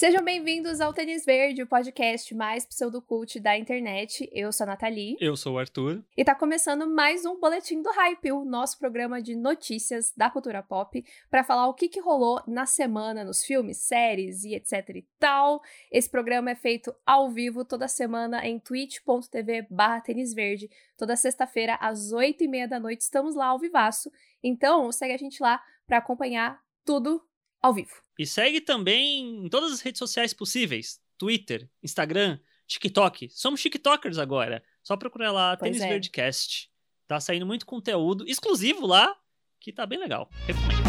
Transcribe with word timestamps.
Sejam 0.00 0.24
bem-vindos 0.24 0.80
ao 0.80 0.94
Tênis 0.94 1.26
Verde, 1.26 1.62
o 1.62 1.66
podcast 1.66 2.34
mais 2.34 2.64
pseudocult 2.64 3.38
da 3.38 3.58
internet. 3.58 4.26
Eu 4.32 4.50
sou 4.50 4.64
a 4.64 4.68
Nathalie. 4.68 5.14
Eu 5.20 5.36
sou 5.36 5.56
o 5.56 5.58
Arthur. 5.58 6.02
E 6.16 6.24
tá 6.24 6.34
começando 6.34 6.88
mais 6.88 7.26
um 7.26 7.38
Boletim 7.38 7.82
do 7.82 7.90
Hype, 7.90 8.32
o 8.32 8.42
nosso 8.42 8.78
programa 8.78 9.20
de 9.20 9.36
notícias 9.36 10.10
da 10.16 10.30
cultura 10.30 10.62
pop, 10.62 11.04
para 11.30 11.44
falar 11.44 11.68
o 11.68 11.74
que, 11.74 11.86
que 11.86 12.00
rolou 12.00 12.42
na 12.46 12.64
semana 12.64 13.22
nos 13.24 13.44
filmes, 13.44 13.76
séries 13.76 14.42
e 14.42 14.54
etc 14.54 14.88
e 14.88 15.06
tal. 15.18 15.60
Esse 15.92 16.08
programa 16.08 16.50
é 16.50 16.54
feito 16.54 16.94
ao 17.04 17.30
vivo 17.30 17.62
toda 17.62 17.86
semana 17.86 18.42
em 18.46 18.58
twitch.tv 18.58 19.66
barra 19.68 20.02
Verde. 20.34 20.70
Toda 20.96 21.14
sexta-feira, 21.14 21.74
às 21.74 22.10
oito 22.10 22.42
e 22.42 22.48
meia 22.48 22.66
da 22.66 22.80
noite, 22.80 23.02
estamos 23.02 23.34
lá 23.34 23.48
ao 23.48 23.58
vivaço. 23.58 24.10
Então, 24.42 24.90
segue 24.90 25.12
a 25.12 25.18
gente 25.18 25.42
lá 25.42 25.62
para 25.86 25.98
acompanhar 25.98 26.58
tudo 26.86 27.22
ao 27.62 27.74
vivo. 27.74 27.94
E 28.18 28.26
segue 28.26 28.60
também 28.60 29.44
em 29.44 29.48
todas 29.48 29.72
as 29.72 29.80
redes 29.80 29.98
sociais 29.98 30.32
possíveis: 30.32 31.00
Twitter, 31.16 31.68
Instagram, 31.82 32.38
TikTok. 32.66 33.28
Somos 33.30 33.60
TikTokers 33.60 34.18
agora. 34.18 34.62
Só 34.82 34.96
procurar 34.96 35.32
lá 35.32 35.56
Pois 35.56 35.70
Tênis 35.70 35.82
é. 35.82 35.88
Verdecast. 35.88 36.70
Tá 37.06 37.18
saindo 37.18 37.44
muito 37.46 37.66
conteúdo 37.66 38.24
exclusivo 38.28 38.86
lá, 38.86 39.16
que 39.58 39.72
tá 39.72 39.84
bem 39.84 39.98
legal. 39.98 40.30
Recomendo. 40.46 40.79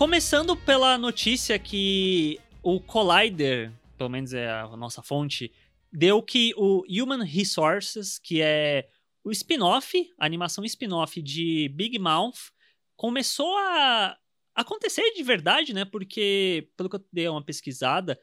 Começando 0.00 0.56
pela 0.56 0.96
notícia 0.96 1.58
que 1.58 2.40
o 2.62 2.80
Collider, 2.80 3.70
pelo 3.98 4.08
menos 4.08 4.32
é 4.32 4.48
a 4.48 4.74
nossa 4.74 5.02
fonte, 5.02 5.52
deu 5.92 6.22
que 6.22 6.54
o 6.56 6.82
Human 6.88 7.22
Resources, 7.22 8.18
que 8.18 8.40
é 8.40 8.88
o 9.22 9.30
spin-off, 9.30 10.10
a 10.18 10.24
animação 10.24 10.64
spin-off 10.64 11.20
de 11.20 11.70
Big 11.74 11.98
Mouth, 11.98 12.50
começou 12.96 13.54
a 13.58 14.16
acontecer 14.54 15.12
de 15.12 15.22
verdade, 15.22 15.74
né? 15.74 15.84
Porque, 15.84 16.70
pelo 16.78 16.88
que 16.88 16.96
eu 16.96 17.04
dei 17.12 17.28
uma 17.28 17.44
pesquisada, 17.44 18.18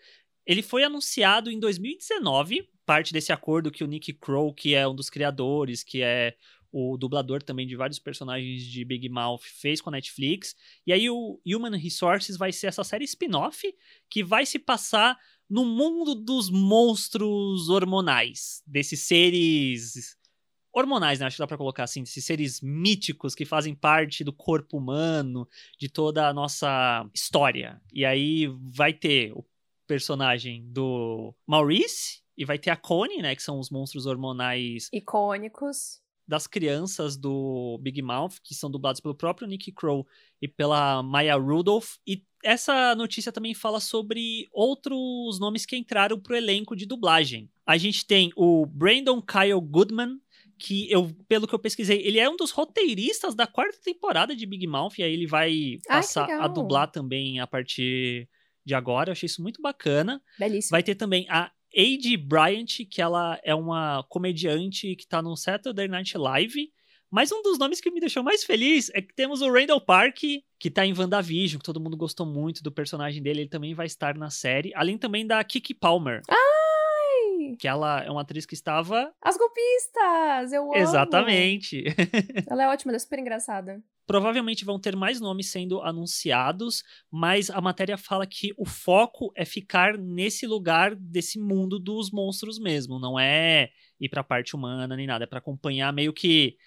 ele 0.48 0.64
foi 0.64 0.84
anunciado 0.84 1.52
em 1.52 1.60
2019, 1.60 2.68
parte 2.88 3.14
desse 3.14 3.32
acordo 3.32 3.70
que 3.70 3.84
o 3.84 3.88
Nick 3.88 4.14
Crow, 4.14 4.52
que 4.52 4.74
é 4.74 4.88
um 4.88 4.96
dos 4.96 5.12
criadores, 5.12 5.84
que 5.84 6.02
é 6.02 6.36
o 6.80 6.96
dublador 6.96 7.42
também 7.42 7.66
de 7.66 7.76
vários 7.76 7.98
personagens 7.98 8.62
de 8.62 8.86
Big 8.86 9.10
Mouth, 9.10 9.42
fez 9.42 9.82
com 9.82 9.90
a 9.90 9.94
Netflix. 9.94 10.56
E 10.86 10.94
aí 10.94 11.10
o 11.10 11.42
Human 11.44 11.76
Resources 11.76 12.38
vai 12.38 12.52
ser 12.52 12.68
essa 12.68 12.84
série 12.84 13.06
spin-off 13.06 13.64
que 14.08 14.24
vai 14.24 14.46
se 14.46 14.60
passar 14.60 15.18
no 15.50 15.66
mundo 15.66 16.14
dos 16.14 16.52
monstros 16.52 17.68
hormonais, 17.68 18.62
desses 18.68 19.00
seres 19.00 20.16
hormonais, 20.72 21.20
né? 21.20 21.26
Acho 21.26 21.38
que 21.38 21.42
dá 21.42 21.48
pra 21.48 21.58
colocar 21.58 21.84
assim, 21.84 22.04
desses 22.04 22.24
seres 22.24 22.62
míticos 22.62 23.34
que 23.34 23.46
fazem 23.46 23.74
parte 23.74 24.24
do 24.24 24.32
corpo 24.32 24.78
humano, 24.78 25.48
de 25.80 25.90
toda 25.90 26.28
a 26.28 26.34
nossa 26.34 27.10
história. 27.12 27.82
E 27.92 28.06
aí 28.06 28.46
vai 28.76 28.94
ter 28.94 29.32
o 29.32 29.44
personagem 29.88 30.64
do 30.72 31.34
Maurice 31.48 32.22
e 32.38 32.46
vai 32.46 32.60
ter 32.60 32.70
a 32.70 32.76
Connie, 32.76 33.24
né, 33.24 33.36
que 33.36 33.42
são 33.42 33.60
os 33.60 33.72
monstros 33.72 34.06
hormonais 34.06 34.90
Icônicos. 34.94 36.02
Das 36.28 36.46
crianças 36.46 37.16
do 37.16 37.80
Big 37.82 38.02
Mouth, 38.02 38.40
que 38.44 38.54
são 38.54 38.70
dublados 38.70 39.00
pelo 39.00 39.16
próprio 39.16 39.48
Nick 39.48 39.72
Crow 39.72 40.06
e 40.42 40.48
pela 40.48 41.02
Maya 41.02 41.36
Rudolph. 41.36 41.96
E 42.06 42.24
essa 42.44 42.94
notícia 42.96 43.32
também 43.32 43.54
fala 43.54 43.80
sobre 43.80 44.48
outros 44.52 45.40
nomes 45.40 45.66
que 45.66 45.78
entraram 45.78 46.20
pro 46.20 46.36
elenco 46.36 46.76
de 46.76 46.86
dublagem. 46.86 47.50
A 47.66 47.78
gente 47.78 48.06
tem 48.06 48.32
o 48.36 48.66
Brandon 48.66 49.22
Kyle 49.22 49.62
Goodman, 49.62 50.20
que 50.60 50.92
eu, 50.92 51.16
pelo 51.28 51.48
que 51.48 51.54
eu 51.54 51.60
pesquisei, 51.60 52.02
ele 52.02 52.20
é 52.20 52.30
um 52.30 52.36
dos 52.36 52.52
roteiristas 52.52 53.36
da 53.36 53.46
quarta 53.46 53.78
temporada 53.84 54.36
de 54.36 54.46
Big 54.46 54.66
Mouth, 54.68 54.98
e 54.98 55.04
aí 55.04 55.14
ele 55.14 55.28
vai 55.28 55.80
passar 55.88 56.30
a 56.30 56.48
dublar 56.48 56.92
também 56.92 57.40
a 57.40 57.48
partir 57.48 58.28
de 58.66 58.74
agora. 58.74 59.10
Eu 59.10 59.14
achei 59.14 59.28
isso 59.28 59.42
muito 59.42 59.62
bacana. 59.62 60.22
Belíssimo. 60.38 60.72
Vai 60.72 60.84
ter 60.84 60.96
também 60.96 61.26
a 61.30 61.52
A.J. 61.78 62.18
Bryant, 62.18 62.88
que 62.90 63.02
ela 63.02 63.40
é 63.44 63.54
uma 63.54 64.04
comediante 64.10 64.96
que 64.96 65.06
tá 65.06 65.22
no 65.22 65.36
Saturday 65.36 65.88
Night 65.88 66.18
Live. 66.18 66.72
Mas 67.10 67.32
um 67.32 67.42
dos 67.42 67.58
nomes 67.58 67.80
que 67.80 67.92
me 67.92 68.00
deixou 68.00 68.24
mais 68.24 68.44
feliz 68.44 68.90
é 68.94 69.02
que 69.02 69.14
temos 69.14 69.42
o 69.42 69.52
Randall 69.52 69.80
Park, 69.80 70.18
que 70.60 70.72
tá 70.72 70.86
em 70.86 70.98
WandaVision, 70.98 71.60
que 71.60 71.66
todo 71.66 71.80
mundo 71.80 71.96
gostou 71.96 72.26
muito 72.26 72.62
do 72.62 72.72
personagem 72.72 73.22
dele, 73.22 73.42
ele 73.42 73.50
também 73.50 73.74
vai 73.74 73.86
estar 73.86 74.16
na 74.16 74.30
série. 74.30 74.74
Além 74.76 74.98
também 74.98 75.26
da 75.26 75.42
Kiki 75.44 75.74
Palmer, 75.74 76.22
Ai, 76.28 77.56
que 77.58 77.68
ela 77.68 78.04
é 78.04 78.10
uma 78.10 78.22
atriz 78.22 78.46
que 78.46 78.56
estava... 78.56 79.14
as 79.22 79.38
golpistas! 79.38 80.52
Eu 80.52 80.64
amo! 80.64 80.76
Exatamente! 80.76 81.86
Ela 82.50 82.64
é 82.64 82.68
ótima, 82.68 82.92
ela 82.92 82.98
é 82.98 83.00
super 83.00 83.20
engraçada. 83.20 83.82
Provavelmente 84.08 84.66
vão 84.66 84.80
ter 84.80 84.96
mais 84.96 85.20
nomes 85.22 85.48
sendo 85.52 85.82
anunciados, 85.82 86.84
mas 87.12 87.50
a 87.50 87.62
matéria 87.62 87.98
fala 87.98 88.26
que 88.26 88.54
o 88.58 88.66
foco 88.66 89.32
é 89.36 89.46
ficar 89.46 89.98
nesse 89.98 90.48
lugar 90.48 90.96
desse 90.96 91.38
mundo 91.40 91.78
dos 91.80 92.10
monstros 92.12 92.58
mesmo, 92.58 93.00
não 93.00 93.20
é 93.20 93.70
ir 94.00 94.10
pra 94.10 94.24
parte 94.24 94.56
humana 94.56 94.96
nem 94.96 95.06
nada, 95.08 95.26
é 95.26 95.28
pra 95.28 95.40
acompanhar 95.40 95.92
meio 95.94 96.14
que 96.14 96.58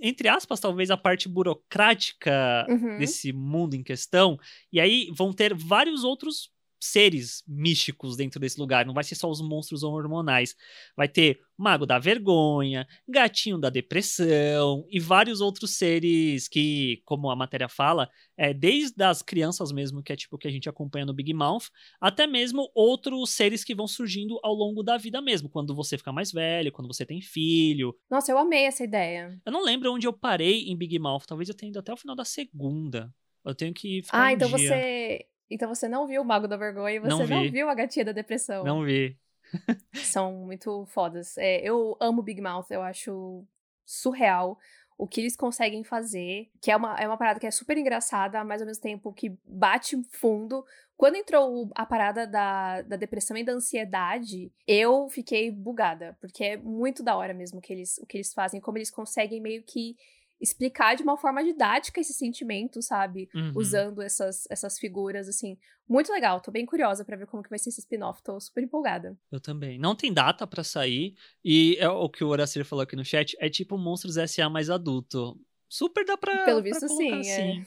entre 0.00 0.28
aspas, 0.28 0.60
talvez 0.60 0.90
a 0.90 0.96
parte 0.96 1.28
burocrática 1.28 2.68
Uhum. 2.68 2.80
desse 2.96 3.32
mundo 3.32 3.74
em 3.74 3.82
questão. 3.82 4.38
E 4.72 4.80
aí 4.80 5.10
vão 5.12 5.32
ter 5.32 5.54
vários 5.54 6.04
outros 6.04 6.50
seres 6.80 7.42
místicos 7.46 8.16
dentro 8.16 8.38
desse 8.38 8.58
lugar. 8.58 8.84
Não 8.86 8.94
vai 8.94 9.04
ser 9.04 9.14
só 9.14 9.30
os 9.30 9.40
monstros 9.40 9.82
hormonais. 9.82 10.54
Vai 10.96 11.08
ter 11.08 11.40
Mago 11.56 11.86
da 11.86 11.98
Vergonha, 11.98 12.86
Gatinho 13.08 13.58
da 13.58 13.70
Depressão 13.70 14.86
e 14.90 15.00
vários 15.00 15.40
outros 15.40 15.76
seres 15.76 16.48
que, 16.48 17.00
como 17.04 17.30
a 17.30 17.36
matéria 17.36 17.68
fala, 17.68 18.10
é 18.36 18.52
desde 18.52 19.02
as 19.02 19.22
crianças 19.22 19.72
mesmo, 19.72 20.02
que 20.02 20.12
é 20.12 20.16
tipo 20.16 20.36
o 20.36 20.38
que 20.38 20.46
a 20.46 20.50
gente 20.50 20.68
acompanha 20.68 21.06
no 21.06 21.14
Big 21.14 21.32
Mouth, 21.32 21.64
até 22.00 22.26
mesmo 22.26 22.70
outros 22.74 23.30
seres 23.30 23.64
que 23.64 23.74
vão 23.74 23.86
surgindo 23.88 24.38
ao 24.42 24.52
longo 24.54 24.82
da 24.82 24.98
vida 24.98 25.20
mesmo, 25.22 25.48
quando 25.48 25.74
você 25.74 25.96
fica 25.96 26.12
mais 26.12 26.30
velho, 26.30 26.70
quando 26.72 26.88
você 26.92 27.06
tem 27.06 27.20
filho. 27.22 27.96
Nossa, 28.10 28.30
eu 28.30 28.38
amei 28.38 28.64
essa 28.66 28.84
ideia. 28.84 29.40
Eu 29.44 29.52
não 29.52 29.64
lembro 29.64 29.92
onde 29.92 30.06
eu 30.06 30.12
parei 30.12 30.64
em 30.68 30.76
Big 30.76 30.98
Mouth, 30.98 31.22
talvez 31.26 31.48
eu 31.48 31.54
tenha 31.54 31.70
ido 31.70 31.78
até 31.78 31.92
o 31.92 31.96
final 31.96 32.14
da 32.14 32.24
segunda. 32.24 33.12
Eu 33.44 33.54
tenho 33.54 33.72
que 33.72 34.02
ficar 34.02 34.24
Ah, 34.24 34.32
em 34.32 34.34
então 34.34 34.48
dia. 34.48 34.58
você. 34.58 35.26
Então 35.50 35.68
você 35.68 35.88
não 35.88 36.06
viu 36.06 36.22
o 36.22 36.24
Mago 36.24 36.48
da 36.48 36.56
Vergonha 36.56 36.96
e 36.96 36.98
você 36.98 37.08
Não 37.08 37.26
não, 37.26 37.42
vi. 37.42 37.50
viu 37.50 37.68
a 37.68 37.74
Gatinha 37.74 38.04
da 38.04 38.12
Depressão. 38.12 38.64
Não 38.64 38.84
vi. 38.84 39.16
São 39.94 40.32
muito 40.32 40.84
fodas. 40.86 41.38
É, 41.38 41.60
eu 41.60 41.96
amo 42.00 42.22
Big 42.22 42.40
Mouth, 42.40 42.66
eu 42.70 42.82
acho 42.82 43.44
surreal 43.84 44.58
o 44.98 45.06
que 45.06 45.20
eles 45.20 45.36
conseguem 45.36 45.84
fazer, 45.84 46.48
que 46.60 46.70
é 46.70 46.76
uma, 46.76 46.98
é 46.98 47.06
uma 47.06 47.18
parada 47.18 47.38
que 47.38 47.46
é 47.46 47.50
super 47.50 47.76
engraçada, 47.76 48.42
mas 48.42 48.62
ao 48.62 48.66
mesmo 48.66 48.82
tempo 48.82 49.12
que 49.12 49.36
bate 49.44 50.02
fundo. 50.10 50.64
Quando 50.96 51.16
entrou 51.16 51.70
a 51.74 51.84
parada 51.84 52.26
da, 52.26 52.80
da 52.80 52.96
depressão 52.96 53.36
e 53.36 53.44
da 53.44 53.52
ansiedade, 53.52 54.50
eu 54.66 55.08
fiquei 55.10 55.50
bugada, 55.50 56.16
porque 56.18 56.42
é 56.42 56.56
muito 56.56 57.02
da 57.02 57.14
hora 57.14 57.34
mesmo 57.34 57.60
que 57.60 57.70
eles, 57.72 57.98
o 57.98 58.06
que 58.06 58.16
eles 58.16 58.32
fazem, 58.32 58.58
como 58.60 58.78
eles 58.78 58.90
conseguem 58.90 59.38
meio 59.40 59.62
que 59.62 59.94
explicar 60.40 60.94
de 60.94 61.02
uma 61.02 61.16
forma 61.16 61.42
didática 61.42 62.00
esse 62.00 62.12
sentimento, 62.12 62.82
sabe? 62.82 63.28
Uhum. 63.34 63.52
Usando 63.54 64.02
essas, 64.02 64.46
essas 64.50 64.78
figuras, 64.78 65.28
assim. 65.28 65.58
Muito 65.88 66.12
legal, 66.12 66.40
tô 66.40 66.50
bem 66.50 66.66
curiosa 66.66 67.04
pra 67.04 67.16
ver 67.16 67.26
como 67.26 67.42
que 67.42 67.50
vai 67.50 67.58
ser 67.58 67.68
esse 67.68 67.80
spin-off, 67.80 68.22
tô 68.22 68.40
super 68.40 68.62
empolgada. 68.62 69.16
Eu 69.30 69.40
também. 69.40 69.78
Não 69.78 69.94
tem 69.94 70.12
data 70.12 70.46
pra 70.46 70.64
sair. 70.64 71.14
E 71.44 71.76
é 71.78 71.88
o 71.88 72.08
que 72.08 72.24
o 72.24 72.28
Horacir 72.28 72.64
falou 72.64 72.82
aqui 72.82 72.96
no 72.96 73.04
chat 73.04 73.36
é 73.40 73.48
tipo 73.48 73.78
Monstros 73.78 74.16
S.A. 74.16 74.50
mais 74.50 74.68
adulto. 74.68 75.38
Super 75.68 76.04
dá 76.04 76.16
pra. 76.16 76.44
Pelo 76.44 76.62
pra 76.62 76.70
visto, 76.70 76.86
colocar 76.86 77.22
sim, 77.22 77.30
é. 77.30 77.66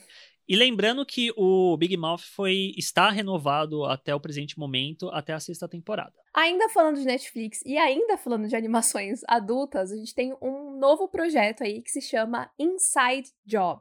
E 0.50 0.56
lembrando 0.56 1.06
que 1.06 1.32
o 1.36 1.76
Big 1.76 1.96
Mouth 1.96 2.22
foi 2.34 2.74
está 2.76 3.08
renovado 3.08 3.84
até 3.84 4.12
o 4.12 4.18
presente 4.18 4.58
momento, 4.58 5.08
até 5.10 5.32
a 5.32 5.38
sexta 5.38 5.68
temporada. 5.68 6.12
Ainda 6.34 6.68
falando 6.68 6.98
de 6.98 7.04
Netflix 7.04 7.62
e 7.64 7.78
ainda 7.78 8.18
falando 8.18 8.48
de 8.48 8.56
animações 8.56 9.20
adultas, 9.28 9.92
a 9.92 9.96
gente 9.96 10.12
tem 10.12 10.36
um 10.42 10.76
novo 10.76 11.06
projeto 11.06 11.62
aí 11.62 11.80
que 11.80 11.90
se 11.92 12.00
chama 12.00 12.50
Inside 12.58 13.30
Job. 13.46 13.80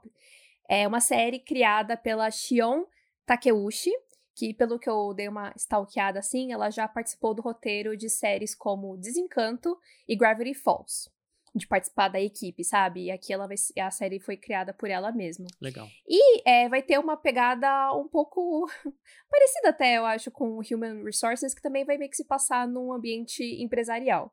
É 0.69 0.87
uma 0.87 0.99
série 0.99 1.39
criada 1.39 1.97
pela 1.97 2.29
Shion 2.29 2.83
Takeuchi, 3.25 3.91
que 4.35 4.53
pelo 4.53 4.77
que 4.77 4.87
eu 4.87 5.11
dei 5.15 5.27
uma 5.27 5.51
stalkeada 5.55 6.19
assim, 6.19 6.53
ela 6.53 6.69
já 6.69 6.87
participou 6.87 7.33
do 7.33 7.41
roteiro 7.41 7.97
de 7.97 8.11
séries 8.11 8.53
como 8.53 8.95
Desencanto 8.95 9.75
e 10.07 10.15
Gravity 10.15 10.53
Falls. 10.53 11.09
De 11.55 11.67
participar 11.67 12.07
da 12.07 12.19
equipe, 12.21 12.63
sabe? 12.63 13.05
E 13.05 13.11
aqui 13.11 13.33
ela 13.33 13.47
vai, 13.47 13.55
a 13.79 13.91
série 13.91 14.19
foi 14.19 14.37
criada 14.37 14.73
por 14.73 14.89
ela 14.89 15.11
mesma. 15.11 15.47
Legal. 15.61 15.87
E 16.07 16.41
é, 16.47 16.69
vai 16.69 16.81
ter 16.81 16.99
uma 16.99 17.17
pegada 17.17 17.93
um 17.95 18.07
pouco 18.07 18.67
parecida 19.29 19.69
até, 19.69 19.97
eu 19.97 20.05
acho, 20.05 20.31
com 20.31 20.59
Human 20.59 21.03
Resources, 21.03 21.53
que 21.53 21.61
também 21.61 21.85
vai 21.85 21.97
meio 21.97 22.09
que 22.09 22.17
se 22.17 22.25
passar 22.25 22.67
num 22.67 22.93
ambiente 22.93 23.43
empresarial. 23.61 24.31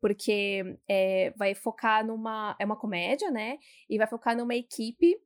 Porque 0.00 0.78
é, 0.88 1.32
vai 1.36 1.54
focar 1.54 2.06
numa. 2.06 2.56
É 2.58 2.64
uma 2.64 2.76
comédia, 2.78 3.30
né? 3.30 3.58
E 3.88 3.96
vai 3.96 4.06
focar 4.06 4.36
numa 4.36 4.54
equipe 4.54 5.16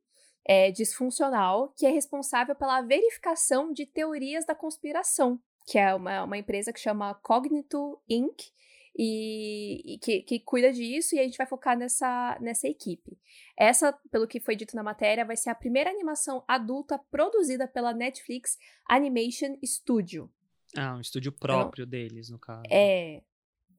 é, 0.46 0.70
disfuncional 0.70 1.74
que 1.76 1.86
é 1.86 1.90
responsável 1.90 2.54
pela 2.54 2.80
verificação 2.80 3.72
de 3.72 3.84
teorias 3.84 4.46
da 4.46 4.54
conspiração 4.54 5.40
que 5.70 5.78
é 5.78 5.94
uma, 5.94 6.24
uma 6.24 6.36
empresa 6.36 6.72
que 6.72 6.80
chama 6.80 7.14
Cognito 7.14 8.00
Inc., 8.08 8.42
e, 9.02 9.94
e 9.94 9.98
que, 9.98 10.20
que, 10.20 10.38
cuida 10.40 10.70
disso, 10.70 11.14
e 11.14 11.18
a 11.18 11.22
gente 11.22 11.38
vai 11.38 11.46
focar 11.46 11.74
nessa, 11.74 12.36
nessa 12.38 12.68
equipe. 12.68 13.18
Essa, 13.56 13.94
pelo 14.10 14.28
que 14.28 14.38
foi 14.38 14.54
dito 14.54 14.76
na 14.76 14.82
matéria, 14.82 15.24
vai 15.24 15.38
ser 15.38 15.48
a 15.48 15.54
primeira 15.54 15.88
animação 15.88 16.44
adulta 16.46 16.98
produzida 17.10 17.66
pela 17.66 17.94
Netflix 17.94 18.58
Animation 18.86 19.56
Studio. 19.64 20.30
Ah, 20.76 20.96
um 20.96 21.00
estúdio 21.00 21.32
próprio 21.32 21.86
não, 21.86 21.90
deles, 21.90 22.28
no 22.28 22.38
caso. 22.38 22.64
É. 22.70 23.22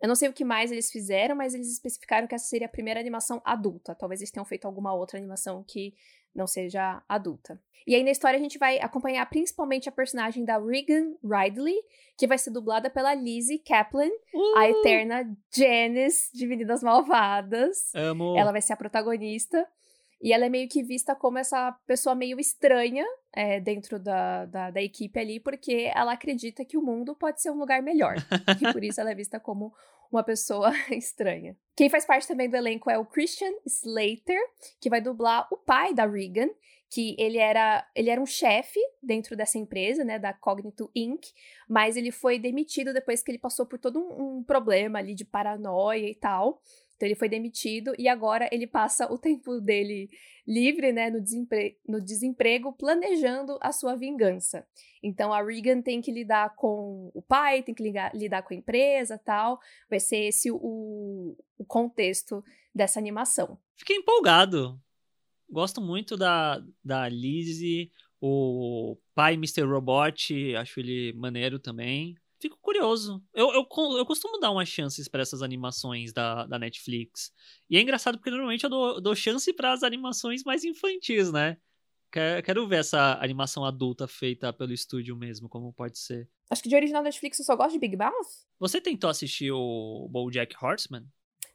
Eu 0.01 0.07
não 0.07 0.15
sei 0.15 0.29
o 0.29 0.33
que 0.33 0.43
mais 0.43 0.71
eles 0.71 0.91
fizeram, 0.91 1.35
mas 1.35 1.53
eles 1.53 1.71
especificaram 1.71 2.27
que 2.27 2.33
essa 2.33 2.45
seria 2.45 2.65
a 2.65 2.69
primeira 2.69 2.99
animação 2.99 3.41
adulta. 3.45 3.93
Talvez 3.93 4.19
eles 4.19 4.31
tenham 4.31 4.45
feito 4.45 4.65
alguma 4.65 4.93
outra 4.93 5.17
animação 5.17 5.63
que 5.63 5.93
não 6.33 6.47
seja 6.47 7.03
adulta. 7.07 7.61
E 7.85 7.95
aí 7.95 8.03
na 8.03 8.11
história 8.11 8.37
a 8.37 8.41
gente 8.41 8.57
vai 8.57 8.79
acompanhar 8.79 9.27
principalmente 9.29 9.89
a 9.89 9.91
personagem 9.91 10.45
da 10.45 10.57
Regan 10.57 11.13
Ridley, 11.23 11.75
que 12.17 12.27
vai 12.27 12.37
ser 12.37 12.51
dublada 12.51 12.89
pela 12.89 13.13
Lizzie 13.13 13.59
Kaplan, 13.59 14.09
uh! 14.33 14.57
a 14.57 14.69
eterna 14.69 15.37
Janice 15.53 16.29
de 16.33 16.45
Meninas 16.45 16.83
Malvadas. 16.83 17.91
Amo. 17.95 18.37
Ela 18.37 18.51
vai 18.51 18.61
ser 18.61 18.73
a 18.73 18.77
protagonista. 18.77 19.67
E 20.21 20.31
ela 20.31 20.45
é 20.45 20.49
meio 20.49 20.69
que 20.69 20.83
vista 20.83 21.15
como 21.15 21.39
essa 21.39 21.71
pessoa 21.87 22.13
meio 22.13 22.39
estranha 22.39 23.05
é, 23.33 23.59
dentro 23.59 23.97
da, 23.97 24.45
da, 24.45 24.71
da, 24.71 24.81
equipe 24.81 25.19
ali, 25.19 25.39
porque 25.39 25.91
ela 25.95 26.13
acredita 26.13 26.63
que 26.63 26.77
o 26.77 26.81
mundo 26.81 27.15
pode 27.15 27.41
ser 27.41 27.49
um 27.49 27.57
lugar 27.57 27.81
melhor. 27.81 28.15
e 28.61 28.71
por 28.71 28.83
isso 28.83 29.01
ela 29.01 29.11
é 29.11 29.15
vista 29.15 29.39
como 29.39 29.73
uma 30.11 30.23
pessoa 30.23 30.71
estranha. 30.91 31.57
Quem 31.75 31.89
faz 31.89 32.05
parte 32.05 32.27
também 32.27 32.49
do 32.49 32.55
elenco 32.55 32.89
é 32.89 32.97
o 32.97 33.05
Christian 33.05 33.53
Slater, 33.65 34.39
que 34.79 34.89
vai 34.89 35.01
dublar 35.01 35.47
o 35.51 35.57
pai 35.57 35.93
da 35.93 36.05
Regan, 36.05 36.49
que 36.91 37.15
ele 37.17 37.37
era, 37.37 37.89
ele 37.95 38.09
era 38.09 38.21
um 38.21 38.25
chefe 38.25 38.79
dentro 39.01 39.35
dessa 39.35 39.57
empresa, 39.57 40.03
né, 40.03 40.19
da 40.19 40.33
Cognito 40.33 40.91
Inc., 40.93 41.25
mas 41.67 41.95
ele 41.95 42.11
foi 42.11 42.37
demitido 42.37 42.93
depois 42.93 43.23
que 43.23 43.31
ele 43.31 43.39
passou 43.39 43.65
por 43.65 43.79
todo 43.79 43.97
um, 43.97 44.39
um 44.39 44.43
problema 44.43 44.99
ali 44.99 45.15
de 45.15 45.23
paranoia 45.23 46.09
e 46.09 46.15
tal. 46.15 46.61
Então 47.01 47.07
ele 47.07 47.15
foi 47.15 47.27
demitido 47.27 47.95
e 47.97 48.07
agora 48.07 48.47
ele 48.51 48.67
passa 48.67 49.11
o 49.11 49.17
tempo 49.17 49.59
dele 49.59 50.07
livre, 50.47 50.93
né, 50.93 51.09
no, 51.09 51.19
desempre 51.19 51.79
no 51.87 51.99
desemprego, 51.99 52.71
planejando 52.73 53.57
a 53.59 53.71
sua 53.71 53.95
vingança. 53.95 54.67
Então 55.01 55.33
a 55.33 55.41
Regan 55.41 55.81
tem 55.81 55.99
que 55.99 56.11
lidar 56.11 56.55
com 56.55 57.09
o 57.11 57.19
pai, 57.23 57.63
tem 57.63 57.73
que 57.73 57.81
ligar, 57.81 58.15
lidar 58.15 58.43
com 58.43 58.53
a 58.53 58.57
empresa 58.57 59.17
tal. 59.17 59.59
Vai 59.89 59.99
ser 59.99 60.27
esse 60.27 60.51
o, 60.51 61.35
o 61.57 61.65
contexto 61.65 62.43
dessa 62.73 62.99
animação. 62.99 63.57
Fiquei 63.75 63.95
empolgado. 63.95 64.79
Gosto 65.49 65.81
muito 65.81 66.15
da, 66.15 66.63
da 66.85 67.09
Lizzie, 67.09 67.89
o 68.21 68.95
pai 69.15 69.33
Mr. 69.33 69.63
Robot, 69.63 70.55
acho 70.55 70.79
ele 70.79 71.13
maneiro 71.13 71.57
também 71.57 72.15
fico 72.41 72.57
curioso. 72.61 73.23
Eu, 73.33 73.51
eu, 73.53 73.67
eu 73.97 74.05
costumo 74.05 74.39
dar 74.39 74.51
umas 74.51 74.67
chances 74.67 75.07
para 75.07 75.21
essas 75.21 75.41
animações 75.41 76.11
da, 76.11 76.45
da 76.47 76.57
Netflix. 76.57 77.31
E 77.69 77.77
é 77.77 77.81
engraçado 77.81 78.17
porque 78.17 78.31
normalmente 78.31 78.63
eu 78.63 78.69
dou, 78.69 78.99
dou 78.99 79.15
chance 79.15 79.53
para 79.53 79.71
as 79.71 79.83
animações 79.83 80.43
mais 80.43 80.63
infantis, 80.63 81.31
né? 81.31 81.57
Quero, 82.11 82.67
ver 82.67 82.79
essa 82.79 83.17
animação 83.21 83.63
adulta 83.63 84.05
feita 84.05 84.51
pelo 84.51 84.73
estúdio 84.73 85.15
mesmo, 85.15 85.47
como 85.47 85.71
pode 85.71 85.97
ser. 85.97 86.27
Acho 86.49 86.61
que 86.61 86.67
de 86.67 86.75
original 86.75 87.01
Netflix 87.01 87.39
eu 87.39 87.45
só 87.45 87.55
gosto 87.55 87.71
de 87.71 87.79
Big 87.79 87.95
Mouth. 87.95 88.45
Você 88.59 88.81
tentou 88.81 89.09
assistir 89.09 89.49
o 89.53 90.09
BoJack 90.09 90.53
Horseman? 90.61 91.05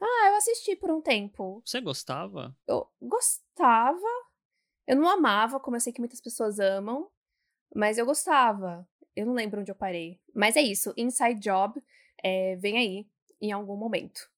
Ah, 0.00 0.28
eu 0.30 0.36
assisti 0.36 0.74
por 0.74 0.90
um 0.90 1.02
tempo. 1.02 1.60
Você 1.62 1.78
gostava? 1.80 2.56
Eu 2.66 2.90
gostava. 3.02 4.00
Eu 4.86 4.96
não 4.96 5.08
amava, 5.08 5.60
como 5.60 5.76
eu 5.76 5.80
sei 5.80 5.92
que 5.92 6.00
muitas 6.00 6.22
pessoas 6.22 6.58
amam, 6.58 7.10
mas 7.74 7.98
eu 7.98 8.06
gostava. 8.06 8.88
Eu 9.16 9.26
não 9.26 9.32
lembro 9.32 9.60
onde 9.60 9.70
eu 9.70 9.74
parei. 9.74 10.20
Mas 10.34 10.56
é 10.56 10.60
isso. 10.60 10.92
Inside 10.96 11.40
Job 11.40 11.82
é, 12.22 12.54
vem 12.56 12.76
aí 12.78 13.06
em 13.40 13.50
algum 13.50 13.76
momento. 13.76 14.30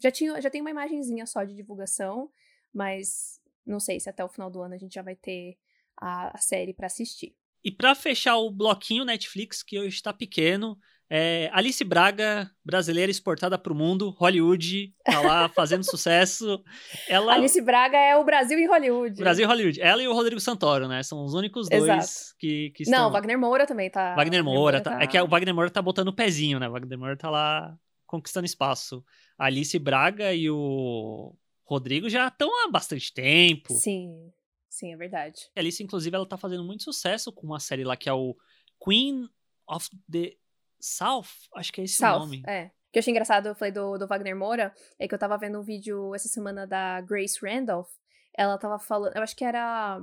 Já, 0.00 0.10
tinha, 0.10 0.40
já 0.40 0.50
tem 0.50 0.60
uma 0.60 0.70
imagenzinha 0.70 1.26
só 1.26 1.42
de 1.42 1.54
divulgação, 1.54 2.30
mas 2.72 3.40
não 3.66 3.80
sei 3.80 3.98
se 3.98 4.08
até 4.08 4.24
o 4.24 4.28
final 4.28 4.50
do 4.50 4.62
ano 4.62 4.74
a 4.74 4.78
gente 4.78 4.94
já 4.94 5.02
vai 5.02 5.16
ter 5.16 5.58
a, 5.96 6.36
a 6.36 6.38
série 6.38 6.72
para 6.72 6.86
assistir. 6.86 7.34
E 7.62 7.70
para 7.70 7.94
fechar 7.94 8.36
o 8.36 8.50
bloquinho 8.50 9.04
Netflix, 9.04 9.62
que 9.62 9.78
hoje 9.78 9.96
está 9.96 10.12
pequeno, 10.12 10.78
é, 11.12 11.50
Alice 11.52 11.82
Braga, 11.82 12.48
brasileira 12.64 13.10
exportada 13.10 13.58
para 13.58 13.72
o 13.72 13.76
mundo, 13.76 14.10
Hollywood, 14.10 14.94
tá 15.04 15.20
lá 15.20 15.48
fazendo 15.50 15.82
sucesso. 15.82 16.62
Ela... 17.08 17.34
Alice 17.34 17.60
Braga 17.60 17.98
é 17.98 18.16
o 18.16 18.24
Brasil 18.24 18.56
e 18.56 18.66
Hollywood. 18.66 19.16
Brasil 19.16 19.44
e 19.44 19.48
Hollywood. 19.48 19.80
Ela 19.80 20.02
e 20.04 20.06
o 20.06 20.14
Rodrigo 20.14 20.40
Santoro, 20.40 20.86
né? 20.86 21.02
São 21.02 21.24
os 21.24 21.34
únicos 21.34 21.68
dois 21.68 21.82
Exato. 21.82 22.36
que, 22.38 22.70
que 22.70 22.84
estão... 22.84 23.02
Não, 23.02 23.10
Wagner 23.10 23.36
Moura 23.36 23.66
também 23.66 23.90
tá... 23.90 24.14
Wagner 24.14 24.44
Moura, 24.44 24.80
tá... 24.80 24.92
tá... 24.92 25.02
É 25.02 25.06
que 25.08 25.20
o 25.20 25.26
Wagner 25.26 25.52
Moura 25.52 25.68
tá 25.68 25.82
botando 25.82 26.08
o 26.08 26.14
pezinho, 26.14 26.60
né? 26.60 26.68
O 26.68 26.72
Wagner 26.72 26.96
Moura 26.96 27.16
tá 27.16 27.28
lá 27.28 27.76
conquistando 28.06 28.46
espaço. 28.46 29.04
A 29.36 29.46
Alice 29.46 29.76
Braga 29.80 30.32
e 30.32 30.48
o 30.48 31.34
Rodrigo 31.64 32.08
já 32.08 32.28
estão 32.28 32.48
há 32.64 32.70
bastante 32.70 33.12
tempo. 33.12 33.74
Sim, 33.74 34.30
sim, 34.68 34.92
é 34.92 34.96
verdade. 34.96 35.50
A 35.56 35.60
Alice, 35.60 35.82
inclusive, 35.82 36.14
ela 36.14 36.26
tá 36.26 36.36
fazendo 36.36 36.62
muito 36.62 36.84
sucesso 36.84 37.32
com 37.32 37.48
uma 37.48 37.58
série 37.58 37.82
lá 37.82 37.96
que 37.96 38.08
é 38.08 38.12
o 38.12 38.36
Queen 38.84 39.28
of 39.68 39.88
the 40.08 40.36
South? 40.80 41.48
Acho 41.54 41.72
que 41.72 41.80
é 41.80 41.84
esse 41.84 41.96
South, 41.96 42.16
o 42.16 42.18
nome. 42.20 42.42
É. 42.46 42.66
O 42.66 42.92
que 42.92 42.98
eu 42.98 43.00
achei 43.00 43.12
engraçado, 43.12 43.46
eu 43.46 43.54
falei 43.54 43.72
do, 43.72 43.96
do 43.98 44.06
Wagner 44.06 44.34
Moura, 44.34 44.74
é 44.98 45.06
que 45.06 45.14
eu 45.14 45.18
tava 45.18 45.38
vendo 45.38 45.60
um 45.60 45.62
vídeo 45.62 46.12
essa 46.14 46.28
semana 46.28 46.66
da 46.66 47.00
Grace 47.00 47.38
Randolph. 47.40 47.90
Ela 48.36 48.58
tava 48.58 48.78
falando. 48.78 49.14
Eu 49.14 49.22
acho 49.22 49.36
que 49.36 49.44
era. 49.44 50.00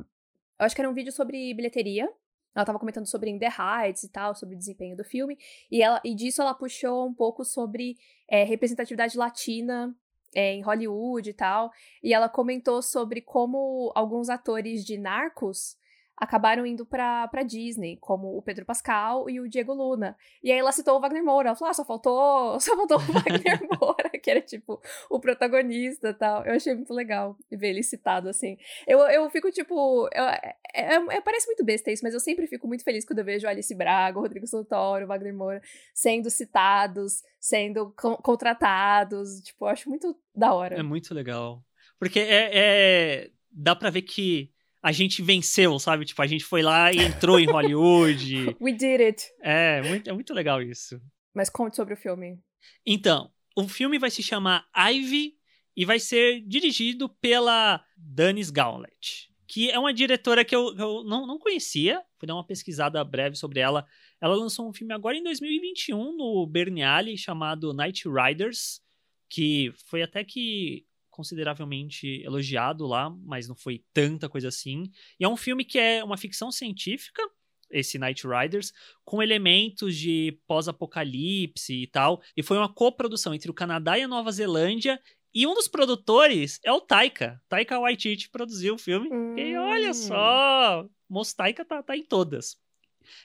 Eu 0.60 0.66
acho 0.66 0.74
que 0.74 0.82
era 0.82 0.90
um 0.90 0.94
vídeo 0.94 1.12
sobre 1.12 1.54
bilheteria. 1.54 2.10
Ela 2.56 2.66
tava 2.66 2.80
comentando 2.80 3.06
sobre 3.06 3.30
In 3.30 3.38
The 3.38 3.50
Heights 3.50 4.04
e 4.04 4.10
tal, 4.10 4.34
sobre 4.34 4.56
o 4.56 4.58
desempenho 4.58 4.98
do 4.98 5.04
filme. 5.04 5.38
E, 5.70 5.84
ela, 5.84 6.02
e 6.04 6.16
disso 6.16 6.42
ela 6.42 6.56
puxou 6.56 7.08
um 7.08 7.14
pouco 7.14 7.46
sobre 7.46 7.98
é, 8.28 8.44
representatividade 8.44 9.16
latina 9.16 9.96
é, 10.34 10.54
em 10.54 10.62
Hollywood 10.62 11.30
e 11.30 11.34
tal. 11.34 11.72
E 12.02 12.14
ela 12.14 12.28
comentou 12.28 12.82
sobre 12.82 13.22
como 13.22 13.92
alguns 13.94 14.30
atores 14.30 14.84
de 14.84 14.98
Narcos 14.98 15.78
acabaram 16.18 16.66
indo 16.66 16.86
pra, 16.86 17.28
pra 17.28 17.44
Disney, 17.44 17.98
como 17.98 18.36
o 18.36 18.42
Pedro 18.42 18.66
Pascal 18.66 19.30
e 19.30 19.40
o 19.40 19.48
Diego 19.48 19.74
Luna. 19.74 20.18
E 20.44 20.52
aí 20.52 20.58
ela 20.58 20.72
citou 20.72 20.98
o 20.98 21.00
Wagner 21.00 21.24
Moura. 21.24 21.50
Ela 21.50 21.56
falou: 21.56 21.70
ah, 21.70 21.74
só 21.74 21.86
faltou, 21.86 22.60
só 22.60 22.76
faltou 22.76 22.98
o 22.98 23.00
Wagner 23.00 23.60
Moura, 23.80 24.10
que 24.10 24.32
era 24.32 24.42
tipo 24.42 24.82
o 25.10 25.20
protagonista 25.20 26.14
tal. 26.14 26.44
Eu 26.44 26.56
achei 26.56 26.74
muito 26.74 26.94
legal 26.94 27.38
ver 27.52 27.70
ele 27.70 27.84
citado 27.84 28.28
assim. 28.28 28.58
Eu, 28.88 29.00
eu 29.02 29.30
fico 29.30 29.52
tipo. 29.52 30.10
Eu, 30.12 30.24
é, 30.24 30.56
é, 30.74 30.96
é, 30.96 31.22
parece 31.22 31.46
muito 31.46 31.64
besta 31.64 31.92
isso, 31.92 32.04
mas 32.04 32.14
eu 32.14 32.20
sempre 32.20 32.48
fico 32.48 32.68
muito 32.68 32.84
feliz 32.84 33.06
quando 33.06 33.20
eu 33.20 33.26
vejo 33.26 33.48
Alice 33.48 33.74
Braga, 33.76 34.18
o 34.18 34.22
Rodrigo 34.22 34.48
Santoro, 34.48 35.06
o 35.06 35.08
Wagner 35.08 35.36
Moura 35.36 35.62
sendo 35.94 36.30
citados, 36.32 37.22
sendo 37.40 37.94
contratados. 38.24 39.42
Tipo, 39.42 39.66
eu 39.66 39.70
acho 39.70 39.88
muito 39.88 40.18
da 40.36 40.54
hora. 40.54 40.76
É 40.76 40.84
muito 40.84 41.14
legal. 41.14 41.64
Porque 42.00 42.20
é, 42.20 42.50
é 42.54 43.32
dá 43.52 43.76
pra 43.76 43.90
ver 43.90 44.04
que 44.04 44.52
a 44.82 44.92
gente 44.92 45.22
venceu, 45.22 45.78
sabe? 45.80 46.06
Tipo, 46.06 46.22
a 46.22 46.28
gente 46.28 46.44
foi 46.44 46.62
lá 46.62 46.92
e 46.92 46.98
entrou 46.98 47.40
em 47.40 47.46
Hollywood. 47.52 48.56
We 48.62 48.72
did 48.72 49.02
it. 49.02 49.24
É, 49.42 49.82
muito, 49.82 50.10
é 50.10 50.14
muito 50.14 50.34
legal 50.34 50.62
isso. 50.62 51.02
Mas 51.34 51.50
conte 51.50 51.76
sobre 51.76 51.94
o 51.94 51.98
filme. 51.98 52.40
Então, 52.86 53.32
o 53.56 53.68
filme 53.68 53.98
vai 53.98 54.10
se 54.10 54.22
chamar 54.22 54.68
Ivy 54.76 55.34
e 55.76 55.86
vai 55.86 56.00
ser 56.00 56.42
dirigido 56.42 57.10
pela 57.22 57.84
Danis 57.96 58.50
Gauntlet, 58.50 59.32
que 59.48 59.70
é 59.70 59.78
uma 59.78 59.94
diretora 59.94 60.44
que 60.44 60.56
eu, 60.56 60.76
eu 60.78 61.04
não, 61.04 61.28
não 61.28 61.38
conhecia. 61.38 62.02
Fui 62.18 62.28
dar 62.28 62.34
uma 62.34 62.46
pesquisada 62.46 63.04
breve 63.04 63.36
sobre 63.36 63.60
ela. 63.60 63.86
Ela 64.20 64.36
lançou 64.36 64.68
um 64.68 64.74
filme 64.74 64.94
agora 64.94 65.16
em 65.16 65.24
2021 65.24 66.18
no 66.18 66.48
Berniale 66.48 67.18
chamado 67.18 67.74
Night 67.74 68.08
Riders, 68.08 68.82
que 69.30 69.72
foi 69.86 70.02
até 70.02 70.24
que 70.24 70.86
consideravelmente 71.18 72.22
elogiado 72.24 72.86
lá, 72.86 73.10
mas 73.10 73.48
não 73.48 73.56
foi 73.56 73.84
tanta 73.92 74.30
coisa 74.30 74.50
assim. 74.50 74.84
E 75.20 75.26
é 75.26 75.28
um 75.28 75.36
filme 75.36 75.66
que 75.66 75.80
é 75.80 76.04
uma 76.04 76.16
ficção 76.16 76.52
científica, 76.52 77.24
esse 77.72 77.98
Night 77.98 78.26
Riders, 78.26 78.72
com 79.04 79.22
elementos 79.22 79.98
de 79.98 80.40
pós-apocalipse 80.48 81.74
e 81.74 81.88
tal. 81.88 82.22
E 82.38 82.44
foi 82.44 82.56
uma 82.58 82.72
coprodução 82.72 83.34
entre 83.34 83.50
o 83.50 83.54
Canadá 83.54 83.98
e 83.98 84.04
a 84.04 84.08
Nova 84.08 84.32
Zelândia. 84.32 85.02
E 85.34 85.48
um 85.48 85.56
dos 85.56 85.68
produtores 85.68 86.60
é 86.64 86.72
o 86.72 86.80
Taika. 86.80 87.42
Taika 87.50 87.80
Waititi 87.80 88.30
produziu 88.30 88.76
o 88.76 88.78
filme. 88.78 89.10
Hum. 89.12 89.36
E 89.36 89.58
olha 89.58 89.94
só, 89.96 90.88
Moço 91.10 91.36
Taika 91.36 91.66
tá, 91.66 91.82
tá 91.82 91.98
em 91.98 92.04
todas. 92.04 92.58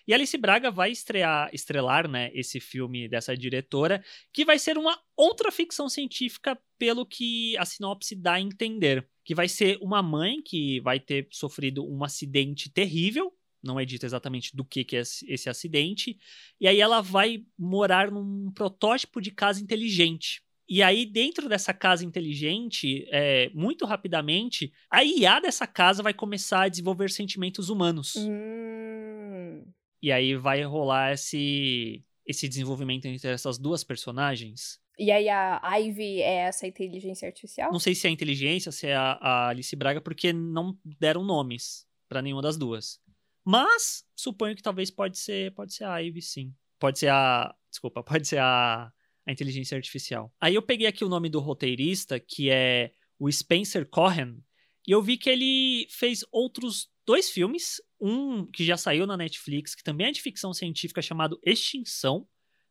E 0.07 0.15
Alice 0.15 0.37
Braga 0.37 0.71
vai 0.71 0.91
estrear, 0.91 1.51
estrelar 1.53 2.09
né, 2.09 2.31
esse 2.35 2.61
filme 2.61 3.09
dessa 3.09 3.37
diretora, 3.37 4.05
que 4.33 4.45
vai 4.45 4.59
ser 4.59 4.79
uma 4.79 4.99
outra 5.17 5.51
ficção 5.51 5.89
científica, 5.89 6.59
pelo 6.79 7.07
que 7.07 7.57
a 7.59 7.65
sinopse 7.65 8.17
dá 8.17 8.35
a 8.35 8.41
entender. 8.41 9.07
Que 9.25 9.35
vai 9.35 9.49
ser 9.49 9.79
uma 9.81 10.03
mãe 10.03 10.43
que 10.43 10.81
vai 10.81 10.99
ter 10.99 11.29
sofrido 11.31 11.87
um 11.89 12.03
acidente 12.03 12.69
terrível, 12.69 13.33
não 13.63 13.79
é 13.79 13.85
dito 13.85 14.05
exatamente 14.05 14.57
do 14.57 14.65
que, 14.65 14.85
que 14.85 14.97
é 14.97 15.01
esse 15.01 15.49
acidente, 15.49 16.19
e 16.61 16.67
aí 16.67 16.81
ela 16.81 17.01
vai 17.01 17.45
morar 17.57 18.11
num 18.11 18.51
protótipo 18.51 19.21
de 19.21 19.31
casa 19.31 19.63
inteligente. 19.63 20.43
E 20.75 20.83
aí, 20.83 21.05
dentro 21.05 21.51
dessa 21.51 21.75
casa 21.75 22.03
inteligente, 22.03 23.07
é, 23.11 23.51
muito 23.53 23.85
rapidamente, 23.85 24.73
a 24.91 25.05
IA 25.05 25.39
dessa 25.39 25.67
casa 25.67 26.03
vai 26.03 26.15
começar 26.15 26.63
a 26.63 26.69
desenvolver 26.71 27.11
sentimentos 27.11 27.69
humanos. 27.69 28.17
Hum. 28.17 29.67
E 30.01 30.11
aí 30.11 30.35
vai 30.35 30.63
rolar 30.63 31.13
esse, 31.13 32.03
esse 32.27 32.49
desenvolvimento 32.49 33.05
entre 33.05 33.29
essas 33.29 33.59
duas 33.59 33.85
personagens. 33.85 34.81
E 34.99 35.11
aí 35.11 35.29
a 35.29 35.61
Ivy 35.77 36.23
é 36.23 36.37
essa 36.37 36.67
inteligência 36.67 37.29
artificial? 37.29 37.71
Não 37.71 37.79
sei 37.79 37.95
se 37.95 38.07
é 38.07 38.09
a 38.09 38.13
inteligência, 38.15 38.73
se 38.73 38.87
é 38.87 38.97
a, 38.97 39.19
a 39.21 39.49
Alice 39.49 39.77
Braga, 39.77 40.01
porque 40.01 40.33
não 40.33 40.75
deram 40.99 41.23
nomes 41.23 41.87
para 42.09 42.23
nenhuma 42.23 42.41
das 42.41 42.57
duas. 42.57 42.99
Mas 43.45 44.07
suponho 44.17 44.57
que 44.57 44.63
talvez 44.63 44.91
pode 44.91 45.19
ser, 45.19 45.53
pode 45.53 45.75
ser 45.75 45.85
a 45.85 45.99
Ivy, 45.99 46.23
sim. 46.23 46.55
Pode 46.79 46.99
ser 46.99 47.11
a, 47.11 47.55
desculpa, 47.69 48.01
pode 48.03 48.27
ser 48.27 48.39
a, 48.39 48.91
a 49.27 49.33
inteligência 49.33 49.77
artificial. 49.77 50.33
Aí 50.41 50.55
eu 50.55 50.63
peguei 50.63 50.87
aqui 50.87 51.05
o 51.05 51.09
nome 51.09 51.29
do 51.29 51.41
roteirista, 51.41 52.19
que 52.19 52.51
é 52.51 52.93
o 53.19 53.31
Spencer 53.31 53.87
Cohen, 53.89 54.43
e 54.87 54.91
eu 54.91 55.01
vi 55.01 55.17
que 55.17 55.31
ele 55.31 55.87
fez 55.91 56.25
outros 56.33 56.91
dois 57.07 57.31
filmes, 57.31 57.81
um 58.01 58.47
que 58.47 58.65
já 58.65 58.77
saiu 58.77 59.07
na 59.07 59.17
Netflix, 59.17 59.75
que 59.75 59.83
também 59.85 60.09
é 60.09 60.13
de 60.13 60.21
ficção 60.21 60.53
científica, 60.53 61.01
chamado 61.01 61.39
Extinção. 61.45 62.27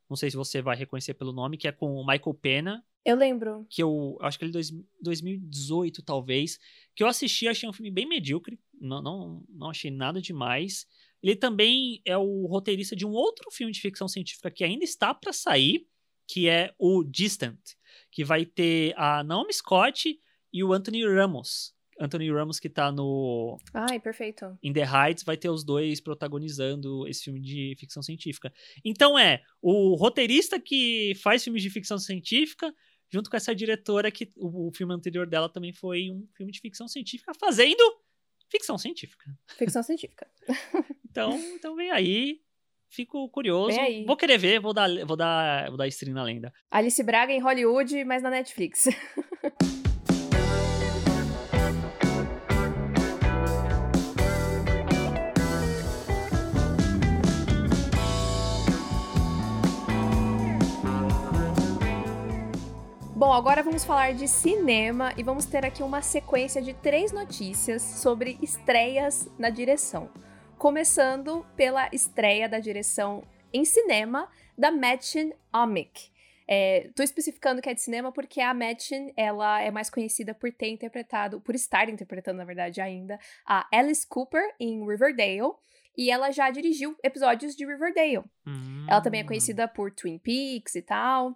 Não 0.10 0.18
sei 0.18 0.30
se 0.30 0.36
você 0.36 0.62
vai 0.62 0.76
reconhecer 0.76 1.14
pelo 1.14 1.32
nome, 1.32 1.58
que 1.58 1.68
é 1.68 1.72
com 1.72 1.94
o 1.94 2.06
Michael 2.06 2.34
Pena. 2.34 2.86
Eu 3.06 3.16
lembro. 3.16 3.66
Que 3.70 3.82
eu 3.82 4.18
acho 4.22 4.38
que 4.38 4.44
ele 4.44 4.58
é 4.58 4.62
2018, 5.02 6.04
talvez. 6.04 6.60
Que 6.94 7.02
eu 7.02 7.08
assisti, 7.08 7.48
achei 7.48 7.68
um 7.68 7.74
filme 7.74 7.90
bem 7.90 8.08
medíocre. 8.08 8.60
Não, 8.80 9.02
não, 9.02 9.46
não 9.50 9.70
achei 9.70 9.90
nada 9.90 10.22
demais. 10.22 10.86
Ele 11.24 11.36
também 11.36 12.02
é 12.04 12.18
o 12.18 12.46
roteirista 12.48 12.96
de 12.96 13.06
um 13.06 13.12
outro 13.12 13.50
filme 13.52 13.72
de 13.72 13.80
ficção 13.80 14.08
científica 14.08 14.52
que 14.52 14.64
ainda 14.64 14.84
está 14.84 15.14
para 15.14 15.32
sair, 15.32 15.88
que 16.32 16.48
é 16.48 16.74
o 16.80 17.04
Distant, 17.04 17.60
que 18.10 18.24
vai 18.24 18.46
ter 18.46 18.94
a 18.96 19.22
Naomi 19.22 19.54
Scott 19.54 20.18
e 20.54 20.64
o 20.64 20.72
Anthony 20.72 21.06
Ramos. 21.06 21.76
Anthony 22.00 22.32
Ramos 22.32 22.58
que 22.58 22.70
tá 22.70 22.90
no 22.90 23.60
Ai, 23.74 24.00
perfeito. 24.00 24.58
In 24.64 24.72
the 24.72 24.82
Heights 24.82 25.26
vai 25.26 25.36
ter 25.36 25.50
os 25.50 25.62
dois 25.62 26.00
protagonizando 26.00 27.06
esse 27.06 27.26
filme 27.26 27.42
de 27.42 27.76
ficção 27.78 28.02
científica. 28.02 28.52
Então 28.84 29.20
é 29.20 29.44
o 29.62 29.96
roteirista 29.96 30.58
que 30.58 31.14
faz 31.22 31.44
filmes 31.44 31.62
de 31.62 31.70
ficção 31.70 32.00
científica 32.00 32.74
junto 33.10 33.30
com 33.30 33.36
essa 33.36 33.54
diretora 33.54 34.10
que 34.10 34.30
o, 34.38 34.70
o 34.70 34.72
filme 34.72 34.94
anterior 34.94 35.28
dela 35.28 35.50
também 35.50 35.74
foi 35.74 36.10
um 36.10 36.26
filme 36.34 36.54
de 36.54 36.62
ficção 36.62 36.88
científica 36.88 37.34
fazendo 37.38 37.84
ficção 38.50 38.78
científica. 38.78 39.38
Ficção 39.58 39.84
científica. 39.84 40.30
então, 41.10 41.38
então 41.56 41.76
vem 41.76 41.92
aí. 41.92 42.42
Fico 42.92 43.30
curioso. 43.30 43.78
Vou 44.06 44.18
querer 44.18 44.38
ver, 44.38 44.60
vou 44.60 44.74
dar, 44.74 44.90
vou 45.06 45.16
dar, 45.16 45.70
vou 45.70 45.78
dar 45.78 45.88
stream 45.88 46.14
na 46.14 46.24
lenda. 46.24 46.54
Alice 46.70 47.02
Braga 47.02 47.32
em 47.32 47.40
Hollywood, 47.40 48.04
mas 48.04 48.22
na 48.22 48.30
Netflix. 48.30 48.90
Bom, 63.16 63.32
agora 63.32 63.64
vamos 63.64 63.86
falar 63.86 64.14
de 64.14 64.28
cinema 64.28 65.14
e 65.16 65.24
vamos 65.24 65.46
ter 65.46 65.64
aqui 65.64 65.82
uma 65.82 66.02
sequência 66.02 66.62
de 66.62 66.74
três 66.74 67.14
notícias 67.14 67.82
sobre 67.82 68.38
estreias 68.42 69.30
na 69.40 69.50
direção. 69.50 70.10
Começando 70.62 71.44
pela 71.56 71.90
estreia 71.92 72.48
da 72.48 72.60
direção 72.60 73.24
em 73.52 73.66
cinema 73.66 74.30
da 74.56 74.70
Mädchen 74.70 75.34
Amick. 75.52 76.12
É, 76.48 76.88
tô 76.94 77.02
especificando 77.02 77.64
que 77.64 77.68
é 77.68 77.74
de 77.74 77.82
cinema 77.82 78.12
porque 78.12 78.40
a 78.40 78.54
Mädchen, 78.54 79.12
ela 79.18 79.60
é 79.60 79.72
mais 79.72 79.90
conhecida 79.90 80.36
por 80.36 80.54
ter 80.54 80.68
interpretado, 80.68 81.42
por 81.42 81.56
estar 81.56 81.90
interpretando, 81.90 82.38
na 82.38 82.46
verdade, 82.46 82.80
ainda, 82.80 83.20
a 83.44 83.68
Alice 83.76 84.06
Cooper 84.06 84.54
em 84.60 84.86
Riverdale. 84.86 85.52
E 85.98 86.12
ela 86.12 86.30
já 86.30 86.52
dirigiu 86.52 86.96
episódios 87.04 87.56
de 87.56 87.66
Riverdale. 87.66 88.24
Hum. 88.46 88.86
Ela 88.88 89.02
também 89.02 89.22
é 89.22 89.24
conhecida 89.24 89.68
por 89.68 89.90
Twin 89.90 90.20
Peaks 90.20 90.76
e 90.76 90.84
tal. 90.84 91.36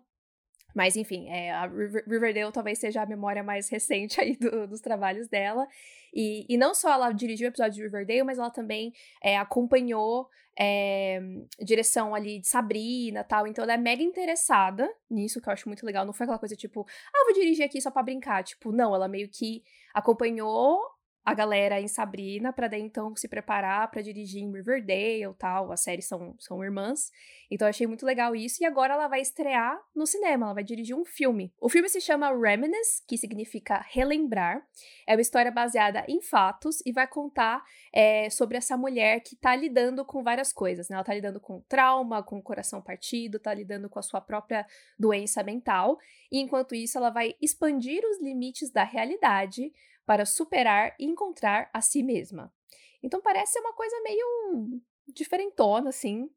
Mas, 0.76 0.98
enfim, 0.98 1.30
é, 1.30 1.52
a 1.52 1.68
Riverdale 1.68 2.52
talvez 2.52 2.78
seja 2.78 3.02
a 3.02 3.06
memória 3.06 3.42
mais 3.42 3.70
recente 3.70 4.20
aí 4.20 4.36
do, 4.36 4.68
dos 4.68 4.82
trabalhos 4.82 5.30
dela. 5.30 5.66
E, 6.14 6.46
e 6.50 6.58
não 6.58 6.76
só 6.76 6.92
ela 6.92 7.12
dirigiu 7.14 7.48
o 7.48 7.50
episódio 7.50 7.76
de 7.76 7.84
Riverdale, 7.84 8.24
mas 8.24 8.38
ela 8.38 8.50
também 8.50 8.94
é, 9.24 9.38
acompanhou 9.38 10.30
é, 10.58 11.22
direção 11.62 12.14
ali 12.14 12.40
de 12.40 12.48
Sabrina 12.48 13.24
tal. 13.24 13.48
Então 13.48 13.64
ela 13.64 13.74
é 13.74 13.78
mega 13.78 14.04
interessada 14.04 14.90
nisso, 15.10 15.42
que 15.42 15.48
eu 15.48 15.54
acho 15.54 15.70
muito 15.70 15.86
legal. 15.86 16.06
Não 16.06 16.14
foi 16.14 16.26
aquela 16.26 16.40
coisa 16.40 16.56
tipo, 16.56 16.86
ah, 17.14 17.24
vou 17.26 17.34
dirigir 17.34 17.66
aqui 17.66 17.82
só 17.82 17.90
pra 17.90 18.04
brincar. 18.04 18.44
Tipo, 18.44 18.72
não, 18.72 18.94
ela 18.94 19.08
meio 19.08 19.30
que 19.30 19.64
acompanhou 19.94 20.80
a 21.26 21.34
galera 21.34 21.82
em 21.82 21.88
Sabrina 21.88 22.54
para 22.54 22.68
daí 22.68 22.82
então 22.82 23.16
se 23.16 23.28
preparar 23.28 23.90
para 23.90 24.04
dirigir 24.04 24.44
em 24.44 24.52
Riverdale 24.52 25.34
tal. 25.40 25.72
As 25.72 25.82
séries 25.82 26.06
são, 26.06 26.36
são 26.38 26.64
irmãs. 26.64 27.12
Então 27.50 27.68
eu 27.68 27.70
achei 27.72 27.88
muito 27.88 28.06
legal 28.06 28.36
isso. 28.36 28.62
E 28.62 28.66
agora 28.66 28.94
ela 28.94 29.08
vai 29.08 29.22
estrear 29.22 29.76
no 29.96 30.06
cinema, 30.06 30.46
ela 30.46 30.54
vai 30.54 30.64
dirigir 30.64 30.96
um 30.96 31.04
filme. 31.04 31.52
O 31.60 31.68
filme 31.68 31.90
se 31.90 32.00
chama 32.00 32.30
Reminisce, 32.30 33.04
que 33.08 33.18
significa 33.18 33.84
relembrar. 33.90 34.64
É 35.08 35.16
uma 35.16 35.22
história 35.22 35.52
baseada 35.52 36.06
em 36.08 36.22
fatos 36.22 36.84
e 36.86 36.92
vai 36.92 37.08
contar 37.08 37.64
é, 37.92 38.30
sobre 38.30 38.58
essa 38.58 38.78
mulher 38.78 39.22
que 39.22 39.36
tá 39.36 39.56
lidando 39.56 40.06
com 40.06 40.22
várias 40.22 40.54
coisas. 40.54 40.90
Né? 40.90 40.96
Ela 40.96 41.04
tá 41.04 41.14
lidando 41.16 41.40
com 41.40 41.60
trauma, 41.62 42.22
com 42.22 42.40
coração 42.40 42.84
partido, 42.84 43.40
tá 43.40 43.52
lidando 43.52 43.90
com 43.90 43.98
a 43.98 44.04
sua 44.04 44.22
própria 44.22 44.64
doença 45.00 45.42
mental. 45.42 45.98
E 46.32 46.40
enquanto 46.40 46.76
isso, 46.76 47.00
ela 47.00 47.10
vai 47.10 47.34
expandir 47.42 48.04
os 48.06 48.22
limites 48.22 48.70
da 48.70 48.84
realidade 48.84 49.74
para 50.06 50.26
superar 50.26 50.96
e 51.00 51.06
encontrar 51.06 51.70
a 51.74 51.82
si 51.82 52.04
mesma. 52.04 52.54
Então 53.02 53.22
parece 53.22 53.54
ser 53.54 53.60
uma 53.60 53.74
coisa 53.74 53.96
meio 54.02 54.82
diferentona, 55.08 55.90
assim. 55.90 56.30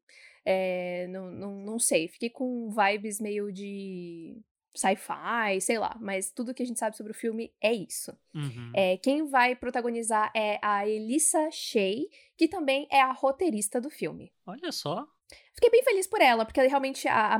É, 0.45 1.07
não, 1.07 1.29
não, 1.29 1.51
não 1.59 1.79
sei, 1.79 2.07
fiquei 2.07 2.29
com 2.29 2.69
vibes 2.69 3.19
meio 3.19 3.51
de 3.51 4.41
sci-fi, 4.73 5.59
sei 5.59 5.77
lá, 5.77 5.97
mas 5.99 6.31
tudo 6.31 6.53
que 6.53 6.63
a 6.63 6.65
gente 6.65 6.79
sabe 6.79 6.95
sobre 6.95 7.11
o 7.11 7.15
filme 7.15 7.53
é 7.61 7.73
isso. 7.73 8.17
Uhum. 8.33 8.71
É, 8.73 8.97
quem 8.97 9.25
vai 9.25 9.55
protagonizar 9.55 10.31
é 10.35 10.59
a 10.61 10.87
Elissa 10.87 11.49
Shea, 11.51 12.05
que 12.37 12.47
também 12.47 12.87
é 12.89 13.01
a 13.01 13.11
roteirista 13.11 13.81
do 13.81 13.89
filme. 13.89 14.31
Olha 14.45 14.71
só. 14.71 15.07
Fiquei 15.53 15.69
bem 15.69 15.83
feliz 15.83 16.07
por 16.07 16.21
ela, 16.21 16.45
porque 16.45 16.59
ela, 16.59 16.69
realmente 16.69 17.07
a, 17.07 17.35
a 17.35 17.39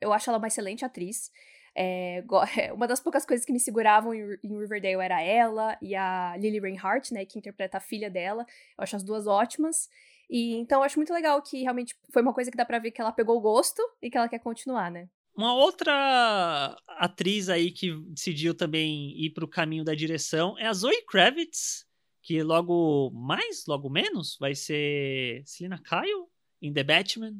eu 0.00 0.12
acho 0.12 0.28
ela 0.28 0.38
uma 0.38 0.48
excelente 0.48 0.84
atriz. 0.84 1.30
É, 2.62 2.72
uma 2.72 2.86
das 2.86 3.00
poucas 3.00 3.24
coisas 3.24 3.46
que 3.46 3.52
me 3.52 3.60
seguravam 3.60 4.12
em, 4.12 4.36
Riverdale 4.42 5.02
era 5.02 5.22
ela 5.22 5.78
e 5.80 5.94
a 5.94 6.36
Lily 6.36 6.58
Reinhardt, 6.58 7.14
né, 7.14 7.24
que 7.24 7.38
interpreta 7.38 7.78
a 7.78 7.80
filha 7.80 8.10
dela. 8.10 8.44
Eu 8.76 8.82
acho 8.82 8.96
as 8.96 9.02
duas 9.02 9.26
ótimas. 9.26 9.88
E 10.28 10.54
então 10.54 10.80
eu 10.80 10.84
acho 10.84 10.98
muito 10.98 11.12
legal 11.12 11.40
que 11.42 11.62
realmente 11.62 11.96
foi 12.12 12.22
uma 12.22 12.34
coisa 12.34 12.50
que 12.50 12.56
dá 12.56 12.64
pra 12.64 12.78
ver 12.78 12.90
que 12.90 13.00
ela 13.00 13.12
pegou 13.12 13.36
o 13.36 13.40
gosto 13.40 13.82
e 14.00 14.10
que 14.10 14.16
ela 14.16 14.28
quer 14.28 14.38
continuar, 14.38 14.90
né? 14.90 15.08
Uma 15.36 15.54
outra 15.54 16.76
atriz 16.88 17.48
aí 17.48 17.70
que 17.70 17.92
decidiu 18.08 18.54
também 18.54 19.12
ir 19.16 19.30
pro 19.30 19.48
caminho 19.48 19.84
da 19.84 19.94
direção 19.94 20.58
é 20.58 20.66
a 20.66 20.72
Zoe 20.72 21.02
Kravitz, 21.06 21.86
que 22.22 22.42
logo 22.42 23.10
mais, 23.10 23.64
logo 23.66 23.88
menos, 23.88 24.36
vai 24.38 24.54
ser 24.54 25.42
Selina 25.46 25.80
Kyle 25.82 26.26
em 26.60 26.72
The 26.72 26.84
Batman 26.84 27.34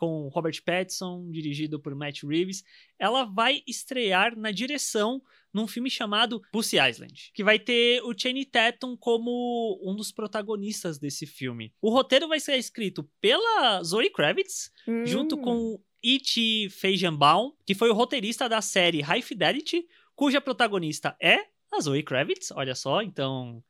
com 0.00 0.28
Robert 0.28 0.62
Pattinson, 0.64 1.30
dirigido 1.30 1.78
por 1.78 1.94
Matt 1.94 2.22
Reeves, 2.22 2.64
ela 2.98 3.24
vai 3.24 3.62
estrear 3.66 4.34
na 4.34 4.50
direção 4.50 5.22
num 5.52 5.66
filme 5.66 5.90
chamado 5.90 6.40
Pussy 6.50 6.78
Island, 6.78 7.30
que 7.34 7.44
vai 7.44 7.58
ter 7.58 8.02
o 8.02 8.18
Channing 8.18 8.46
Tatum 8.46 8.96
como 8.96 9.78
um 9.84 9.94
dos 9.94 10.10
protagonistas 10.10 10.98
desse 10.98 11.26
filme. 11.26 11.74
O 11.82 11.90
roteiro 11.90 12.28
vai 12.28 12.40
ser 12.40 12.56
escrito 12.56 13.06
pela 13.20 13.82
Zoe 13.82 14.08
Kravitz, 14.08 14.70
hum. 14.88 15.04
junto 15.04 15.36
com 15.36 15.78
It 16.02 16.70
Feigenbaum, 16.70 17.52
que 17.66 17.74
foi 17.74 17.90
o 17.90 17.94
roteirista 17.94 18.48
da 18.48 18.62
série 18.62 19.02
High 19.02 19.20
Fidelity, 19.20 19.86
cuja 20.16 20.40
protagonista 20.40 21.14
é 21.20 21.44
a 21.70 21.78
Zoe 21.78 22.02
Kravitz, 22.02 22.52
olha 22.52 22.74
só, 22.74 23.02
então 23.02 23.62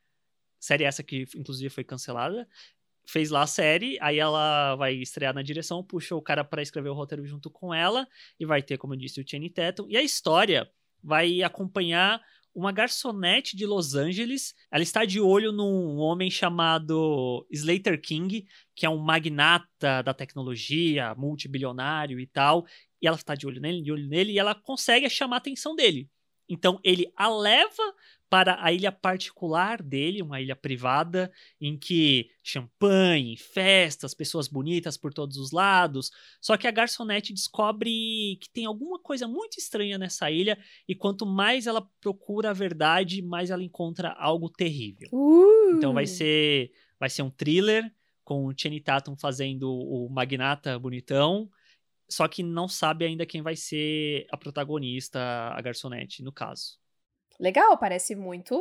série 0.60 0.84
essa 0.84 1.02
que 1.02 1.26
inclusive 1.34 1.70
foi 1.70 1.82
cancelada 1.82 2.46
fez 3.06 3.30
lá 3.30 3.42
a 3.42 3.46
série, 3.46 3.98
aí 4.00 4.18
ela 4.18 4.76
vai 4.76 4.94
estrear 4.94 5.34
na 5.34 5.42
direção, 5.42 5.82
puxou 5.82 6.18
o 6.18 6.22
cara 6.22 6.44
para 6.44 6.62
escrever 6.62 6.88
o 6.90 6.94
roteiro 6.94 7.26
junto 7.26 7.50
com 7.50 7.74
ela, 7.74 8.06
e 8.38 8.46
vai 8.46 8.62
ter, 8.62 8.78
como 8.78 8.94
eu 8.94 8.98
disse, 8.98 9.20
o 9.20 9.28
Channing 9.28 9.50
Tatum. 9.50 9.86
E 9.88 9.96
a 9.96 10.02
história 10.02 10.70
vai 11.02 11.42
acompanhar 11.42 12.20
uma 12.54 12.72
garçonete 12.72 13.56
de 13.56 13.64
Los 13.64 13.94
Angeles. 13.94 14.54
Ela 14.70 14.82
está 14.82 15.04
de 15.04 15.20
olho 15.20 15.52
num 15.52 15.96
homem 15.98 16.30
chamado 16.30 17.46
Slater 17.50 18.00
King, 18.00 18.46
que 18.74 18.84
é 18.84 18.90
um 18.90 18.98
magnata 18.98 20.02
da 20.02 20.12
tecnologia, 20.12 21.14
multibilionário 21.14 22.18
e 22.18 22.26
tal. 22.26 22.66
E 23.00 23.06
ela 23.06 23.16
está 23.16 23.34
de 23.34 23.46
olho 23.46 23.60
nele, 23.60 23.82
de 23.82 23.92
olho 23.92 24.06
nele, 24.08 24.32
e 24.32 24.38
ela 24.38 24.54
consegue 24.54 25.08
chamar 25.08 25.36
a 25.36 25.38
atenção 25.38 25.74
dele. 25.74 26.08
Então 26.50 26.80
ele 26.82 27.10
a 27.16 27.28
leva 27.28 27.94
para 28.28 28.64
a 28.64 28.72
ilha 28.72 28.92
particular 28.92 29.82
dele, 29.82 30.22
uma 30.22 30.40
ilha 30.40 30.54
privada, 30.54 31.32
em 31.60 31.76
que 31.76 32.30
champanhe, 32.44 33.36
festas, 33.36 34.14
pessoas 34.14 34.46
bonitas 34.46 34.96
por 34.96 35.12
todos 35.12 35.36
os 35.36 35.50
lados. 35.50 36.12
Só 36.40 36.56
que 36.56 36.68
a 36.68 36.70
garçonete 36.70 37.32
descobre 37.32 38.38
que 38.40 38.48
tem 38.52 38.66
alguma 38.66 39.00
coisa 39.00 39.26
muito 39.26 39.58
estranha 39.58 39.98
nessa 39.98 40.30
ilha, 40.30 40.56
e 40.86 40.94
quanto 40.94 41.26
mais 41.26 41.66
ela 41.66 41.82
procura 42.00 42.50
a 42.50 42.54
verdade, 42.54 43.20
mais 43.20 43.50
ela 43.50 43.64
encontra 43.64 44.10
algo 44.10 44.48
terrível. 44.48 45.08
Uh! 45.12 45.74
Então 45.76 45.92
vai 45.92 46.06
ser, 46.06 46.70
vai 47.00 47.10
ser 47.10 47.22
um 47.22 47.30
thriller 47.30 47.92
com 48.22 48.46
o 48.46 48.54
Channing 48.56 48.80
Tatum 48.80 49.16
fazendo 49.16 49.68
o 49.72 50.08
magnata 50.08 50.78
bonitão, 50.78 51.50
só 52.10 52.26
que 52.26 52.42
não 52.42 52.68
sabe 52.68 53.04
ainda 53.04 53.24
quem 53.24 53.40
vai 53.40 53.54
ser 53.56 54.26
a 54.30 54.36
protagonista, 54.36 55.20
a 55.20 55.60
garçonete, 55.60 56.22
no 56.22 56.32
caso. 56.32 56.78
Legal, 57.38 57.78
parece 57.78 58.14
muito 58.14 58.60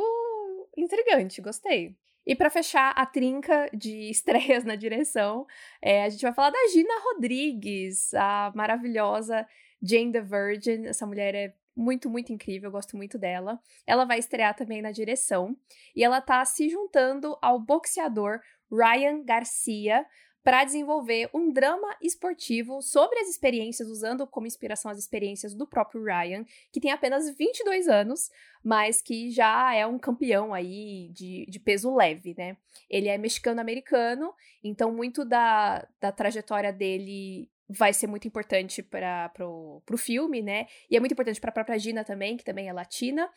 intrigante, 0.76 1.42
gostei. 1.42 1.96
E 2.26 2.36
para 2.36 2.50
fechar 2.50 2.92
a 2.92 3.04
trinca 3.04 3.68
de 3.74 4.08
estreias 4.10 4.64
na 4.64 4.76
direção, 4.76 5.46
é, 5.82 6.04
a 6.04 6.08
gente 6.08 6.22
vai 6.22 6.32
falar 6.32 6.50
da 6.50 6.68
Gina 6.72 6.94
Rodrigues, 7.02 8.14
a 8.14 8.52
maravilhosa 8.54 9.46
Jane 9.82 10.12
the 10.12 10.20
Virgin. 10.20 10.86
Essa 10.86 11.06
mulher 11.06 11.34
é 11.34 11.54
muito, 11.74 12.08
muito 12.10 12.32
incrível, 12.32 12.68
eu 12.68 12.72
gosto 12.72 12.96
muito 12.96 13.18
dela. 13.18 13.60
Ela 13.86 14.04
vai 14.04 14.18
estrear 14.18 14.54
também 14.54 14.82
na 14.82 14.92
direção 14.92 15.56
e 15.94 16.04
ela 16.04 16.20
tá 16.20 16.44
se 16.44 16.68
juntando 16.68 17.36
ao 17.40 17.58
boxeador 17.58 18.40
Ryan 18.70 19.24
Garcia 19.24 20.06
para 20.42 20.64
desenvolver 20.64 21.28
um 21.34 21.52
drama 21.52 21.96
esportivo 22.00 22.80
sobre 22.80 23.18
as 23.20 23.28
experiências, 23.28 23.88
usando 23.88 24.26
como 24.26 24.46
inspiração 24.46 24.90
as 24.90 24.98
experiências 24.98 25.54
do 25.54 25.66
próprio 25.66 26.02
Ryan, 26.02 26.44
que 26.72 26.80
tem 26.80 26.90
apenas 26.90 27.28
22 27.36 27.88
anos, 27.88 28.30
mas 28.64 29.02
que 29.02 29.30
já 29.30 29.74
é 29.74 29.86
um 29.86 29.98
campeão 29.98 30.54
aí 30.54 31.10
de, 31.12 31.46
de 31.46 31.60
peso 31.60 31.94
leve, 31.94 32.34
né? 32.36 32.56
Ele 32.88 33.08
é 33.08 33.18
mexicano-americano, 33.18 34.32
então 34.64 34.92
muito 34.92 35.24
da, 35.24 35.86
da 36.00 36.10
trajetória 36.10 36.72
dele 36.72 37.48
vai 37.68 37.92
ser 37.92 38.06
muito 38.06 38.26
importante 38.26 38.82
para 38.82 39.28
pro 39.28 39.96
filme, 39.96 40.42
né? 40.42 40.66
E 40.90 40.96
é 40.96 41.00
muito 41.00 41.12
importante 41.12 41.40
para 41.40 41.50
a 41.50 41.54
própria 41.54 41.78
Gina 41.78 42.04
também, 42.04 42.36
que 42.36 42.44
também 42.44 42.68
é 42.68 42.72
latina. 42.72 43.30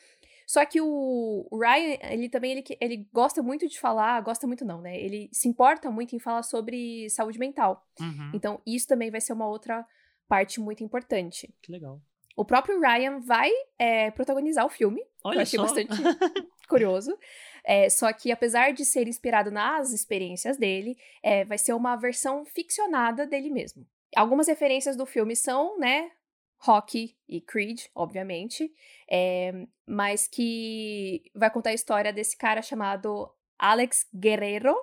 Só 0.45 0.65
que 0.65 0.81
o, 0.81 1.47
Ryan, 1.51 1.97
ele 2.11 2.29
também 2.29 2.51
ele, 2.51 2.63
ele 2.79 3.07
gosta 3.11 3.41
muito 3.41 3.67
de 3.67 3.79
falar, 3.79 4.21
gosta 4.21 4.45
muito 4.45 4.65
não, 4.65 4.81
né? 4.81 4.97
Ele 4.99 5.29
se 5.31 5.47
importa 5.47 5.89
muito 5.89 6.15
em 6.15 6.19
falar 6.19 6.43
sobre 6.43 7.09
saúde 7.09 7.39
mental. 7.39 7.85
Uhum. 7.99 8.31
Então, 8.33 8.61
isso 8.65 8.87
também 8.87 9.09
vai 9.09 9.21
ser 9.21 9.33
uma 9.33 9.47
outra 9.47 9.85
parte 10.27 10.59
muito 10.59 10.83
importante. 10.83 11.53
Que 11.61 11.71
legal. 11.71 12.01
O 12.35 12.43
próprio 12.43 12.79
Ryan 12.79 13.19
vai 13.19 13.51
é, 13.77 14.09
protagonizar 14.11 14.65
o 14.65 14.69
filme. 14.69 15.01
Olha 15.23 15.37
eu 15.37 15.41
achei 15.41 15.59
só. 15.59 15.65
bastante 15.65 15.89
curioso. 16.67 17.17
É, 17.63 17.89
só 17.89 18.11
que, 18.11 18.31
apesar 18.31 18.73
de 18.73 18.83
ser 18.83 19.07
inspirado 19.07 19.51
nas 19.51 19.93
experiências 19.93 20.57
dele, 20.57 20.97
é, 21.21 21.45
vai 21.45 21.57
ser 21.57 21.73
uma 21.73 21.95
versão 21.95 22.43
ficcionada 22.45 23.25
dele 23.25 23.49
mesmo. 23.49 23.85
Algumas 24.15 24.47
referências 24.47 24.95
do 24.95 25.05
filme 25.05 25.35
são, 25.35 25.77
né, 25.77 26.11
Rocky 26.63 27.17
e 27.27 27.41
Creed, 27.41 27.81
obviamente, 27.93 28.73
é, 29.09 29.67
mas 29.85 30.27
que 30.29 31.21
vai 31.35 31.51
contar 31.51 31.71
a 31.71 31.73
história 31.73 32.13
desse 32.13 32.37
cara 32.37 32.61
chamado 32.61 33.29
Alex 33.59 34.07
Guerrero, 34.15 34.73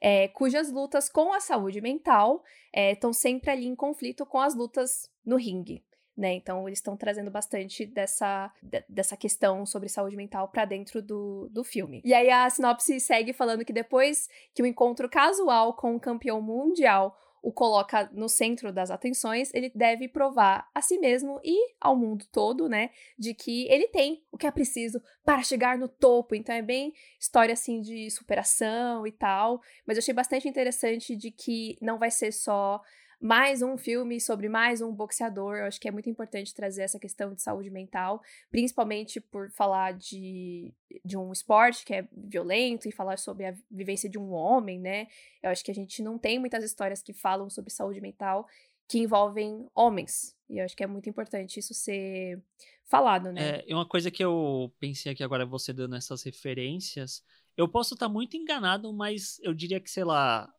é, 0.00 0.28
cujas 0.28 0.70
lutas 0.70 1.08
com 1.08 1.32
a 1.32 1.40
saúde 1.40 1.80
mental 1.80 2.44
estão 2.72 3.10
é, 3.10 3.14
sempre 3.14 3.50
ali 3.50 3.66
em 3.66 3.74
conflito 3.74 4.24
com 4.24 4.40
as 4.40 4.54
lutas 4.54 5.10
no 5.24 5.36
ringue. 5.36 5.84
Né? 6.16 6.32
Então, 6.32 6.66
eles 6.66 6.78
estão 6.78 6.96
trazendo 6.96 7.30
bastante 7.30 7.84
dessa, 7.84 8.50
dessa 8.88 9.16
questão 9.16 9.66
sobre 9.66 9.88
saúde 9.88 10.16
mental 10.16 10.48
para 10.48 10.64
dentro 10.64 11.02
do, 11.02 11.48
do 11.50 11.62
filme. 11.64 12.00
E 12.04 12.14
aí, 12.14 12.30
a 12.30 12.48
sinopse 12.48 13.00
segue 13.00 13.32
falando 13.32 13.64
que 13.64 13.72
depois 13.72 14.28
que 14.54 14.62
o 14.62 14.64
um 14.64 14.68
encontro 14.68 15.10
casual 15.10 15.74
com 15.74 15.92
o 15.92 15.96
um 15.96 15.98
campeão 15.98 16.40
mundial 16.40 17.18
o 17.42 17.52
coloca 17.52 18.10
no 18.12 18.28
centro 18.28 18.72
das 18.72 18.90
atenções, 18.90 19.52
ele 19.54 19.70
deve 19.74 20.08
provar 20.08 20.68
a 20.74 20.82
si 20.82 20.98
mesmo 20.98 21.40
e 21.44 21.74
ao 21.80 21.96
mundo 21.96 22.26
todo, 22.32 22.68
né, 22.68 22.90
de 23.18 23.34
que 23.34 23.68
ele 23.68 23.88
tem 23.88 24.24
o 24.32 24.36
que 24.36 24.46
é 24.46 24.50
preciso 24.50 25.00
para 25.24 25.42
chegar 25.42 25.78
no 25.78 25.88
topo. 25.88 26.34
Então 26.34 26.54
é 26.54 26.62
bem 26.62 26.92
história 27.20 27.52
assim 27.52 27.80
de 27.80 28.10
superação 28.10 29.06
e 29.06 29.12
tal, 29.12 29.60
mas 29.86 29.96
eu 29.96 30.00
achei 30.00 30.14
bastante 30.14 30.48
interessante 30.48 31.14
de 31.14 31.30
que 31.30 31.76
não 31.80 31.98
vai 31.98 32.10
ser 32.10 32.32
só 32.32 32.80
mais 33.20 33.62
um 33.62 33.76
filme 33.78 34.20
sobre 34.20 34.48
mais 34.48 34.80
um 34.80 34.92
boxeador. 34.92 35.56
Eu 35.56 35.64
acho 35.64 35.80
que 35.80 35.88
é 35.88 35.90
muito 35.90 36.08
importante 36.08 36.54
trazer 36.54 36.82
essa 36.82 36.98
questão 36.98 37.34
de 37.34 37.42
saúde 37.42 37.70
mental, 37.70 38.22
principalmente 38.50 39.20
por 39.20 39.50
falar 39.50 39.94
de, 39.94 40.72
de 41.04 41.16
um 41.16 41.32
esporte 41.32 41.84
que 41.84 41.94
é 41.94 42.08
violento 42.12 42.88
e 42.88 42.92
falar 42.92 43.18
sobre 43.18 43.46
a 43.46 43.54
vivência 43.70 44.08
de 44.08 44.18
um 44.18 44.32
homem, 44.32 44.78
né? 44.78 45.08
Eu 45.42 45.50
acho 45.50 45.64
que 45.64 45.70
a 45.70 45.74
gente 45.74 46.02
não 46.02 46.18
tem 46.18 46.38
muitas 46.38 46.62
histórias 46.62 47.02
que 47.02 47.12
falam 47.12 47.48
sobre 47.48 47.70
saúde 47.70 48.00
mental 48.00 48.46
que 48.88 48.98
envolvem 48.98 49.66
homens. 49.74 50.36
E 50.48 50.58
eu 50.58 50.64
acho 50.64 50.76
que 50.76 50.84
é 50.84 50.86
muito 50.86 51.08
importante 51.08 51.58
isso 51.58 51.74
ser 51.74 52.40
falado, 52.84 53.32
né? 53.32 53.62
É, 53.66 53.74
uma 53.74 53.86
coisa 53.86 54.10
que 54.10 54.24
eu 54.24 54.72
pensei 54.78 55.12
aqui 55.12 55.24
agora, 55.24 55.44
você 55.44 55.72
dando 55.72 55.96
essas 55.96 56.22
referências, 56.22 57.24
eu 57.56 57.66
posso 57.68 57.94
estar 57.94 58.08
muito 58.08 58.36
enganado, 58.36 58.92
mas 58.92 59.40
eu 59.42 59.52
diria 59.52 59.80
que, 59.80 59.90
sei 59.90 60.04
lá, 60.04 60.52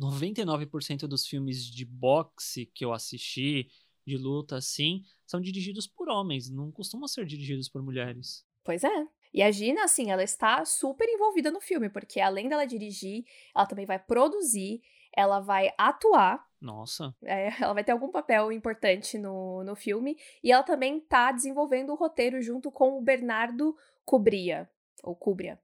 99% 0.00 1.06
dos 1.06 1.26
filmes 1.26 1.64
de 1.64 1.84
boxe 1.84 2.66
que 2.66 2.84
eu 2.84 2.92
assisti, 2.92 3.68
de 4.06 4.16
luta, 4.16 4.56
assim, 4.56 5.04
são 5.26 5.40
dirigidos 5.40 5.86
por 5.86 6.08
homens, 6.08 6.50
não 6.50 6.72
costumam 6.72 7.06
ser 7.06 7.26
dirigidos 7.26 7.68
por 7.68 7.82
mulheres. 7.82 8.44
Pois 8.64 8.82
é. 8.82 9.06
E 9.32 9.42
a 9.42 9.50
Gina, 9.50 9.84
assim, 9.84 10.10
ela 10.10 10.24
está 10.24 10.64
super 10.64 11.08
envolvida 11.08 11.50
no 11.50 11.60
filme, 11.60 11.88
porque 11.88 12.20
além 12.20 12.48
dela 12.48 12.66
dirigir, 12.66 13.24
ela 13.54 13.66
também 13.66 13.86
vai 13.86 13.98
produzir, 13.98 14.82
ela 15.14 15.38
vai 15.38 15.72
atuar. 15.78 16.44
Nossa. 16.60 17.14
É, 17.22 17.50
ela 17.62 17.72
vai 17.72 17.84
ter 17.84 17.92
algum 17.92 18.10
papel 18.10 18.50
importante 18.50 19.18
no, 19.18 19.62
no 19.62 19.76
filme. 19.76 20.16
E 20.42 20.50
ela 20.50 20.62
também 20.62 20.98
está 20.98 21.30
desenvolvendo 21.30 21.90
o 21.90 21.96
roteiro 21.96 22.42
junto 22.42 22.72
com 22.72 22.98
o 22.98 23.02
Bernardo 23.02 23.76
Cubria, 24.04 24.68
ou 25.04 25.14
Cubria. 25.14 25.60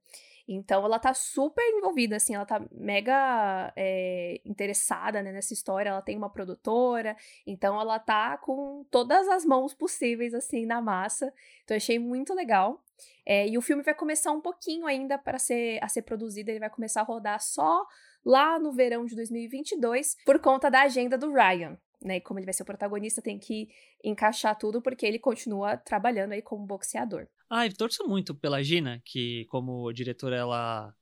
Então 0.47 0.85
ela 0.85 0.97
tá 0.97 1.13
super 1.13 1.63
envolvida, 1.75 2.15
assim, 2.15 2.35
ela 2.35 2.45
tá 2.45 2.65
mega 2.71 3.73
é, 3.75 4.39
interessada 4.45 5.21
né, 5.21 5.31
nessa 5.31 5.53
história, 5.53 5.89
ela 5.89 6.01
tem 6.01 6.15
uma 6.15 6.29
produtora, 6.29 7.17
então 7.45 7.79
ela 7.79 7.99
tá 7.99 8.37
com 8.37 8.85
todas 8.89 9.27
as 9.27 9.43
mãos 9.43 9.73
possíveis, 9.73 10.33
assim, 10.33 10.65
na 10.65 10.81
massa. 10.81 11.33
Então 11.63 11.75
eu 11.75 11.77
achei 11.79 11.99
muito 11.99 12.33
legal. 12.33 12.81
É, 13.25 13.47
e 13.47 13.57
o 13.57 13.61
filme 13.61 13.83
vai 13.83 13.93
começar 13.93 14.31
um 14.31 14.39
pouquinho 14.39 14.87
ainda 14.87 15.17
para 15.17 15.37
ser, 15.37 15.83
a 15.83 15.89
ser 15.89 16.03
produzido, 16.03 16.49
ele 16.49 16.59
vai 16.59 16.69
começar 16.69 17.01
a 17.01 17.03
rodar 17.03 17.41
só 17.41 17.85
lá 18.25 18.57
no 18.57 18.71
verão 18.71 19.05
de 19.05 19.15
2022, 19.15 20.15
por 20.25 20.39
conta 20.39 20.71
da 20.71 20.81
agenda 20.81 21.17
do 21.17 21.31
Ryan. 21.33 21.77
Né, 21.99 22.19
como 22.19 22.39
ele 22.39 22.45
vai 22.45 22.53
ser 22.53 22.61
o 22.61 22.65
protagonista, 22.65 23.23
tem 23.23 23.39
que 23.39 23.69
encaixar 24.03 24.55
tudo, 24.55 24.81
porque 24.81 25.03
ele 25.03 25.17
continua 25.17 25.75
trabalhando 25.77 26.33
aí 26.33 26.43
como 26.43 26.63
boxeador. 26.63 27.27
Ah, 27.49 27.65
eu 27.65 27.75
torço 27.75 28.07
muito 28.07 28.35
pela 28.35 28.61
Gina, 28.63 29.01
que 29.05 29.45
como 29.45 29.91
diretora 29.93 30.35
ela 30.35 30.95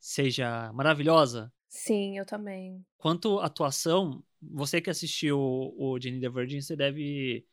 seja 0.00 0.72
maravilhosa. 0.72 1.52
Sim, 1.68 2.18
eu 2.18 2.26
também. 2.26 2.84
Quanto 2.96 3.38
à 3.38 3.46
atuação, 3.46 4.22
você 4.40 4.80
que 4.80 4.90
assistiu 4.90 5.38
o 5.38 5.98
Jenny 6.00 6.20
the 6.20 6.28
Virgin, 6.28 6.60
você 6.60 6.76
deve 6.76 7.46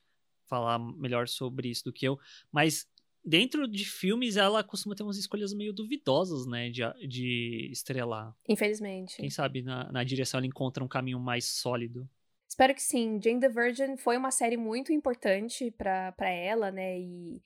falar 0.46 0.80
melhor 0.80 1.28
sobre 1.28 1.70
isso 1.70 1.84
do 1.84 1.94
que 1.94 2.06
eu. 2.06 2.20
Mas 2.52 2.90
dentro 3.24 3.68
de 3.68 3.86
filmes, 3.86 4.36
ela 4.36 4.64
costuma 4.64 4.96
ter 4.96 5.04
umas 5.04 5.18
escolhas 5.18 5.54
meio 5.54 5.72
duvidosas, 5.72 6.48
né, 6.48 6.70
de, 6.70 6.82
de 7.08 7.70
estrelar. 7.72 8.36
Infelizmente. 8.48 9.18
Quem 9.18 9.30
sabe 9.30 9.62
na, 9.62 9.92
na 9.92 10.04
direção 10.04 10.40
ela 10.40 10.48
encontra 10.48 10.84
um 10.84 10.88
caminho 10.88 11.20
mais 11.20 11.46
sólido. 11.46 12.10
Espero 12.48 12.74
que 12.74 12.82
sim. 12.82 13.20
Jane 13.22 13.40
the 13.40 13.50
Virgin 13.50 13.96
foi 13.96 14.18
uma 14.18 14.32
série 14.32 14.58
muito 14.58 14.92
importante 14.92 15.72
para 15.72 16.30
ela, 16.30 16.72
né? 16.72 17.00
E, 17.00 17.42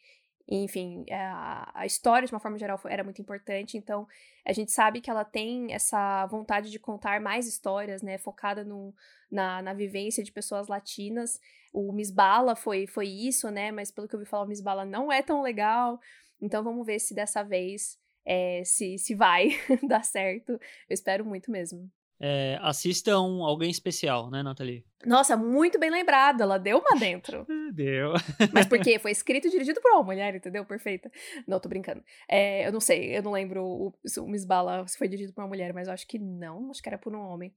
enfim, 0.47 1.05
é, 1.07 1.15
a, 1.15 1.85
história, 1.85 2.27
de 2.27 2.33
uma 2.33 2.39
forma 2.39 2.57
geral, 2.57 2.79
era 2.85 3.03
muito 3.03 3.21
importante. 3.21 3.77
Então, 3.77 4.07
a 4.45 4.51
gente 4.51 4.71
sabe 4.71 4.99
que 4.99 5.09
ela 5.09 5.23
tem 5.23 5.73
essa 5.73 6.25
vontade 6.27 6.69
de 6.69 6.79
contar 6.79 7.21
mais 7.21 7.47
histórias, 7.47 8.01
né? 8.01 8.17
Focada 8.17 8.63
no, 8.63 8.93
na, 9.31 9.61
na 9.61 9.73
vivência 9.73 10.23
de 10.23 10.31
pessoas 10.31 10.67
latinas. 10.67 11.39
O 11.73 11.93
Miss 11.93 12.11
Bala 12.11 12.55
foi, 12.55 12.85
foi 12.87 13.07
isso, 13.07 13.49
né? 13.49 13.71
Mas 13.71 13.89
pelo 13.89 14.07
que 14.07 14.15
eu 14.15 14.19
ouvi 14.19 14.29
falar, 14.29 14.43
o 14.43 14.47
Miss 14.47 14.61
Bala 14.61 14.85
não 14.85 15.11
é 15.11 15.21
tão 15.21 15.41
legal. 15.41 15.99
Então, 16.41 16.63
vamos 16.63 16.85
ver 16.85 16.99
se 16.99 17.15
dessa 17.15 17.41
vez 17.41 17.97
é, 18.25 18.63
se, 18.65 18.97
se 18.97 19.15
vai 19.15 19.49
dar 19.87 20.03
certo. 20.03 20.51
Eu 20.51 20.59
espero 20.89 21.25
muito 21.25 21.49
mesmo 21.51 21.89
é, 22.19 22.57
assistam 22.61 23.41
Alguém 23.41 23.69
Especial, 23.69 24.29
né, 24.29 24.41
Nathalie? 24.41 24.85
Nossa, 25.05 25.35
muito 25.35 25.79
bem 25.79 25.91
lembrado, 25.91 26.41
ela 26.41 26.57
deu 26.57 26.77
uma 26.77 26.97
dentro. 26.97 27.45
deu. 27.73 28.13
Mas 28.53 28.65
por 28.65 28.79
quê? 28.79 28.97
Foi 28.99 29.11
escrito 29.11 29.47
e 29.47 29.51
dirigido 29.51 29.81
por 29.81 29.91
uma 29.91 30.03
mulher, 30.03 30.33
entendeu? 30.35 30.65
Perfeita. 30.65 31.11
Não, 31.47 31.59
tô 31.59 31.67
brincando. 31.67 32.03
É, 32.29 32.67
eu 32.67 32.71
não 32.71 32.79
sei, 32.79 33.17
eu 33.17 33.21
não 33.21 33.31
lembro 33.31 33.63
o, 33.63 33.93
o 34.19 34.27
Miss 34.27 34.45
Bala 34.45 34.87
se 34.87 34.97
foi 34.97 35.07
dirigido 35.07 35.33
por 35.33 35.41
uma 35.41 35.49
mulher, 35.49 35.73
mas 35.73 35.87
eu 35.87 35.93
acho 35.93 36.07
que 36.07 36.17
não, 36.17 36.69
acho 36.71 36.81
que 36.81 36.89
era 36.89 36.97
por 36.97 37.13
um 37.13 37.19
homem. 37.19 37.53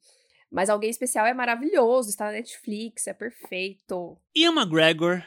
Mas 0.51 0.71
Alguém 0.71 0.91
Especial 0.91 1.27
é 1.27 1.35
maravilhoso, 1.35 2.09
está 2.09 2.27
na 2.27 2.33
Netflix, 2.33 3.07
é 3.07 3.15
perfeito. 3.15 4.19
Ian 4.35 4.53
McGregor, 4.53 5.23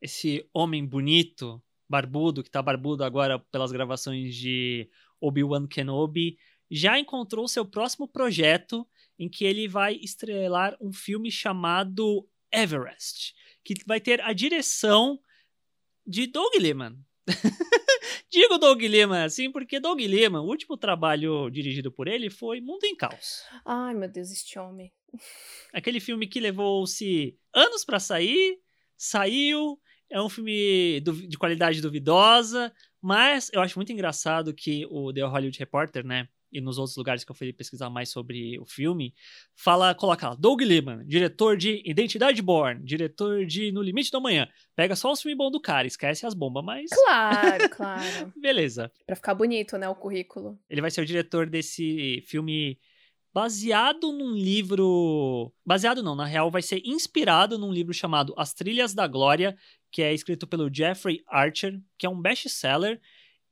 esse 0.00 0.48
homem 0.52 0.86
bonito, 0.86 1.62
barbudo, 1.88 2.42
que 2.42 2.50
tá 2.50 2.62
barbudo 2.62 3.04
agora 3.04 3.38
pelas 3.38 3.72
gravações 3.72 4.34
de 4.34 4.88
Obi-Wan 5.20 5.66
Kenobi, 5.66 6.36
já 6.70 6.98
encontrou 6.98 7.46
seu 7.48 7.64
próximo 7.64 8.08
projeto 8.08 8.86
em 9.18 9.28
que 9.28 9.44
ele 9.44 9.68
vai 9.68 9.94
estrelar 9.96 10.76
um 10.80 10.92
filme 10.92 11.30
chamado 11.30 12.28
Everest, 12.52 13.34
que 13.64 13.74
vai 13.86 14.00
ter 14.00 14.20
a 14.20 14.32
direção 14.32 15.20
de 16.06 16.26
Doug 16.26 16.54
Liman. 16.56 16.98
Digo 18.30 18.58
Doug 18.58 18.82
Liman 18.82 19.24
assim 19.24 19.50
porque 19.50 19.80
Doug 19.80 20.00
Liman, 20.00 20.40
o 20.40 20.48
último 20.48 20.76
trabalho 20.76 21.48
dirigido 21.50 21.90
por 21.90 22.08
ele 22.08 22.28
foi 22.28 22.60
Mundo 22.60 22.84
em 22.84 22.96
Caos. 22.96 23.42
Ai, 23.64 23.94
meu 23.94 24.08
Deus, 24.08 24.30
este 24.30 24.58
homem. 24.58 24.92
Aquele 25.72 26.00
filme 26.00 26.26
que 26.26 26.40
levou-se 26.40 27.38
anos 27.54 27.84
para 27.84 28.00
sair, 28.00 28.58
saiu, 28.96 29.80
é 30.10 30.20
um 30.20 30.28
filme 30.28 31.00
de 31.00 31.38
qualidade 31.38 31.80
duvidosa, 31.80 32.72
mas 33.00 33.50
eu 33.52 33.60
acho 33.60 33.78
muito 33.78 33.92
engraçado 33.92 34.54
que 34.54 34.86
o 34.86 35.12
The 35.12 35.22
Hollywood 35.22 35.58
Reporter, 35.58 36.04
né, 36.04 36.28
e 36.54 36.60
nos 36.60 36.78
outros 36.78 36.96
lugares 36.96 37.24
que 37.24 37.32
eu 37.32 37.34
fui 37.34 37.52
pesquisar 37.52 37.90
mais 37.90 38.08
sobre 38.08 38.56
o 38.60 38.64
filme, 38.64 39.12
fala, 39.56 39.92
coloca 39.92 40.28
lá, 40.28 40.36
Doug 40.36 40.62
Liman, 40.62 41.04
diretor 41.04 41.56
de 41.56 41.82
Identidade 41.84 42.40
Born, 42.40 42.80
diretor 42.84 43.44
de 43.44 43.72
No 43.72 43.82
Limite 43.82 44.12
da 44.12 44.20
Manhã. 44.20 44.48
Pega 44.76 44.94
só 44.94 45.10
os 45.10 45.20
filmes 45.20 45.36
bons 45.36 45.50
do 45.50 45.60
cara, 45.60 45.86
esquece 45.86 46.24
as 46.24 46.32
bombas, 46.32 46.64
mas... 46.64 46.90
Claro, 46.90 47.68
claro. 47.76 48.32
Beleza. 48.36 48.90
Pra 49.04 49.16
ficar 49.16 49.34
bonito, 49.34 49.76
né, 49.76 49.88
o 49.88 49.96
currículo. 49.96 50.56
Ele 50.70 50.80
vai 50.80 50.92
ser 50.92 51.00
o 51.00 51.06
diretor 51.06 51.50
desse 51.50 52.22
filme 52.28 52.78
baseado 53.32 54.12
num 54.12 54.32
livro... 54.32 55.52
Baseado 55.66 56.04
não, 56.04 56.14
na 56.14 56.24
real 56.24 56.52
vai 56.52 56.62
ser 56.62 56.80
inspirado 56.84 57.58
num 57.58 57.72
livro 57.72 57.92
chamado 57.92 58.32
As 58.38 58.54
Trilhas 58.54 58.94
da 58.94 59.08
Glória, 59.08 59.56
que 59.90 60.02
é 60.02 60.14
escrito 60.14 60.46
pelo 60.46 60.72
Jeffrey 60.72 61.20
Archer, 61.26 61.80
que 61.98 62.06
é 62.06 62.08
um 62.08 62.20
best-seller, 62.20 63.00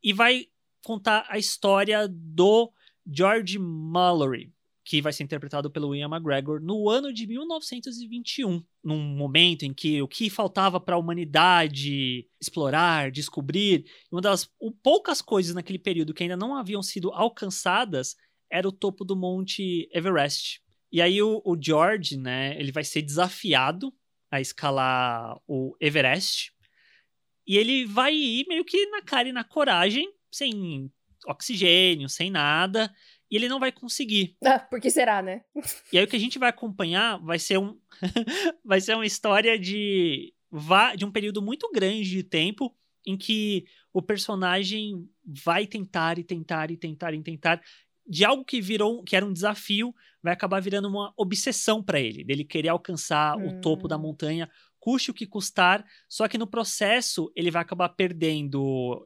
e 0.01 0.13
vai 0.13 0.47
contar 0.85 1.25
a 1.29 1.39
história 1.39 2.07
do 2.09 2.73
George 3.07 3.59
Mallory, 3.59 4.53
que 4.85 5.01
vai 5.01 5.13
ser 5.13 5.23
interpretado 5.23 5.71
pelo 5.71 5.95
Ian 5.95 6.09
McGregor 6.09 6.61
no 6.61 6.89
ano 6.89 7.13
de 7.13 7.27
1921, 7.27 8.65
num 8.83 8.99
momento 8.99 9.65
em 9.65 9.73
que 9.73 10.03
o 10.03 10.09
que 10.09 10.29
faltava 10.29 10.81
para 10.81 10.97
a 10.97 10.99
humanidade 10.99 12.27
explorar, 12.41 13.11
descobrir, 13.11 13.85
uma 14.11 14.21
das 14.21 14.49
poucas 14.83 15.23
coisas 15.23 15.55
naquele 15.55 15.79
período 15.79 16.13
que 16.13 16.23
ainda 16.23 16.37
não 16.37 16.57
haviam 16.57 16.83
sido 16.83 17.13
alcançadas 17.13 18.17
era 18.51 18.69
o 18.69 18.73
topo 18.73 19.05
do 19.05 19.17
Monte 19.17 19.89
Everest. 19.93 20.61
E 20.91 21.01
aí 21.01 21.23
o, 21.23 21.41
o 21.45 21.57
George, 21.61 22.19
né, 22.19 22.59
ele 22.61 22.71
vai 22.71 22.85
ser 22.85 23.03
desafiado 23.03 23.95
a 24.31 24.41
escalar 24.41 25.39
o 25.47 25.77
Everest. 25.81 26.53
E 27.47 27.57
ele 27.57 27.87
vai 27.87 28.15
ir 28.15 28.47
meio 28.47 28.65
que 28.65 28.87
na 28.87 29.03
cara 29.03 29.29
e 29.29 29.33
na 29.33 29.43
coragem, 29.43 30.13
sem 30.31 30.91
oxigênio, 31.27 32.09
sem 32.09 32.31
nada, 32.31 32.93
e 33.31 33.37
ele 33.37 33.49
não 33.49 33.59
vai 33.59 33.73
conseguir. 33.73 34.37
Ah, 34.45 34.59
por 34.59 34.81
que 34.81 34.91
será, 34.91 35.23
né? 35.23 35.43
e 35.93 35.99
aí 35.99 36.05
o 36.05 36.09
que 36.09 36.17
a 36.17 36.21
gente 36.21 36.39
vai 36.39 36.51
acompanhar 36.51 37.19
vai 37.19 37.39
ser 37.39 37.59
um 37.59 37.79
vai 38.65 38.81
ser 38.81 38.95
uma 38.95 39.07
história 39.07 39.59
de 39.59 40.35
de 40.97 41.05
um 41.05 41.11
período 41.11 41.41
muito 41.41 41.71
grande 41.73 42.11
de 42.11 42.23
tempo 42.23 42.75
em 43.07 43.17
que 43.17 43.65
o 43.93 44.03
personagem 44.03 45.09
vai 45.25 45.67
tentar 45.67 46.19
e 46.19 46.25
tentar 46.25 46.71
e 46.71 46.77
tentar 46.77 47.15
e 47.15 47.23
tentar 47.23 47.63
de 48.07 48.25
algo 48.25 48.45
que 48.45 48.61
virou 48.61 49.03
que 49.03 49.17
era 49.17 49.25
um 49.25 49.33
desafio 49.33 49.95
vai 50.23 50.33
acabar 50.33 50.61
virando 50.61 50.89
uma 50.89 51.13
obsessão 51.17 51.83
para 51.83 52.01
ele 52.01 52.23
dele 52.23 52.45
querer 52.45 52.69
alcançar 52.69 53.37
hum. 53.39 53.59
o 53.59 53.61
topo 53.63 53.89
da 53.89 53.97
hum. 53.97 54.03
montanha 54.03 54.51
custe 54.83 55.13
o 55.13 55.15
que 55.15 55.29
custar, 55.29 55.87
só 56.09 56.27
que 56.27 56.37
no 56.37 56.45
processo 56.45 57.31
ele 57.37 57.53
vai 57.53 57.63
acabar 57.63 57.89
perdendo 57.91 58.61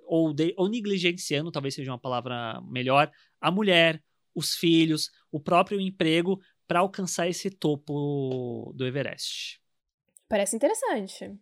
ou, 0.07 0.33
de, 0.33 0.55
ou 0.57 0.71
negligenciando, 0.71 1.53
talvez 1.53 1.75
seja 1.75 1.93
uma 1.93 1.99
palavra 1.99 2.62
melhor, 2.62 3.12
a 3.39 3.51
mulher, 3.51 4.03
os 4.35 4.55
filhos, 4.55 5.11
o 5.31 5.39
próprio 5.39 5.79
emprego 5.79 6.41
para 6.67 6.79
alcançar 6.79 7.29
esse 7.29 7.51
topo 7.51 8.73
do 8.75 8.87
Everest. 8.87 9.61
Parece 10.27 10.57
interessante. 10.57 11.39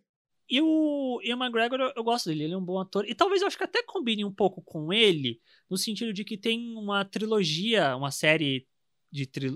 E 0.49 0.59
o 0.61 1.21
Ian 1.23 1.37
McGregor, 1.37 1.79
eu, 1.79 1.93
eu 1.95 2.03
gosto 2.03 2.27
dele, 2.27 2.43
ele 2.43 2.53
é 2.53 2.57
um 2.57 2.63
bom 2.63 2.77
ator. 2.77 3.07
E 3.07 3.15
talvez 3.15 3.41
eu 3.41 3.47
acho 3.47 3.57
que 3.57 3.63
até 3.63 3.81
combine 3.83 4.25
um 4.25 4.33
pouco 4.33 4.61
com 4.61 4.91
ele, 4.91 5.39
no 5.69 5.77
sentido 5.77 6.11
de 6.11 6.25
que 6.25 6.37
tem 6.37 6.75
uma 6.75 7.05
trilogia, 7.05 7.95
uma 7.95 8.11
série 8.11 8.67
de. 9.09 9.25
Tri... 9.25 9.49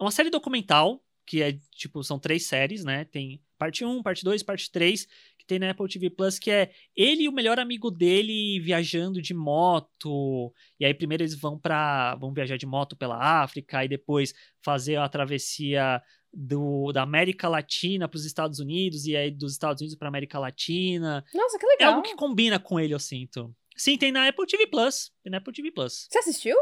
Uma 0.00 0.10
série 0.10 0.30
documental, 0.30 1.04
que 1.26 1.42
é 1.42 1.58
tipo, 1.74 2.02
são 2.02 2.18
três 2.18 2.46
séries, 2.46 2.84
né? 2.84 3.04
Tem 3.04 3.42
parte 3.58 3.84
1, 3.84 4.02
parte 4.02 4.24
2, 4.24 4.42
parte 4.42 4.70
3, 4.70 5.06
que 5.36 5.46
tem 5.46 5.58
na 5.58 5.70
Apple 5.70 5.88
TV 5.88 6.08
Plus, 6.10 6.38
que 6.38 6.50
é 6.50 6.70
ele 6.96 7.24
e 7.24 7.28
o 7.28 7.32
melhor 7.32 7.58
amigo 7.58 7.90
dele 7.90 8.60
viajando 8.60 9.20
de 9.20 9.34
moto. 9.34 10.52
E 10.78 10.84
aí 10.84 10.94
primeiro 10.94 11.22
eles 11.22 11.34
vão 11.34 11.58
para 11.58 12.14
vão 12.16 12.32
viajar 12.32 12.56
de 12.56 12.66
moto 12.66 12.96
pela 12.96 13.42
África 13.42 13.84
e 13.84 13.88
depois 13.88 14.32
fazer 14.62 14.96
a 14.96 15.08
travessia 15.08 16.00
do, 16.32 16.92
da 16.92 17.02
América 17.02 17.48
Latina 17.48 18.08
para 18.08 18.16
os 18.16 18.24
Estados 18.24 18.58
Unidos 18.60 19.06
e 19.06 19.16
aí 19.16 19.30
dos 19.30 19.52
Estados 19.52 19.80
Unidos 19.80 19.98
para 19.98 20.08
América 20.08 20.38
Latina. 20.38 21.24
Nossa, 21.34 21.58
que 21.58 21.66
legal. 21.66 21.90
É 21.90 21.94
algo 21.94 22.06
que 22.06 22.14
combina 22.14 22.58
com 22.58 22.78
ele, 22.78 22.94
eu 22.94 22.98
sinto. 22.98 23.54
Sim, 23.76 23.96
tem 23.96 24.10
na 24.10 24.28
Apple 24.28 24.46
TV 24.46 24.66
Plus. 24.66 25.12
Tem 25.22 25.30
na 25.30 25.38
Apple 25.38 25.52
TV 25.52 25.70
Plus. 25.70 26.08
Você 26.10 26.18
assistiu? 26.18 26.56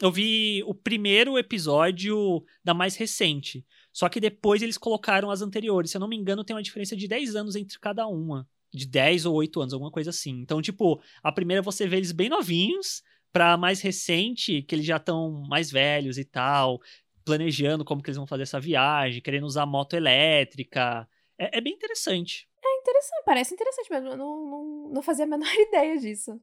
Eu 0.00 0.12
vi 0.12 0.62
o 0.64 0.74
primeiro 0.74 1.36
episódio 1.38 2.44
da 2.62 2.72
mais 2.72 2.94
recente. 2.94 3.66
Só 3.92 4.08
que 4.08 4.20
depois 4.20 4.62
eles 4.62 4.78
colocaram 4.78 5.30
as 5.30 5.42
anteriores. 5.42 5.90
Se 5.90 5.96
eu 5.96 6.00
não 6.00 6.08
me 6.08 6.16
engano, 6.16 6.44
tem 6.44 6.54
uma 6.54 6.62
diferença 6.62 6.96
de 6.96 7.08
10 7.08 7.34
anos 7.34 7.56
entre 7.56 7.78
cada 7.80 8.06
uma. 8.06 8.48
De 8.72 8.86
10 8.86 9.26
ou 9.26 9.34
8 9.34 9.60
anos, 9.60 9.72
alguma 9.72 9.90
coisa 9.90 10.10
assim. 10.10 10.40
Então, 10.40 10.62
tipo, 10.62 11.00
a 11.22 11.32
primeira 11.32 11.62
você 11.62 11.86
vê 11.86 11.96
eles 11.96 12.12
bem 12.12 12.28
novinhos, 12.28 13.02
pra 13.32 13.56
mais 13.56 13.80
recente, 13.80 14.62
que 14.62 14.74
eles 14.74 14.86
já 14.86 14.96
estão 14.98 15.30
mais 15.48 15.70
velhos 15.70 16.18
e 16.18 16.24
tal, 16.24 16.80
planejando 17.24 17.84
como 17.84 18.02
que 18.02 18.10
eles 18.10 18.16
vão 18.16 18.26
fazer 18.26 18.44
essa 18.44 18.60
viagem, 18.60 19.20
querendo 19.20 19.46
usar 19.46 19.66
moto 19.66 19.94
elétrica. 19.94 21.08
É, 21.36 21.58
é 21.58 21.60
bem 21.60 21.72
interessante. 21.72 22.48
É 22.64 22.80
interessante, 22.80 23.22
parece 23.24 23.54
interessante 23.54 23.90
mesmo. 23.90 24.08
Eu 24.10 24.16
não, 24.16 24.50
não, 24.50 24.90
não 24.94 25.02
fazia 25.02 25.24
a 25.24 25.28
menor 25.28 25.48
ideia 25.58 25.98
disso. 25.98 26.40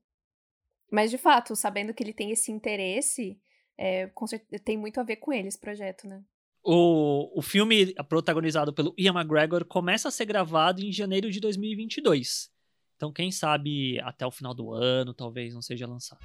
Mas, 0.92 1.10
de 1.10 1.18
fato, 1.18 1.56
sabendo 1.56 1.94
que 1.94 2.04
ele 2.04 2.14
tem 2.14 2.32
esse 2.32 2.52
interesse, 2.52 3.40
é, 3.78 4.10
certeza, 4.28 4.64
tem 4.64 4.78
muito 4.78 5.00
a 5.00 5.04
ver 5.04 5.18
com 5.18 5.34
ele 5.34 5.48
esse 5.48 5.60
projeto, 5.60 6.08
né? 6.08 6.22
O, 6.64 7.38
o 7.38 7.42
filme 7.42 7.94
protagonizado 8.10 8.74
pelo 8.74 8.94
Ian 8.98 9.14
McGregor 9.14 9.66
começa 9.66 10.08
a 10.08 10.12
ser 10.12 10.26
gravado 10.26 10.82
em 10.82 10.92
janeiro 10.92 11.30
de 11.30 11.40
2022. 11.40 12.50
Então, 12.96 13.12
quem 13.12 13.32
sabe 13.32 14.00
até 14.00 14.26
o 14.26 14.32
final 14.32 14.54
do 14.54 14.74
ano, 14.74 15.14
talvez 15.14 15.54
não 15.54 15.62
seja 15.62 15.86
lançado. 15.86 16.22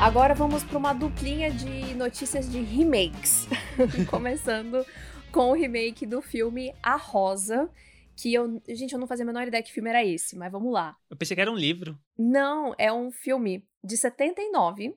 Agora 0.00 0.34
vamos 0.34 0.64
para 0.64 0.78
uma 0.78 0.92
duplinha 0.92 1.50
de 1.50 1.94
notícias 1.94 2.50
de 2.50 2.60
remakes. 2.60 3.46
Começando 4.08 4.84
com 5.30 5.50
o 5.50 5.54
remake 5.54 6.04
do 6.04 6.20
filme 6.20 6.74
A 6.82 6.96
Rosa, 6.96 7.70
que 8.16 8.34
eu. 8.34 8.60
Gente, 8.68 8.92
eu 8.92 8.98
não 8.98 9.06
fazia 9.06 9.24
a 9.24 9.26
menor 9.26 9.46
ideia 9.46 9.62
que 9.62 9.72
filme 9.72 9.88
era 9.88 10.04
esse, 10.04 10.36
mas 10.36 10.50
vamos 10.50 10.72
lá. 10.72 10.96
Eu 11.08 11.16
pensei 11.16 11.34
que 11.34 11.40
era 11.40 11.50
um 11.50 11.56
livro. 11.56 11.98
Não, 12.18 12.74
é 12.78 12.92
um 12.92 13.10
filme 13.10 13.64
de 13.82 13.96
79. 13.96 14.94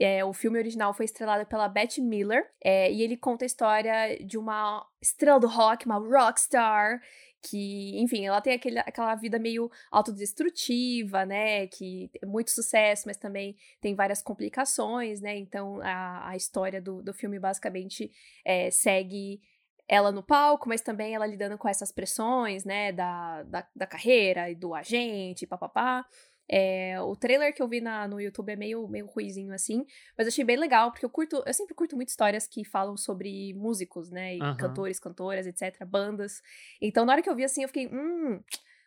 É, 0.00 0.24
o 0.24 0.32
filme 0.32 0.58
original 0.58 0.94
foi 0.94 1.06
estrelado 1.06 1.44
pela 1.46 1.68
Bette 1.68 2.00
Miller 2.00 2.44
é, 2.62 2.92
e 2.92 3.02
ele 3.02 3.16
conta 3.16 3.44
a 3.44 3.46
história 3.46 4.16
de 4.24 4.38
uma 4.38 4.86
estrela 5.02 5.40
do 5.40 5.48
rock, 5.48 5.86
uma 5.86 5.98
rockstar, 5.98 7.02
que, 7.42 7.98
enfim, 8.00 8.26
ela 8.26 8.40
tem 8.40 8.54
aquele, 8.54 8.78
aquela 8.80 9.14
vida 9.14 9.38
meio 9.38 9.70
autodestrutiva, 9.90 11.24
né? 11.24 11.66
Que 11.68 12.10
é 12.20 12.26
muito 12.26 12.50
sucesso, 12.50 13.04
mas 13.06 13.16
também 13.16 13.56
tem 13.80 13.94
várias 13.94 14.22
complicações, 14.22 15.20
né? 15.20 15.36
Então 15.36 15.80
a, 15.82 16.30
a 16.30 16.36
história 16.36 16.80
do, 16.80 17.02
do 17.02 17.14
filme 17.14 17.38
basicamente 17.38 18.10
é, 18.44 18.70
segue 18.70 19.40
ela 19.88 20.12
no 20.12 20.22
palco, 20.22 20.68
mas 20.68 20.82
também 20.82 21.14
ela 21.14 21.26
lidando 21.26 21.56
com 21.56 21.66
essas 21.66 21.90
pressões, 21.90 22.64
né, 22.64 22.92
da, 22.92 23.42
da, 23.44 23.66
da 23.74 23.86
carreira 23.86 24.50
e 24.50 24.54
do 24.54 24.74
agente, 24.74 25.46
papapá. 25.46 26.04
É, 26.50 26.98
o 27.02 27.14
trailer 27.14 27.54
que 27.54 27.60
eu 27.60 27.68
vi 27.68 27.80
na, 27.80 28.08
no 28.08 28.20
YouTube 28.20 28.50
é 28.50 28.56
meio, 28.56 28.88
meio 28.88 29.06
ruizinho 29.06 29.52
assim, 29.52 29.84
mas 30.16 30.26
eu 30.26 30.28
achei 30.28 30.44
bem 30.44 30.56
legal, 30.56 30.90
porque 30.90 31.04
eu 31.04 31.10
curto, 31.10 31.42
eu 31.44 31.52
sempre 31.52 31.74
curto 31.74 31.94
muito 31.94 32.08
histórias 32.08 32.46
que 32.46 32.64
falam 32.64 32.96
sobre 32.96 33.52
músicos, 33.54 34.10
né, 34.10 34.36
e 34.36 34.42
uhum. 34.42 34.56
cantores, 34.56 34.98
cantoras, 34.98 35.46
etc, 35.46 35.84
bandas. 35.84 36.42
Então, 36.80 37.04
na 37.04 37.12
hora 37.12 37.22
que 37.22 37.28
eu 37.28 37.36
vi 37.36 37.44
assim, 37.44 37.62
eu 37.62 37.68
fiquei, 37.68 37.86
hum, 37.86 38.40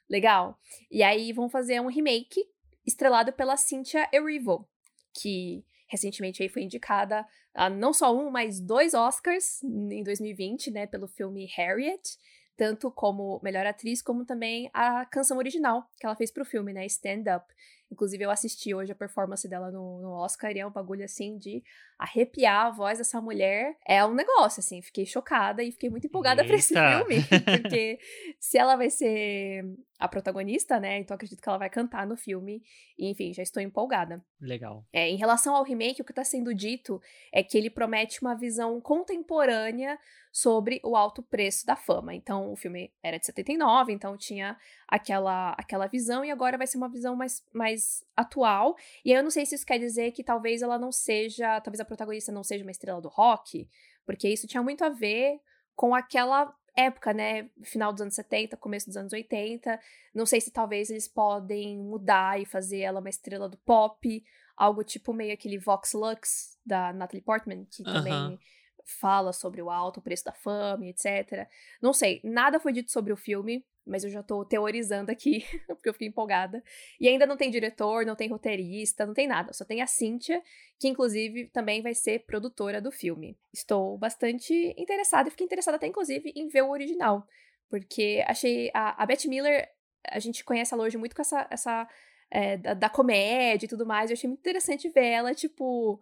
legal. 0.09 0.59
E 0.89 1.03
aí 1.03 1.31
vão 1.31 1.49
fazer 1.49 1.79
um 1.79 1.87
remake 1.87 2.43
estrelado 2.85 3.31
pela 3.31 3.55
Cynthia 3.55 4.09
Erivo, 4.11 4.67
que 5.13 5.63
recentemente 5.87 6.41
aí 6.41 6.49
foi 6.49 6.63
indicada 6.63 7.25
a 7.53 7.69
não 7.69 7.93
só 7.93 8.15
um, 8.15 8.31
mas 8.31 8.59
dois 8.59 8.93
Oscars 8.93 9.61
em 9.63 10.03
2020, 10.03 10.71
né, 10.71 10.87
pelo 10.87 11.07
filme 11.07 11.45
Harriet, 11.55 12.17
tanto 12.55 12.91
como 12.91 13.39
melhor 13.43 13.65
atriz, 13.65 14.01
como 14.01 14.25
também 14.25 14.69
a 14.73 15.05
canção 15.05 15.37
original 15.37 15.89
que 15.99 16.05
ela 16.05 16.15
fez 16.15 16.31
pro 16.31 16.45
filme, 16.45 16.73
né, 16.73 16.85
Stand 16.85 17.23
Up. 17.35 17.45
Inclusive, 17.91 18.23
eu 18.23 18.31
assisti 18.31 18.73
hoje 18.73 18.93
a 18.93 18.95
performance 18.95 19.45
dela 19.49 19.69
no, 19.69 20.01
no 20.01 20.11
Oscar 20.11 20.55
e 20.55 20.59
é 20.59 20.65
um 20.65 20.71
bagulho 20.71 21.03
assim 21.03 21.37
de 21.37 21.61
arrepiar 21.99 22.67
a 22.67 22.69
voz 22.69 22.99
dessa 22.99 23.19
mulher. 23.19 23.75
É 23.85 24.05
um 24.05 24.13
negócio, 24.13 24.61
assim. 24.61 24.81
Fiquei 24.81 25.05
chocada 25.05 25.61
e 25.61 25.73
fiquei 25.73 25.89
muito 25.89 26.07
empolgada 26.07 26.45
para 26.45 26.55
esse 26.55 26.73
filme. 26.73 27.17
Porque 27.61 27.99
se 28.39 28.57
ela 28.57 28.77
vai 28.77 28.89
ser 28.89 29.65
a 30.01 30.07
protagonista, 30.07 30.79
né? 30.79 30.97
Então 30.97 31.13
acredito 31.13 31.39
que 31.39 31.47
ela 31.47 31.59
vai 31.59 31.69
cantar 31.69 32.07
no 32.07 32.17
filme. 32.17 32.63
E, 32.97 33.07
enfim, 33.07 33.31
já 33.31 33.43
estou 33.43 33.61
empolgada. 33.61 34.25
Legal. 34.41 34.83
É, 34.91 35.07
em 35.07 35.15
relação 35.15 35.55
ao 35.55 35.63
remake, 35.63 36.01
o 36.01 36.03
que 36.03 36.11
está 36.11 36.23
sendo 36.23 36.55
dito 36.55 36.99
é 37.31 37.43
que 37.43 37.55
ele 37.55 37.69
promete 37.69 38.19
uma 38.19 38.33
visão 38.33 38.81
contemporânea 38.81 39.99
sobre 40.31 40.81
o 40.83 40.95
alto 40.95 41.21
preço 41.21 41.67
da 41.67 41.75
fama. 41.75 42.15
Então, 42.15 42.51
o 42.51 42.55
filme 42.55 42.91
era 43.03 43.19
de 43.19 43.27
79, 43.27 43.93
então 43.93 44.17
tinha 44.17 44.57
aquela, 44.87 45.51
aquela 45.51 45.85
visão, 45.85 46.25
e 46.25 46.31
agora 46.31 46.57
vai 46.57 46.65
ser 46.65 46.77
uma 46.77 46.89
visão 46.89 47.15
mais, 47.15 47.45
mais 47.53 48.03
atual. 48.15 48.75
E 49.05 49.11
aí 49.11 49.19
eu 49.19 49.23
não 49.23 49.29
sei 49.29 49.45
se 49.45 49.53
isso 49.53 49.65
quer 49.65 49.77
dizer 49.77 50.11
que 50.13 50.23
talvez 50.23 50.63
ela 50.63 50.79
não 50.79 50.91
seja, 50.91 51.61
talvez 51.61 51.79
a 51.79 51.85
protagonista 51.85 52.31
não 52.31 52.43
seja 52.43 52.63
uma 52.63 52.71
estrela 52.71 53.01
do 53.01 53.09
rock, 53.09 53.69
porque 54.03 54.27
isso 54.27 54.47
tinha 54.47 54.63
muito 54.63 54.83
a 54.83 54.89
ver 54.89 55.39
com 55.75 55.93
aquela 55.93 56.51
época, 56.75 57.13
né? 57.13 57.49
Final 57.63 57.91
dos 57.91 58.01
anos 58.01 58.15
70, 58.15 58.57
começo 58.57 58.87
dos 58.87 58.97
anos 58.97 59.13
80. 59.13 59.79
Não 60.13 60.25
sei 60.25 60.41
se 60.41 60.51
talvez 60.51 60.89
eles 60.89 61.07
podem 61.07 61.77
mudar 61.77 62.39
e 62.39 62.45
fazer 62.45 62.79
ela 62.79 62.99
uma 62.99 63.09
estrela 63.09 63.49
do 63.49 63.57
pop, 63.57 64.23
algo 64.55 64.83
tipo 64.83 65.13
meio 65.13 65.33
aquele 65.33 65.57
Vox 65.57 65.93
Lux 65.93 66.59
da 66.65 66.93
Natalie 66.93 67.23
Portman, 67.23 67.65
que 67.65 67.83
também 67.83 68.39
fala 68.85 69.31
sobre 69.31 69.61
o 69.61 69.69
alto 69.69 70.01
preço 70.01 70.25
da 70.25 70.33
fama, 70.33 70.85
etc. 70.87 71.47
Não 71.81 71.93
sei, 71.93 72.19
nada 72.23 72.59
foi 72.59 72.73
dito 72.73 72.91
sobre 72.91 73.13
o 73.13 73.17
filme, 73.17 73.65
mas 73.85 74.03
eu 74.03 74.09
já 74.09 74.21
tô 74.21 74.45
teorizando 74.45 75.11
aqui, 75.11 75.45
porque 75.67 75.89
eu 75.89 75.93
fiquei 75.93 76.07
empolgada. 76.07 76.63
E 76.99 77.07
ainda 77.07 77.25
não 77.25 77.37
tem 77.37 77.49
diretor, 77.49 78.05
não 78.05 78.15
tem 78.15 78.29
roteirista, 78.29 79.05
não 79.05 79.13
tem 79.13 79.27
nada. 79.27 79.53
Só 79.53 79.65
tem 79.65 79.81
a 79.81 79.87
Cynthia, 79.87 80.41
que 80.79 80.87
inclusive 80.87 81.47
também 81.47 81.81
vai 81.81 81.93
ser 81.93 82.25
produtora 82.25 82.81
do 82.81 82.91
filme. 82.91 83.37
Estou 83.53 83.97
bastante 83.97 84.73
interessada 84.77 85.27
e 85.27 85.31
fiquei 85.31 85.45
interessada 85.45 85.77
até 85.77 85.87
inclusive 85.87 86.31
em 86.35 86.47
ver 86.47 86.63
o 86.63 86.69
original, 86.69 87.25
porque 87.69 88.23
achei 88.27 88.69
a, 88.73 89.01
a 89.01 89.05
Beth 89.05 89.25
Miller, 89.27 89.67
a 90.09 90.19
gente 90.19 90.43
conhece 90.43 90.73
ela 90.73 90.83
hoje 90.83 90.97
muito 90.97 91.15
com 91.15 91.21
essa 91.21 91.47
essa 91.49 91.87
é, 92.29 92.57
da, 92.57 92.73
da 92.73 92.89
comédia 92.89 93.65
e 93.65 93.69
tudo 93.69 93.85
mais. 93.85 94.09
Eu 94.09 94.15
achei 94.15 94.27
muito 94.27 94.39
interessante 94.39 94.89
ver 94.89 95.05
ela 95.05 95.33
tipo 95.33 96.01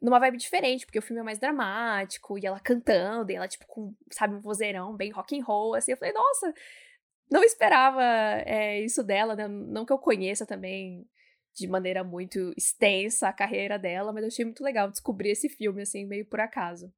numa 0.00 0.18
vibe 0.18 0.36
diferente, 0.36 0.84
porque 0.84 0.98
o 0.98 1.02
filme 1.02 1.20
é 1.20 1.24
mais 1.24 1.38
dramático, 1.38 2.38
e 2.38 2.46
ela 2.46 2.60
cantando, 2.60 3.30
e 3.32 3.34
ela, 3.34 3.48
tipo, 3.48 3.66
com, 3.66 3.94
sabe, 4.10 4.34
um 4.34 4.40
vozeirão 4.40 4.94
bem 4.94 5.10
rock 5.10 5.38
and 5.38 5.44
roll, 5.44 5.74
assim, 5.74 5.92
eu 5.92 5.96
falei, 5.96 6.12
nossa, 6.12 6.52
não 7.30 7.42
esperava 7.42 8.02
é, 8.44 8.80
isso 8.80 9.02
dela, 9.02 9.34
né? 9.34 9.48
Não 9.48 9.84
que 9.84 9.92
eu 9.92 9.98
conheça 9.98 10.46
também 10.46 11.06
de 11.54 11.66
maneira 11.66 12.04
muito 12.04 12.52
extensa 12.56 13.28
a 13.28 13.32
carreira 13.32 13.78
dela, 13.78 14.12
mas 14.12 14.22
eu 14.22 14.28
achei 14.28 14.44
muito 14.44 14.62
legal 14.62 14.90
descobrir 14.90 15.30
esse 15.30 15.48
filme, 15.48 15.82
assim, 15.82 16.04
meio 16.04 16.26
por 16.26 16.38
acaso. 16.38 16.92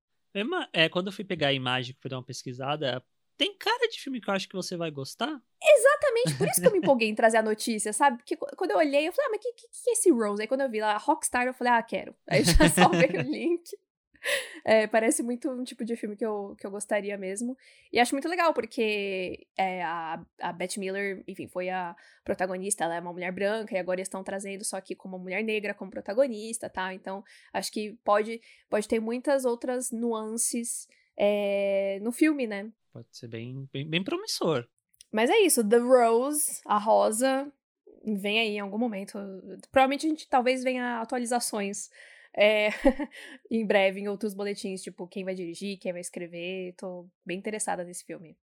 É, 0.73 0.89
quando 0.89 1.07
eu 1.07 1.13
fui 1.13 1.25
pegar 1.25 1.49
a 1.49 1.53
imagem, 1.53 1.97
fui 2.01 2.11
dar 2.11 2.17
uma 2.17 2.25
pesquisada, 2.25 3.03
tem 3.37 3.57
cara 3.57 3.89
de 3.89 4.01
filme 4.01 4.21
que 4.21 4.29
eu 4.29 4.35
acho 4.35 4.49
que 4.49 4.57
você 4.57 4.77
vai 4.77 4.91
gostar? 4.91 5.41
Exatamente, 5.63 6.37
por 6.37 6.49
isso 6.49 6.61
que 6.61 6.67
eu 6.67 6.73
me 6.73 6.79
empolguei 6.83 7.09
em 7.09 7.15
trazer 7.15 7.39
a 7.39 7.43
notícia, 7.43 7.93
sabe? 7.93 8.19
Porque 8.19 8.37
quando 8.37 8.73
eu 8.73 8.77
olhei, 8.77 9.07
eu 9.07 9.13
falei, 9.13 9.29
ah, 9.29 9.31
mas 9.31 9.39
o 9.39 9.43
que, 9.43 9.53
que, 9.53 9.69
que, 9.69 9.91
é 9.91 9.93
esse 9.93 10.11
Rose? 10.11 10.43
Aí 10.43 10.49
quando 10.49 10.63
eu 10.63 10.71
vi 10.71 10.81
lá, 10.81 10.97
Rockstar, 10.97 11.47
eu 11.47 11.55
falei, 11.55 11.73
ah, 11.73 11.83
quero. 11.83 12.15
Aí 12.29 12.43
já 12.43 12.53
salvei 12.69 13.11
o 13.11 13.23
link. 13.23 13.65
É, 14.65 14.87
parece 14.87 15.23
muito 15.23 15.51
um 15.51 15.65
tipo 15.65 15.85
de 15.85 15.97
filme 15.97 16.17
que 16.17 16.25
eu, 16.25 16.55
que 16.59 16.67
eu 16.67 16.71
gostaria 16.71 17.17
mesmo. 17.17 17.57
E 17.93 17.99
acho 17.99 18.15
muito 18.15 18.29
legal, 18.29 18.53
porque 18.53 19.47
é, 19.57 19.83
a, 19.83 20.23
a 20.41 20.53
Beth 20.53 20.77
Miller, 20.77 21.23
enfim, 21.27 21.49
foi 21.49 21.71
a 21.71 21.97
protagonista, 22.25 22.85
ela 22.85 22.97
é 22.97 23.01
uma 23.01 23.13
mulher 23.13 23.33
branca, 23.33 23.75
e 23.75 23.79
agora 23.79 24.01
estão 24.01 24.23
trazendo 24.23 24.65
só 24.65 24.81
que 24.81 24.95
como 24.95 25.17
uma 25.17 25.23
mulher 25.23 25.43
negra 25.43 25.73
como 25.73 25.91
protagonista, 25.91 26.69
tá? 26.69 26.93
Então, 26.93 27.25
acho 27.53 27.73
que 27.73 27.99
pode, 28.05 28.41
pode 28.69 28.87
ter 28.87 29.01
muitas 29.01 29.45
outras 29.45 29.91
nuances 29.91 30.87
é, 31.17 31.99
no 32.03 32.13
filme, 32.13 32.47
né? 32.47 32.71
Pode 32.93 33.09
ser 33.11 33.29
bem, 33.29 33.69
bem, 33.73 33.89
bem 33.89 34.05
promissor. 34.05 34.67
Mas 35.11 35.31
é 35.31 35.39
isso, 35.41 35.67
The 35.67 35.79
Rose, 35.79 36.61
a 36.67 36.79
Rosa, 36.79 37.51
vem 38.05 38.41
aí 38.41 38.57
em 38.57 38.61
algum 38.61 38.79
momento. 38.79 39.19
Provavelmente 39.71 40.07
a 40.07 40.11
gente 40.11 40.29
talvez 40.29 40.63
venha 40.63 41.01
atualizações 41.01 41.89
é, 42.37 42.69
em 43.51 43.67
breve 43.67 44.01
em 44.01 44.09
outros 44.09 44.35
boletins, 44.35 44.83
tipo 44.83 45.07
quem 45.07 45.25
vai 45.25 45.35
dirigir, 45.35 45.79
quem 45.79 45.93
vai 45.93 46.01
escrever. 46.01 46.75
Tô 46.77 47.09
bem 47.25 47.39
interessada 47.39 47.85
nesse 47.85 48.05
filme. 48.05 48.37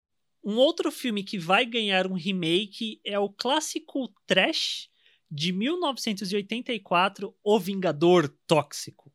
Um 0.44 0.56
outro 0.56 0.92
filme 0.92 1.24
que 1.24 1.38
vai 1.38 1.64
ganhar 1.64 2.06
um 2.06 2.14
remake 2.14 3.00
é 3.04 3.18
o 3.18 3.30
clássico 3.30 4.12
Trash 4.26 4.90
de 5.30 5.52
1984, 5.52 7.34
O 7.42 7.58
Vingador 7.58 8.28
Tóxico. 8.46 9.12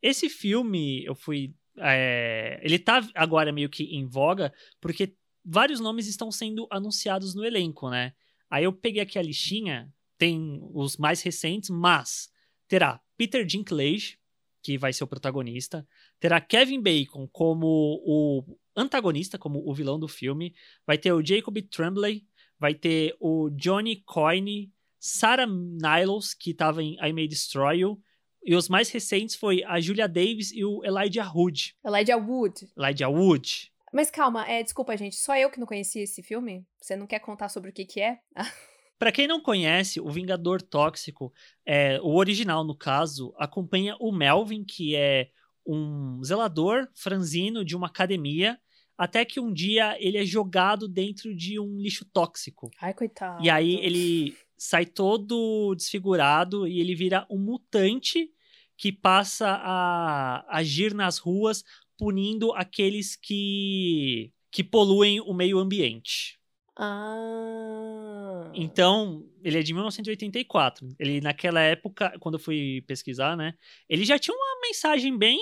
Esse 0.00 0.28
filme 0.28 1.04
eu 1.04 1.14
fui. 1.14 1.54
É, 1.76 2.60
ele 2.62 2.78
tá 2.78 3.06
agora 3.14 3.52
meio 3.52 3.68
que 3.68 3.84
em 3.84 4.06
voga, 4.06 4.52
porque 4.80 5.14
vários 5.44 5.80
nomes 5.80 6.06
estão 6.06 6.30
sendo 6.30 6.66
anunciados 6.70 7.34
no 7.34 7.44
elenco, 7.44 7.90
né? 7.90 8.14
Aí 8.50 8.64
eu 8.64 8.72
peguei 8.72 9.02
aqui 9.02 9.18
a 9.18 9.22
listinha, 9.22 9.92
tem 10.16 10.60
os 10.72 10.96
mais 10.96 11.22
recentes, 11.22 11.70
mas 11.70 12.30
terá 12.66 13.00
Peter 13.18 13.44
Dinklage, 13.44 14.16
que 14.62 14.78
vai 14.78 14.92
ser 14.92 15.02
o 15.02 15.08
protagonista, 15.08 15.86
terá 16.20 16.40
Kevin 16.40 16.80
Bacon 16.80 17.28
como 17.30 18.00
o 18.06 18.44
antagonista, 18.76 19.36
como 19.36 19.68
o 19.68 19.74
vilão 19.74 19.98
do 19.98 20.06
filme, 20.06 20.54
vai 20.86 20.96
ter 20.96 21.12
o 21.12 21.24
Jacob 21.24 21.56
Tremblay, 21.68 22.24
vai 22.58 22.74
ter 22.74 23.16
o 23.20 23.50
Johnny 23.50 24.02
Coyne, 24.06 24.72
Sarah 25.00 25.46
Niles, 25.46 26.32
que 26.32 26.52
estava 26.52 26.82
em 26.82 26.96
I 27.04 27.12
May 27.12 27.26
Destroy 27.26 27.80
You, 27.80 28.00
e 28.42 28.54
os 28.54 28.68
mais 28.68 28.88
recentes 28.88 29.34
foi 29.34 29.64
a 29.64 29.80
Julia 29.80 30.08
Davis 30.08 30.52
e 30.52 30.64
o 30.64 30.82
Elijah 30.84 31.30
Wood. 31.34 31.76
Elijah 31.84 32.16
Wood. 32.16 32.68
Elijah 32.76 33.08
Wood. 33.08 33.72
Mas 33.92 34.10
calma, 34.10 34.46
é, 34.46 34.62
desculpa, 34.62 34.96
gente, 34.96 35.16
só 35.16 35.36
eu 35.36 35.50
que 35.50 35.58
não 35.58 35.66
conhecia 35.66 36.02
esse 36.02 36.22
filme? 36.22 36.64
Você 36.80 36.94
não 36.94 37.06
quer 37.06 37.18
contar 37.18 37.48
sobre 37.48 37.70
o 37.70 37.72
que 37.72 37.84
que 37.84 38.00
é? 38.00 38.20
Para 38.98 39.12
quem 39.12 39.28
não 39.28 39.40
conhece, 39.40 40.00
o 40.00 40.10
Vingador 40.10 40.60
Tóxico, 40.60 41.32
é, 41.64 42.00
o 42.00 42.16
original 42.16 42.64
no 42.64 42.76
caso, 42.76 43.32
acompanha 43.38 43.96
o 44.00 44.10
Melvin, 44.10 44.64
que 44.64 44.96
é 44.96 45.30
um 45.64 46.22
zelador 46.24 46.88
franzino 46.94 47.64
de 47.64 47.76
uma 47.76 47.86
academia, 47.86 48.58
até 48.96 49.24
que 49.24 49.38
um 49.38 49.52
dia 49.52 49.96
ele 50.00 50.18
é 50.18 50.24
jogado 50.24 50.88
dentro 50.88 51.34
de 51.34 51.60
um 51.60 51.78
lixo 51.78 52.04
tóxico. 52.06 52.70
Ai, 52.80 52.92
coitado. 52.92 53.44
E 53.44 53.48
aí 53.48 53.76
ele 53.76 54.36
sai 54.56 54.84
todo 54.84 55.74
desfigurado 55.76 56.66
e 56.66 56.80
ele 56.80 56.96
vira 56.96 57.24
um 57.30 57.38
mutante 57.38 58.28
que 58.76 58.90
passa 58.90 59.48
a 59.48 60.44
agir 60.56 60.94
nas 60.94 61.18
ruas 61.18 61.62
punindo 61.96 62.52
aqueles 62.54 63.14
que, 63.14 64.32
que 64.50 64.64
poluem 64.64 65.20
o 65.20 65.32
meio 65.32 65.58
ambiente. 65.58 66.37
Ah. 66.78 68.50
Então, 68.54 69.28
ele 69.42 69.58
é 69.58 69.62
de 69.62 69.74
1984. 69.74 70.88
Ele, 70.98 71.20
naquela 71.20 71.60
época, 71.60 72.16
quando 72.20 72.34
eu 72.36 72.38
fui 72.38 72.82
pesquisar, 72.86 73.36
né? 73.36 73.54
Ele 73.88 74.04
já 74.04 74.18
tinha 74.18 74.34
uma 74.34 74.60
mensagem 74.62 75.16
bem 75.18 75.40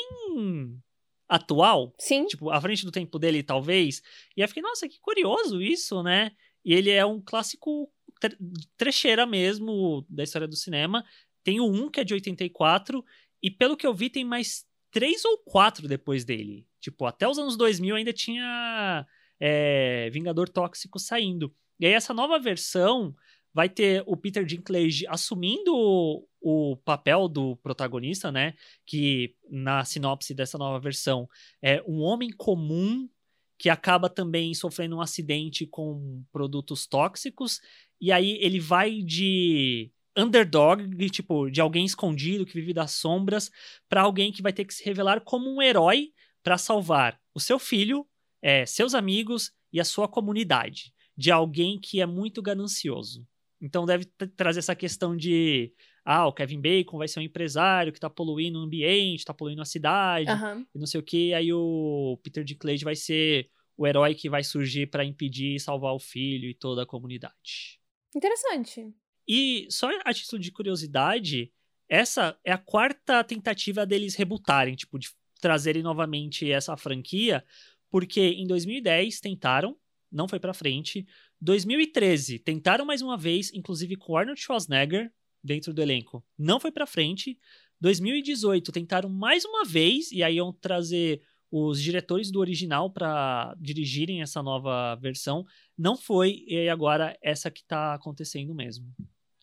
atual. 1.29 1.95
Sim. 1.99 2.27
Tipo, 2.27 2.51
à 2.51 2.61
frente 2.61 2.85
do 2.85 2.91
tempo 2.91 3.19
dele, 3.19 3.43
talvez. 3.43 4.03
E 4.37 4.41
eu 4.41 4.49
fiquei, 4.49 4.63
nossa, 4.63 4.89
que 4.89 4.99
curioso 4.99 5.61
isso, 5.61 6.03
né? 6.03 6.33
E 6.65 6.73
ele 6.73 6.91
é 6.91 7.05
um 7.05 7.21
clássico 7.21 7.93
trecheira 8.79 9.27
mesmo 9.27 10.07
da 10.09 10.25
história 10.25 10.49
do 10.49 10.57
cinema. 10.57 11.05
Tem 11.45 11.61
o 11.61 11.67
1, 11.67 11.91
que 11.91 12.01
é 12.01 12.05
de 12.05 12.15
84. 12.15 13.05
E 13.43 13.51
pelo 13.51 13.77
que 13.77 13.87
eu 13.87 13.93
vi, 13.95 14.09
tem 14.09 14.25
mais 14.25 14.65
três 14.91 15.25
ou 15.25 15.39
quatro 15.39 15.87
depois 15.87 16.25
dele. 16.25 16.67
Tipo, 16.81 17.05
até 17.05 17.29
os 17.29 17.39
anos 17.39 17.57
2000 17.57 17.97
ainda 17.97 18.13
tinha 18.13 19.07
é, 19.41 20.11
Vingador 20.11 20.49
Tóxico 20.49 20.99
saindo. 20.99 21.55
E 21.79 21.87
aí 21.87 21.93
essa 21.93 22.15
nova 22.15 22.39
versão 22.39 23.15
vai 23.53 23.69
ter 23.69 24.03
o 24.07 24.17
Peter 24.17 24.45
Dinklage 24.45 25.07
assumindo 25.09 25.75
o, 25.75 26.27
o 26.41 26.77
papel 26.79 27.29
do 27.29 27.57
protagonista, 27.57 28.31
né? 28.31 28.55
Que 28.85 29.35
na 29.51 29.85
sinopse 29.85 30.35
dessa 30.35 30.59
nova 30.59 30.79
versão 30.79 31.29
é 31.63 31.83
um 31.87 32.01
homem 32.01 32.31
comum 32.31 33.09
que 33.59 33.71
acaba 33.71 34.11
também 34.11 34.53
sofrendo 34.53 34.97
um 34.97 35.01
acidente 35.01 35.67
com 35.67 36.23
produtos 36.31 36.87
tóxicos. 36.87 37.61
E 38.01 38.13
aí 38.13 38.39
ele 38.43 38.61
vai 38.61 39.03
de 39.03 39.91
underdog, 40.17 40.87
de, 40.87 41.11
tipo, 41.11 41.51
de 41.51 41.61
alguém 41.61 41.85
escondido 41.85 42.47
que 42.47 42.55
vive 42.55 42.73
das 42.73 42.93
sombras, 42.93 43.51
para 43.89 44.03
alguém 44.03 44.33
que 44.33 44.43
vai 44.43 44.53
ter 44.53 44.65
que 44.65 44.75
se 44.75 44.85
revelar 44.85 45.21
como 45.21 45.51
um 45.51 45.63
herói 45.63 46.13
para 46.43 46.59
salvar 46.59 47.21
o 47.35 47.41
seu 47.41 47.59
filho, 47.59 48.07
é, 48.47 48.65
seus 48.65 48.95
amigos 48.95 49.51
e 49.73 49.81
a 49.81 49.85
sua 49.85 50.07
comunidade, 50.07 50.95
de 51.17 51.33
alguém 51.33 51.81
que 51.81 52.01
é 52.01 52.07
muito 52.07 52.41
ganancioso. 52.41 53.27
Então 53.61 53.85
deve 53.85 54.05
trazer 54.37 54.61
essa 54.61 54.77
questão 54.77 55.17
de 55.17 55.75
ah, 56.05 56.29
o 56.29 56.33
Kevin 56.33 56.61
Bacon 56.61 56.97
vai 56.97 57.09
ser 57.09 57.19
um 57.19 57.25
empresário 57.25 57.93
que 57.93 57.99
tá 57.99 58.09
poluindo 58.09 58.61
o 58.61 58.63
ambiente, 58.63 59.25
tá 59.25 59.35
poluindo 59.35 59.63
a 59.63 59.65
cidade, 59.65 60.31
uhum. 60.31 60.65
e 60.73 60.79
não 60.79 60.87
sei 60.87 61.01
o 61.01 61.03
que. 61.03 61.35
Aí 61.35 61.53
o 61.53 62.21
Peter 62.23 62.45
Dinklage 62.45 62.85
vai 62.85 62.95
ser 62.95 63.51
o 63.77 63.85
herói 63.85 64.15
que 64.15 64.31
vai 64.31 64.45
surgir 64.45 64.87
para 64.87 65.05
impedir 65.05 65.57
e 65.57 65.61
salvar 65.61 65.93
o 65.93 65.99
filho 65.99 66.49
e 66.49 66.55
toda 66.55 66.85
a 66.85 66.87
comunidade. 66.87 67.81
Interessante. 68.15 68.95
E 69.27 69.67
só 69.69 69.91
a 70.05 70.15
título 70.15 70.41
de 70.41 70.53
curiosidade, 70.53 71.53
essa 71.89 72.39
é 72.45 72.53
a 72.53 72.59
quarta 72.59 73.25
tentativa 73.25 73.85
deles 73.85 74.15
rebutarem, 74.15 74.77
tipo, 74.77 75.01
de 75.01 75.09
trazerem 75.41 75.83
novamente 75.83 76.51
essa 76.51 76.77
franquia, 76.77 77.45
porque 77.97 78.21
em 78.21 78.47
2010 78.47 79.21
tentaram, 79.21 79.75
não 80.13 80.29
foi 80.29 80.39
para 80.39 80.53
frente. 80.53 81.07
2013 81.41 82.39
tentaram 82.39 82.85
mais 82.85 83.01
uma 83.01 83.17
vez, 83.17 83.51
inclusive 83.55 83.97
com 83.97 84.19
Arnold 84.19 84.39
Schwarzenegger 84.39 85.11
dentro 85.43 85.73
do 85.73 85.81
elenco, 85.81 86.23
não 86.37 86.61
foi 86.61 86.71
para 86.71 86.87
frente. 86.87 87.39
2018 87.81 88.71
tentaram 88.71 89.09
mais 89.09 89.47
uma 89.47 89.65
vez 89.65 90.13
e 90.13 90.23
aí 90.23 90.37
iam 90.37 90.53
trazer 90.53 91.23
os 91.51 91.81
diretores 91.81 92.31
do 92.31 92.39
original 92.39 92.91
para 92.91 93.57
dirigirem 93.59 94.21
essa 94.21 94.43
nova 94.43 94.95
versão. 94.97 95.47
Não 95.75 95.97
foi, 95.97 96.45
e 96.47 96.69
agora 96.69 97.17
essa 97.23 97.51
que 97.51 97.65
tá 97.65 97.95
acontecendo 97.95 98.55
mesmo. 98.55 98.95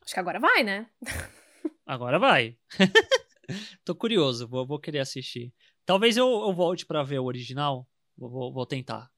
Acho 0.05 0.13
que 0.13 0.19
agora 0.19 0.39
vai, 0.39 0.61
né? 0.61 0.87
agora 1.87 2.19
vai. 2.19 2.55
Tô 3.83 3.95
curioso, 3.95 4.47
vou, 4.47 4.63
vou, 4.63 4.77
querer 4.77 4.99
assistir. 4.99 5.51
Talvez 5.83 6.17
eu, 6.17 6.27
eu 6.27 6.53
volte 6.53 6.85
para 6.85 7.01
ver 7.01 7.17
o 7.17 7.25
original. 7.25 7.89
Vou, 8.17 8.29
vou, 8.29 8.53
vou 8.53 8.65
tentar. 8.65 9.09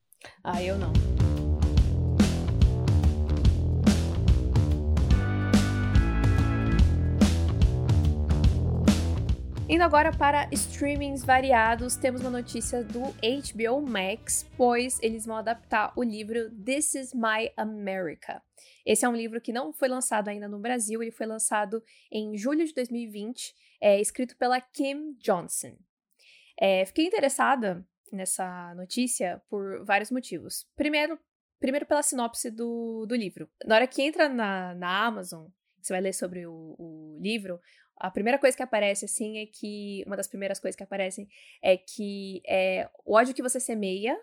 Ah, 0.42 0.62
eu 0.62 0.78
não. 0.78 0.92
Indo 9.68 9.82
agora 9.82 10.12
para 10.16 10.48
streamings 10.52 11.24
variados, 11.24 11.96
temos 11.96 12.20
uma 12.20 12.30
notícia 12.30 12.84
do 12.84 13.00
HBO 13.00 13.82
Max, 13.82 14.48
pois 14.56 14.96
eles 15.02 15.26
vão 15.26 15.36
adaptar 15.36 15.92
o 15.96 16.04
livro 16.04 16.50
This 16.64 16.94
Is 16.94 17.12
My 17.12 17.50
America. 17.56 18.40
Esse 18.86 19.04
é 19.04 19.08
um 19.08 19.16
livro 19.16 19.40
que 19.40 19.52
não 19.52 19.72
foi 19.72 19.88
lançado 19.88 20.28
ainda 20.28 20.48
no 20.48 20.60
Brasil, 20.60 21.02
ele 21.02 21.10
foi 21.10 21.26
lançado 21.26 21.82
em 22.12 22.36
julho 22.38 22.64
de 22.64 22.72
2020, 22.72 23.56
é 23.80 24.00
escrito 24.00 24.36
pela 24.36 24.60
Kim 24.60 25.14
Johnson. 25.18 25.76
É, 26.58 26.86
fiquei 26.86 27.04
interessada 27.04 27.84
nessa 28.12 28.74
notícia 28.74 29.42
por 29.48 29.84
vários 29.84 30.10
motivos. 30.10 30.66
Primeiro, 30.76 31.18
primeiro 31.58 31.86
pela 31.86 32.02
sinopse 32.02 32.50
do, 32.50 33.06
do 33.06 33.14
livro. 33.14 33.48
Na 33.64 33.76
hora 33.76 33.86
que 33.86 34.02
entra 34.02 34.28
na, 34.28 34.74
na 34.74 35.06
Amazon, 35.06 35.48
você 35.80 35.92
vai 35.92 36.00
ler 36.00 36.12
sobre 36.12 36.46
o, 36.46 36.74
o 36.78 37.18
livro, 37.20 37.60
a 37.96 38.10
primeira 38.10 38.38
coisa 38.38 38.56
que 38.56 38.62
aparece, 38.62 39.06
assim, 39.06 39.38
é 39.38 39.46
que. 39.46 40.04
Uma 40.06 40.16
das 40.16 40.28
primeiras 40.28 40.60
coisas 40.60 40.76
que 40.76 40.82
aparecem 40.82 41.28
é 41.62 41.76
que 41.76 42.42
é 42.46 42.88
o 43.04 43.14
ódio 43.14 43.34
que 43.34 43.42
você 43.42 43.58
semeia, 43.58 44.18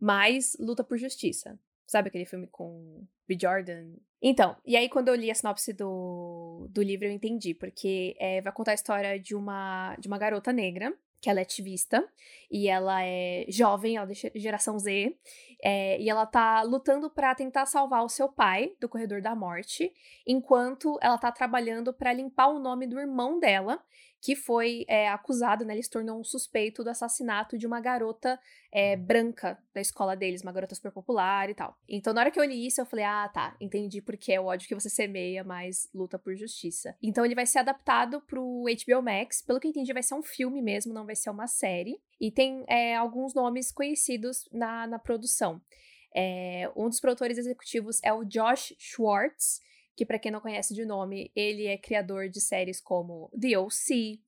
mais 0.00 0.56
luta 0.58 0.82
por 0.82 0.98
justiça. 0.98 1.58
Sabe 1.86 2.08
aquele 2.08 2.24
filme 2.24 2.48
com 2.48 3.06
B. 3.28 3.36
Jordan? 3.40 3.94
Então, 4.20 4.56
e 4.64 4.76
aí 4.76 4.88
quando 4.88 5.08
eu 5.08 5.14
li 5.14 5.30
a 5.30 5.34
sinopse 5.34 5.72
do, 5.72 6.66
do 6.70 6.82
livro, 6.82 7.06
eu 7.06 7.12
entendi, 7.12 7.54
porque 7.54 8.16
é, 8.18 8.40
vai 8.40 8.52
contar 8.52 8.72
a 8.72 8.74
história 8.74 9.20
de 9.20 9.34
uma, 9.34 9.94
de 9.96 10.08
uma 10.08 10.18
garota 10.18 10.52
negra 10.52 10.92
que 11.24 11.30
ela 11.30 11.40
é 11.40 11.42
ativista 11.42 12.06
e 12.50 12.68
ela 12.68 13.02
é 13.02 13.46
jovem, 13.48 13.96
ela 13.96 14.10
é 14.10 14.38
geração 14.38 14.78
Z, 14.78 15.16
é, 15.62 15.98
e 15.98 16.10
ela 16.10 16.26
tá 16.26 16.60
lutando 16.60 17.08
para 17.08 17.34
tentar 17.34 17.64
salvar 17.64 18.04
o 18.04 18.10
seu 18.10 18.28
pai 18.28 18.74
do 18.78 18.90
corredor 18.90 19.22
da 19.22 19.34
morte, 19.34 19.90
enquanto 20.26 20.98
ela 21.00 21.16
tá 21.16 21.32
trabalhando 21.32 21.94
para 21.94 22.12
limpar 22.12 22.48
o 22.48 22.58
nome 22.58 22.86
do 22.86 23.00
irmão 23.00 23.40
dela, 23.40 23.82
que 24.24 24.34
foi 24.34 24.86
é, 24.88 25.06
acusado, 25.10 25.66
né? 25.66 25.74
Ele 25.74 25.82
se 25.82 25.90
tornou 25.90 26.18
um 26.18 26.24
suspeito 26.24 26.82
do 26.82 26.88
assassinato 26.88 27.58
de 27.58 27.66
uma 27.66 27.78
garota 27.78 28.40
é, 28.72 28.96
branca 28.96 29.62
da 29.74 29.82
escola 29.82 30.16
deles, 30.16 30.40
uma 30.40 30.50
garota 30.50 30.74
super 30.74 30.90
popular 30.90 31.50
e 31.50 31.54
tal. 31.54 31.76
Então, 31.86 32.14
na 32.14 32.22
hora 32.22 32.30
que 32.30 32.40
eu 32.40 32.44
li 32.44 32.66
isso, 32.66 32.80
eu 32.80 32.86
falei: 32.86 33.04
ah, 33.04 33.28
tá, 33.28 33.54
entendi 33.60 34.00
porque 34.00 34.32
é 34.32 34.40
o 34.40 34.46
ódio 34.46 34.66
que 34.66 34.74
você 34.74 34.88
semeia, 34.88 35.44
mas 35.44 35.90
luta 35.94 36.18
por 36.18 36.34
justiça. 36.34 36.96
Então, 37.02 37.22
ele 37.22 37.34
vai 37.34 37.44
ser 37.44 37.58
adaptado 37.58 38.18
pro 38.22 38.64
HBO 38.64 39.02
Max. 39.02 39.42
Pelo 39.42 39.60
que 39.60 39.66
eu 39.66 39.70
entendi, 39.70 39.92
vai 39.92 40.02
ser 40.02 40.14
um 40.14 40.22
filme 40.22 40.62
mesmo, 40.62 40.94
não 40.94 41.04
vai 41.04 41.14
ser 41.14 41.28
uma 41.28 41.46
série. 41.46 42.00
E 42.18 42.30
tem 42.30 42.64
é, 42.66 42.96
alguns 42.96 43.34
nomes 43.34 43.70
conhecidos 43.70 44.48
na, 44.50 44.86
na 44.86 44.98
produção. 44.98 45.60
É, 46.16 46.70
um 46.74 46.88
dos 46.88 46.98
produtores 46.98 47.36
executivos 47.36 48.00
é 48.02 48.10
o 48.10 48.24
Josh 48.24 48.74
Schwartz 48.78 49.60
que 49.96 50.04
para 50.04 50.18
quem 50.18 50.32
não 50.32 50.40
conhece 50.40 50.74
de 50.74 50.84
nome, 50.84 51.30
ele 51.34 51.66
é 51.66 51.78
criador 51.78 52.28
de 52.28 52.40
séries 52.40 52.80
como 52.80 53.30
The 53.40 53.58
O.C., 53.58 54.18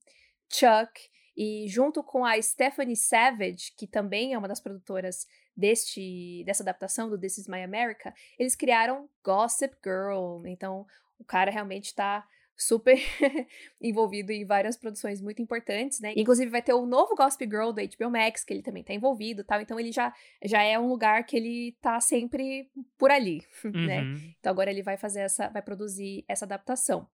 Chuck, 0.49 1.09
e 1.35 1.67
junto 1.67 2.03
com 2.03 2.25
a 2.25 2.41
Stephanie 2.41 2.95
Savage, 2.95 3.73
que 3.77 3.85
também 3.85 4.33
é 4.33 4.37
uma 4.37 4.47
das 4.47 4.59
produtoras 4.59 5.27
deste 5.55 6.43
dessa 6.45 6.63
adaptação 6.63 7.09
do 7.09 7.19
This 7.19 7.39
Is 7.39 7.47
My 7.47 7.61
America, 7.63 8.13
eles 8.39 8.55
criaram 8.55 9.09
Gossip 9.23 9.75
Girl. 9.83 10.45
Então, 10.47 10.85
o 11.19 11.23
cara 11.23 11.51
realmente 11.51 11.85
está 11.85 12.25
super 12.57 12.97
envolvido 13.79 14.31
em 14.31 14.43
várias 14.43 14.75
produções 14.75 15.21
muito 15.21 15.41
importantes, 15.41 15.99
né? 15.99 16.13
Inclusive 16.15 16.49
vai 16.49 16.61
ter 16.61 16.73
o 16.73 16.85
novo 16.85 17.15
Gossip 17.15 17.45
Girl 17.45 17.71
do 17.71 17.81
HBO 17.81 18.09
Max, 18.09 18.43
que 18.43 18.53
ele 18.53 18.63
também 18.63 18.83
tá 18.83 18.93
envolvido, 18.93 19.43
tal. 19.43 19.61
Então 19.61 19.79
ele 19.79 19.91
já 19.91 20.13
já 20.43 20.63
é 20.63 20.77
um 20.79 20.87
lugar 20.87 21.23
que 21.25 21.37
ele 21.37 21.77
tá 21.79 21.99
sempre 22.01 22.69
por 22.97 23.11
ali, 23.11 23.43
né? 23.63 24.01
uhum. 24.01 24.13
né? 24.13 24.33
Então 24.39 24.51
agora 24.51 24.71
ele 24.71 24.81
vai 24.81 24.97
fazer 24.97 25.21
essa 25.21 25.49
vai 25.49 25.61
produzir 25.61 26.25
essa 26.27 26.45
adaptação. 26.45 27.07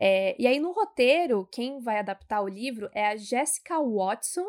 É, 0.00 0.34
e 0.38 0.46
aí 0.46 0.58
no 0.58 0.72
roteiro, 0.72 1.46
quem 1.52 1.78
vai 1.78 1.98
adaptar 1.98 2.40
o 2.40 2.48
livro 2.48 2.90
é 2.94 3.06
a 3.06 3.16
Jessica 3.16 3.78
Watson, 3.78 4.46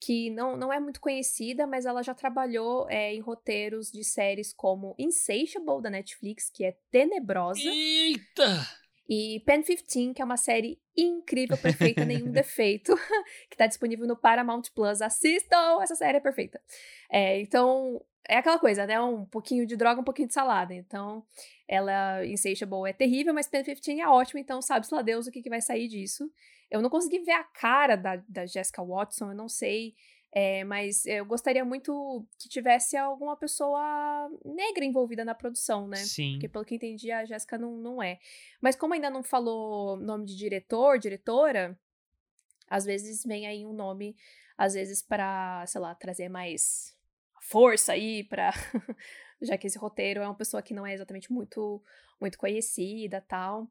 que 0.00 0.30
não, 0.30 0.56
não 0.56 0.72
é 0.72 0.80
muito 0.80 1.00
conhecida, 1.00 1.66
mas 1.66 1.86
ela 1.86 2.02
já 2.02 2.12
trabalhou 2.12 2.88
é, 2.90 3.14
em 3.14 3.20
roteiros 3.20 3.92
de 3.92 4.02
séries 4.02 4.52
como 4.52 4.94
Insatiable, 4.98 5.80
da 5.80 5.90
Netflix, 5.90 6.50
que 6.50 6.64
é 6.64 6.76
tenebrosa. 6.90 7.60
Eita! 7.62 8.80
E 9.12 9.40
Pen 9.40 9.60
15, 9.60 10.14
que 10.14 10.22
é 10.22 10.24
uma 10.24 10.36
série 10.36 10.80
incrível, 10.96 11.58
perfeita, 11.58 12.04
nenhum 12.04 12.30
defeito, 12.30 12.94
que 13.50 13.56
tá 13.56 13.66
disponível 13.66 14.06
no 14.06 14.16
Paramount 14.16 14.62
Plus. 14.72 15.02
Assistam! 15.02 15.82
Essa 15.82 15.96
série 15.96 16.18
é 16.18 16.20
perfeita. 16.20 16.60
É, 17.10 17.40
então, 17.40 18.00
é 18.28 18.36
aquela 18.36 18.60
coisa, 18.60 18.86
né? 18.86 19.00
Um 19.00 19.24
pouquinho 19.24 19.66
de 19.66 19.76
droga, 19.76 20.00
um 20.00 20.04
pouquinho 20.04 20.28
de 20.28 20.34
salada. 20.34 20.72
Então, 20.72 21.26
ela, 21.66 22.24
Insatiable 22.24 22.88
é 22.88 22.92
terrível, 22.92 23.34
mas 23.34 23.48
Pen 23.48 23.64
15 23.64 24.00
é 24.00 24.06
ótimo, 24.06 24.38
então 24.38 24.62
sabe-se 24.62 24.94
lá 24.94 25.02
Deus 25.02 25.26
o 25.26 25.32
que, 25.32 25.42
que 25.42 25.50
vai 25.50 25.60
sair 25.60 25.88
disso. 25.88 26.30
Eu 26.70 26.80
não 26.80 26.88
consegui 26.88 27.18
ver 27.18 27.32
a 27.32 27.42
cara 27.42 27.96
da, 27.96 28.22
da 28.28 28.46
Jessica 28.46 28.80
Watson, 28.80 29.30
eu 29.30 29.34
não 29.34 29.48
sei 29.48 29.96
é, 30.32 30.62
mas 30.62 31.04
eu 31.06 31.24
gostaria 31.24 31.64
muito 31.64 32.24
que 32.38 32.48
tivesse 32.48 32.96
alguma 32.96 33.36
pessoa 33.36 34.30
negra 34.44 34.84
envolvida 34.84 35.24
na 35.24 35.34
produção, 35.34 35.88
né? 35.88 35.96
Sim. 35.96 36.32
Porque 36.34 36.48
pelo 36.48 36.64
que 36.64 36.76
entendi, 36.76 37.10
a 37.10 37.24
Jéssica 37.24 37.58
não, 37.58 37.76
não 37.76 38.02
é. 38.02 38.20
Mas 38.60 38.76
como 38.76 38.94
ainda 38.94 39.10
não 39.10 39.22
falou 39.24 39.96
nome 39.96 40.24
de 40.24 40.36
diretor, 40.36 40.98
diretora, 40.98 41.76
às 42.68 42.84
vezes 42.84 43.24
vem 43.24 43.46
aí 43.46 43.66
um 43.66 43.72
nome, 43.72 44.16
às 44.56 44.74
vezes 44.74 45.02
para, 45.02 45.66
sei 45.66 45.80
lá, 45.80 45.94
trazer 45.96 46.28
mais 46.28 46.96
força 47.40 47.92
aí 47.92 48.22
para 48.22 48.52
já 49.42 49.56
que 49.56 49.66
esse 49.66 49.78
roteiro 49.78 50.20
é 50.20 50.26
uma 50.26 50.34
pessoa 50.34 50.62
que 50.62 50.74
não 50.74 50.86
é 50.86 50.94
exatamente 50.94 51.32
muito 51.32 51.82
muito 52.20 52.36
conhecida, 52.36 53.24
tal. 53.26 53.66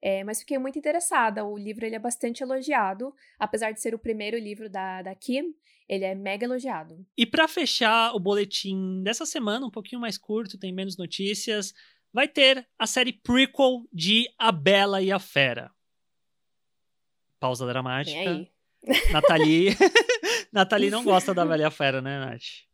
É, 0.00 0.22
mas 0.22 0.40
fiquei 0.40 0.58
muito 0.58 0.78
interessada. 0.78 1.44
O 1.44 1.58
livro 1.58 1.84
ele 1.84 1.96
é 1.96 1.98
bastante 1.98 2.42
elogiado, 2.42 3.12
apesar 3.38 3.72
de 3.72 3.80
ser 3.80 3.94
o 3.94 3.98
primeiro 3.98 4.38
livro 4.38 4.70
da, 4.70 5.02
da 5.02 5.14
Kim. 5.14 5.54
Ele 5.88 6.04
é 6.04 6.14
mega 6.14 6.44
elogiado. 6.44 7.04
E 7.16 7.26
para 7.26 7.48
fechar 7.48 8.14
o 8.14 8.20
boletim 8.20 9.02
dessa 9.02 9.24
semana, 9.24 9.66
um 9.66 9.70
pouquinho 9.70 10.00
mais 10.00 10.18
curto, 10.18 10.58
tem 10.58 10.72
menos 10.72 10.96
notícias, 10.96 11.72
vai 12.12 12.28
ter 12.28 12.66
a 12.78 12.86
série 12.86 13.12
prequel 13.12 13.84
de 13.92 14.28
A 14.38 14.52
Bela 14.52 15.02
e 15.02 15.10
a 15.10 15.18
Fera. 15.18 15.70
Pausa 17.40 17.66
dramática. 17.66 18.46
Nathalie. 19.12 19.74
Nathalie 20.52 20.90
não 20.90 21.04
gosta 21.04 21.32
da 21.34 21.44
Bela 21.44 21.62
e 21.62 21.64
a 21.64 21.70
Fera, 21.70 22.02
né, 22.02 22.20
Nath? 22.20 22.67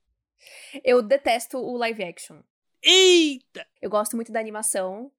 Eu 0.82 1.02
detesto 1.02 1.58
o 1.58 1.76
live 1.76 2.02
action. 2.02 2.40
Eita! 2.82 3.66
Eu 3.80 3.88
gosto 3.88 4.16
muito 4.16 4.32
da 4.32 4.40
animação, 4.40 5.10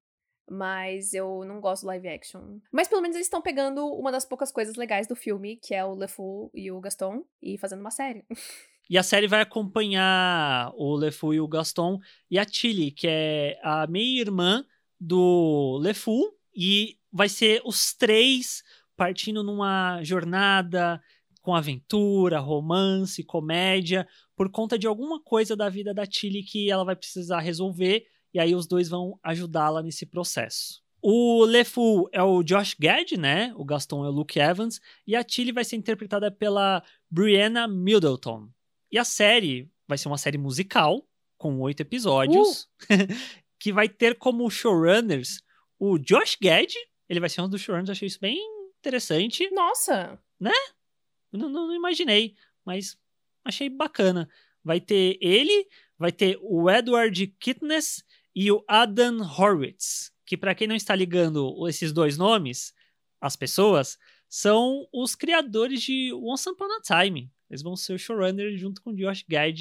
mas 0.48 1.12
eu 1.12 1.44
não 1.44 1.60
gosto 1.60 1.82
do 1.82 1.88
live 1.88 2.08
action. 2.08 2.60
Mas 2.70 2.88
pelo 2.88 3.02
menos 3.02 3.16
eles 3.16 3.26
estão 3.26 3.42
pegando 3.42 3.86
uma 3.86 4.12
das 4.12 4.24
poucas 4.24 4.52
coisas 4.52 4.76
legais 4.76 5.06
do 5.06 5.16
filme, 5.16 5.56
que 5.56 5.74
é 5.74 5.84
o 5.84 5.94
LeFou 5.94 6.50
e 6.54 6.70
o 6.70 6.80
Gaston, 6.80 7.24
e 7.42 7.58
fazendo 7.58 7.80
uma 7.80 7.90
série. 7.90 8.24
E 8.88 8.96
a 8.96 9.02
série 9.02 9.26
vai 9.26 9.40
acompanhar 9.40 10.72
o 10.76 10.94
LeFou 10.94 11.34
e 11.34 11.40
o 11.40 11.48
Gaston 11.48 11.98
e 12.30 12.38
a 12.38 12.44
Tilly, 12.44 12.92
que 12.92 13.08
é 13.10 13.58
a 13.60 13.84
meia-irmã 13.88 14.64
do 15.00 15.76
LeFou, 15.82 16.38
e 16.54 16.96
vai 17.12 17.28
ser 17.28 17.60
os 17.64 17.92
três 17.92 18.62
partindo 18.96 19.42
numa 19.42 20.00
jornada 20.04 21.02
com 21.42 21.54
aventura, 21.54 22.38
romance, 22.38 23.22
comédia, 23.22 24.06
por 24.36 24.50
conta 24.50 24.78
de 24.78 24.86
alguma 24.86 25.20
coisa 25.20 25.56
da 25.56 25.68
vida 25.68 25.94
da 25.94 26.06
Tilly 26.06 26.42
que 26.42 26.70
ela 26.70 26.84
vai 26.84 26.94
precisar 26.94 27.40
resolver 27.40 28.06
e 28.32 28.38
aí 28.38 28.54
os 28.54 28.66
dois 28.66 28.88
vão 28.88 29.18
ajudá-la 29.22 29.82
nesse 29.82 30.04
processo. 30.04 30.82
O 31.00 31.44
LeFou 31.44 32.08
é 32.12 32.22
o 32.22 32.42
Josh 32.42 32.74
Gad, 32.78 33.12
né? 33.12 33.52
O 33.56 33.64
Gaston 33.64 34.04
é 34.04 34.08
o 34.08 34.12
Luke 34.12 34.38
Evans. 34.38 34.80
E 35.06 35.14
a 35.14 35.22
Tilly 35.22 35.52
vai 35.52 35.64
ser 35.64 35.76
interpretada 35.76 36.30
pela 36.30 36.82
Brianna 37.10 37.68
Middleton. 37.68 38.48
E 38.90 38.98
a 38.98 39.04
série 39.04 39.70
vai 39.86 39.96
ser 39.96 40.08
uma 40.08 40.18
série 40.18 40.36
musical, 40.36 41.06
com 41.38 41.60
oito 41.60 41.80
episódios, 41.80 42.62
uh! 42.62 42.66
que 43.58 43.72
vai 43.72 43.88
ter 43.88 44.18
como 44.18 44.50
showrunners 44.50 45.40
o 45.78 45.98
Josh 45.98 46.36
Gad, 46.40 46.72
ele 47.08 47.20
vai 47.20 47.28
ser 47.28 47.42
um 47.42 47.48
dos 47.48 47.60
showrunners, 47.60 47.90
achei 47.90 48.06
isso 48.06 48.20
bem 48.20 48.38
interessante. 48.78 49.48
Nossa! 49.50 50.18
Né? 50.40 50.52
Não, 51.32 51.48
não, 51.48 51.68
não 51.68 51.74
imaginei, 51.74 52.34
mas 52.64 52.98
achei 53.46 53.68
bacana. 53.68 54.28
Vai 54.62 54.80
ter 54.80 55.18
ele, 55.20 55.66
vai 55.98 56.12
ter 56.12 56.38
o 56.42 56.68
Edward 56.70 57.26
Kitness 57.38 58.04
e 58.34 58.50
o 58.50 58.64
Adam 58.68 59.20
Horwitz, 59.20 60.12
que 60.26 60.36
para 60.36 60.54
quem 60.54 60.68
não 60.68 60.76
está 60.76 60.94
ligando 60.94 61.66
esses 61.68 61.92
dois 61.92 62.18
nomes, 62.18 62.74
as 63.20 63.36
pessoas, 63.36 63.96
são 64.28 64.86
os 64.92 65.14
criadores 65.14 65.82
de 65.82 66.12
Once 66.12 66.48
Upon 66.48 66.64
a 66.64 66.80
Time. 66.82 67.30
Eles 67.48 67.62
vão 67.62 67.76
ser 67.76 67.94
o 67.94 67.98
showrunner 67.98 68.56
junto 68.56 68.82
com 68.82 68.90
o 68.90 68.96
Josh 68.96 69.24
Gad 69.28 69.58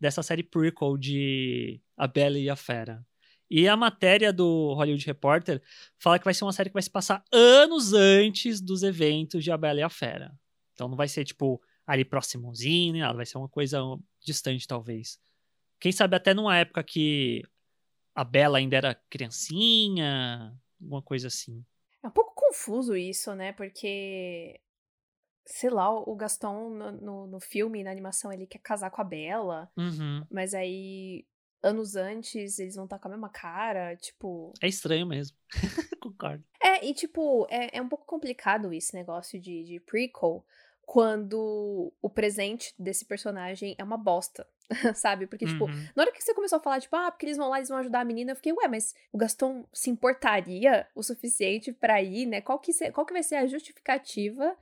dessa 0.00 0.22
série 0.22 0.42
prequel 0.42 0.96
de 0.96 1.80
A 1.96 2.06
Bela 2.06 2.38
e 2.38 2.50
a 2.50 2.56
Fera. 2.56 3.04
E 3.50 3.66
a 3.66 3.76
matéria 3.76 4.32
do 4.32 4.74
Hollywood 4.74 5.06
Reporter 5.06 5.62
fala 5.98 6.18
que 6.18 6.24
vai 6.24 6.34
ser 6.34 6.44
uma 6.44 6.52
série 6.52 6.68
que 6.68 6.74
vai 6.74 6.82
se 6.82 6.90
passar 6.90 7.24
anos 7.32 7.94
antes 7.94 8.60
dos 8.60 8.82
eventos 8.82 9.42
de 9.42 9.50
A 9.50 9.56
Bela 9.56 9.80
e 9.80 9.82
a 9.82 9.88
Fera. 9.88 10.32
Então 10.74 10.88
não 10.88 10.96
vai 10.96 11.08
ser, 11.08 11.24
tipo, 11.24 11.60
ali 11.88 12.04
próximozinho, 12.04 12.92
nem 12.92 13.00
nada. 13.00 13.16
Vai 13.16 13.24
ser 13.24 13.38
uma 13.38 13.48
coisa 13.48 13.80
distante, 14.20 14.68
talvez. 14.68 15.18
Quem 15.80 15.90
sabe 15.90 16.14
até 16.14 16.34
numa 16.34 16.56
época 16.56 16.84
que 16.84 17.42
a 18.14 18.22
Bela 18.22 18.58
ainda 18.58 18.76
era 18.76 18.94
criancinha, 19.08 20.54
alguma 20.80 21.00
coisa 21.00 21.28
assim. 21.28 21.64
É 22.02 22.06
um 22.06 22.10
pouco 22.10 22.34
confuso 22.34 22.94
isso, 22.94 23.34
né? 23.34 23.52
Porque, 23.52 24.60
sei 25.46 25.70
lá, 25.70 25.90
o 25.90 26.14
Gaston 26.14 26.70
no, 26.70 26.92
no, 26.92 27.26
no 27.26 27.40
filme, 27.40 27.82
na 27.82 27.90
animação, 27.90 28.30
ele 28.30 28.46
quer 28.46 28.58
casar 28.58 28.90
com 28.90 29.00
a 29.00 29.04
Bela, 29.04 29.70
uhum. 29.76 30.26
mas 30.30 30.52
aí 30.52 31.26
anos 31.62 31.96
antes 31.96 32.58
eles 32.58 32.76
vão 32.76 32.84
estar 32.84 32.98
com 32.98 33.08
a 33.08 33.12
mesma 33.12 33.30
cara, 33.30 33.96
tipo. 33.96 34.52
É 34.60 34.68
estranho 34.68 35.06
mesmo. 35.06 35.36
Concordo. 36.00 36.44
É, 36.62 36.84
e 36.84 36.92
tipo, 36.92 37.46
é, 37.48 37.78
é 37.78 37.80
um 37.80 37.88
pouco 37.88 38.04
complicado 38.04 38.74
esse 38.74 38.94
negócio 38.94 39.40
de, 39.40 39.64
de 39.64 39.80
prequel 39.80 40.44
quando 40.88 41.92
o 42.00 42.08
presente 42.08 42.74
desse 42.78 43.04
personagem 43.04 43.74
é 43.76 43.84
uma 43.84 43.98
bosta, 43.98 44.46
sabe? 44.96 45.26
Porque, 45.26 45.44
tipo, 45.44 45.66
uhum. 45.66 45.86
na 45.94 46.02
hora 46.02 46.10
que 46.10 46.22
você 46.22 46.32
começou 46.32 46.56
a 46.56 46.62
falar, 46.62 46.80
tipo, 46.80 46.96
ah, 46.96 47.10
porque 47.10 47.26
eles 47.26 47.36
vão 47.36 47.50
lá, 47.50 47.58
eles 47.58 47.68
vão 47.68 47.76
ajudar 47.76 48.00
a 48.00 48.04
menina, 48.06 48.32
eu 48.32 48.36
fiquei, 48.36 48.54
ué, 48.54 48.66
mas 48.68 48.94
o 49.12 49.18
Gaston 49.18 49.68
se 49.70 49.90
importaria 49.90 50.86
o 50.94 51.02
suficiente 51.02 51.74
para 51.74 52.02
ir, 52.02 52.24
né? 52.24 52.40
Qual 52.40 52.58
que, 52.58 52.72
qual 52.90 53.04
que 53.04 53.12
vai 53.12 53.22
ser 53.22 53.34
a 53.34 53.46
justificativa 53.46 54.56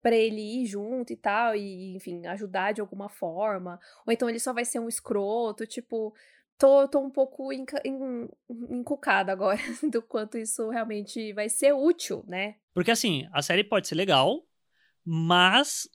para 0.00 0.16
ele 0.16 0.40
ir 0.40 0.64
junto 0.64 1.12
e 1.12 1.16
tal, 1.16 1.54
e, 1.54 1.94
enfim, 1.94 2.26
ajudar 2.26 2.72
de 2.72 2.80
alguma 2.80 3.10
forma? 3.10 3.78
Ou 4.06 4.12
então 4.14 4.30
ele 4.30 4.38
só 4.38 4.54
vai 4.54 4.64
ser 4.64 4.78
um 4.78 4.88
escroto, 4.88 5.66
tipo, 5.66 6.14
tô, 6.56 6.88
tô 6.88 7.00
um 7.00 7.10
pouco 7.10 7.52
encucada 7.52 9.30
agora 9.30 9.60
do 9.92 10.00
quanto 10.00 10.38
isso 10.38 10.70
realmente 10.70 11.34
vai 11.34 11.50
ser 11.50 11.74
útil, 11.74 12.24
né? 12.26 12.54
Porque 12.72 12.90
assim, 12.90 13.28
a 13.30 13.42
série 13.42 13.62
pode 13.62 13.86
ser 13.86 13.94
legal, 13.94 14.42
mas 15.06 15.88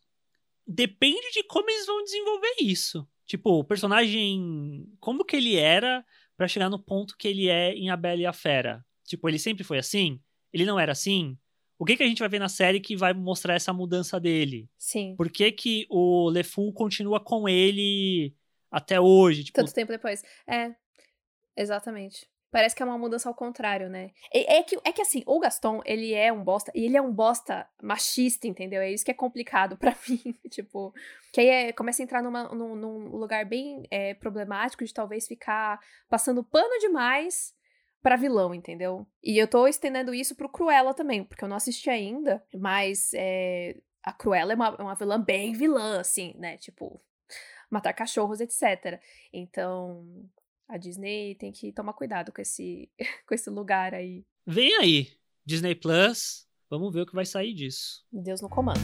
depende 0.65 1.31
de 1.33 1.43
como 1.43 1.69
eles 1.69 1.85
vão 1.85 2.03
desenvolver 2.03 2.55
isso. 2.61 3.07
Tipo, 3.25 3.59
o 3.59 3.63
personagem, 3.63 4.87
como 4.99 5.25
que 5.25 5.35
ele 5.35 5.55
era 5.55 6.05
para 6.37 6.47
chegar 6.47 6.69
no 6.69 6.79
ponto 6.79 7.17
que 7.17 7.27
ele 7.27 7.49
é 7.49 7.73
em 7.73 7.89
A 7.89 7.97
Bela 7.97 8.21
e 8.21 8.25
a 8.25 8.33
Fera? 8.33 8.85
Tipo, 9.05 9.29
ele 9.29 9.37
sempre 9.37 9.63
foi 9.63 9.77
assim? 9.77 10.19
Ele 10.53 10.65
não 10.65 10.79
era 10.79 10.91
assim? 10.91 11.37
O 11.77 11.85
que, 11.85 11.97
que 11.97 12.03
a 12.03 12.07
gente 12.07 12.19
vai 12.19 12.29
ver 12.29 12.39
na 12.39 12.49
série 12.49 12.79
que 12.79 12.95
vai 12.95 13.13
mostrar 13.13 13.55
essa 13.55 13.73
mudança 13.73 14.19
dele? 14.19 14.69
Sim. 14.77 15.15
Por 15.17 15.29
que, 15.29 15.51
que 15.51 15.85
o 15.89 16.29
LeFou 16.29 16.71
continua 16.71 17.19
com 17.19 17.49
ele 17.49 18.33
até 18.71 18.99
hoje. 18.99 19.43
Tipo... 19.43 19.57
Tanto 19.57 19.73
tempo 19.73 19.91
depois. 19.91 20.23
É, 20.47 20.73
exatamente. 21.55 22.27
Parece 22.51 22.75
que 22.75 22.83
é 22.83 22.85
uma 22.85 22.97
mudança 22.97 23.29
ao 23.29 23.35
contrário, 23.35 23.89
né? 23.89 24.11
É, 24.33 24.57
é, 24.57 24.63
que, 24.63 24.77
é 24.83 24.91
que 24.91 25.01
assim, 25.01 25.23
o 25.25 25.39
Gaston, 25.39 25.81
ele 25.85 26.13
é 26.13 26.33
um 26.33 26.43
bosta, 26.43 26.71
e 26.75 26.85
ele 26.85 26.97
é 26.97 27.01
um 27.01 27.11
bosta 27.11 27.65
machista, 27.81 28.45
entendeu? 28.47 28.81
É 28.81 28.91
isso 28.91 29.05
que 29.05 29.11
é 29.11 29.13
complicado 29.13 29.77
para 29.79 29.95
mim, 30.07 30.35
tipo... 30.49 30.93
Que 31.31 31.41
aí 31.41 31.47
é, 31.47 31.71
começa 31.71 32.01
a 32.01 32.03
entrar 32.03 32.21
numa, 32.21 32.53
num, 32.53 32.75
num 32.75 33.15
lugar 33.15 33.45
bem 33.45 33.83
é, 33.89 34.13
problemático 34.15 34.83
de 34.83 34.93
talvez 34.93 35.27
ficar 35.27 35.79
passando 36.09 36.43
pano 36.43 36.77
demais 36.79 37.53
para 38.01 38.17
vilão, 38.17 38.53
entendeu? 38.53 39.07
E 39.23 39.37
eu 39.37 39.47
tô 39.47 39.67
estendendo 39.67 40.13
isso 40.13 40.35
pro 40.35 40.49
Cruella 40.49 40.93
também, 40.93 41.23
porque 41.23 41.43
eu 41.43 41.47
não 41.47 41.55
assisti 41.55 41.89
ainda, 41.89 42.43
mas 42.53 43.11
é, 43.13 43.77
a 44.03 44.11
Cruella 44.11 44.51
é 44.51 44.55
uma, 44.55 44.75
uma 44.75 44.95
vilã 44.95 45.21
bem 45.21 45.53
vilã, 45.53 45.99
assim, 45.99 46.33
né? 46.37 46.57
Tipo, 46.57 46.99
matar 47.69 47.93
cachorros, 47.93 48.41
etc. 48.41 48.99
Então, 49.31 50.05
a 50.71 50.77
Disney 50.77 51.35
tem 51.35 51.51
que 51.51 51.71
tomar 51.73 51.93
cuidado 51.93 52.31
com 52.31 52.41
esse, 52.41 52.89
com 53.27 53.35
esse 53.35 53.49
lugar 53.49 53.93
aí. 53.93 54.25
Vem 54.47 54.73
aí, 54.77 55.07
Disney 55.45 55.75
Plus. 55.75 56.47
Vamos 56.69 56.93
ver 56.93 57.01
o 57.01 57.05
que 57.05 57.13
vai 57.13 57.25
sair 57.25 57.53
disso. 57.53 58.05
Deus 58.09 58.41
no 58.41 58.49
comando. 58.49 58.79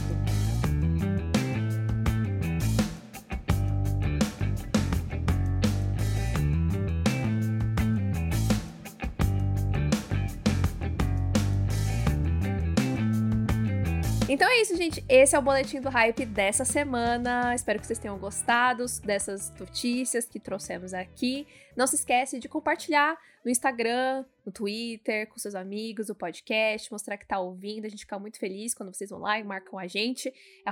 Então 14.38 14.48
é 14.48 14.60
isso, 14.60 14.76
gente. 14.76 15.04
Esse 15.08 15.34
é 15.34 15.38
o 15.38 15.42
boletim 15.42 15.80
do 15.80 15.88
hype 15.88 16.24
dessa 16.24 16.64
semana. 16.64 17.56
Espero 17.56 17.80
que 17.80 17.84
vocês 17.84 17.98
tenham 17.98 18.16
gostado 18.20 18.84
dessas 19.02 19.52
notícias 19.58 20.26
que 20.26 20.38
trouxemos 20.38 20.94
aqui. 20.94 21.44
Não 21.76 21.88
se 21.88 21.96
esquece 21.96 22.38
de 22.38 22.48
compartilhar 22.48 23.18
no 23.44 23.50
Instagram, 23.50 24.24
no 24.46 24.52
Twitter, 24.52 25.28
com 25.28 25.36
seus 25.38 25.56
amigos, 25.56 26.08
o 26.08 26.14
podcast, 26.14 26.92
mostrar 26.92 27.16
que 27.16 27.26
tá 27.26 27.40
ouvindo. 27.40 27.86
A 27.86 27.88
gente 27.88 28.04
fica 28.04 28.16
muito 28.16 28.38
feliz 28.38 28.74
quando 28.74 28.94
vocês 28.94 29.10
vão 29.10 29.18
lá 29.18 29.40
e 29.40 29.42
marcam 29.42 29.76
a 29.76 29.88
gente. 29.88 30.32
É 30.64 30.70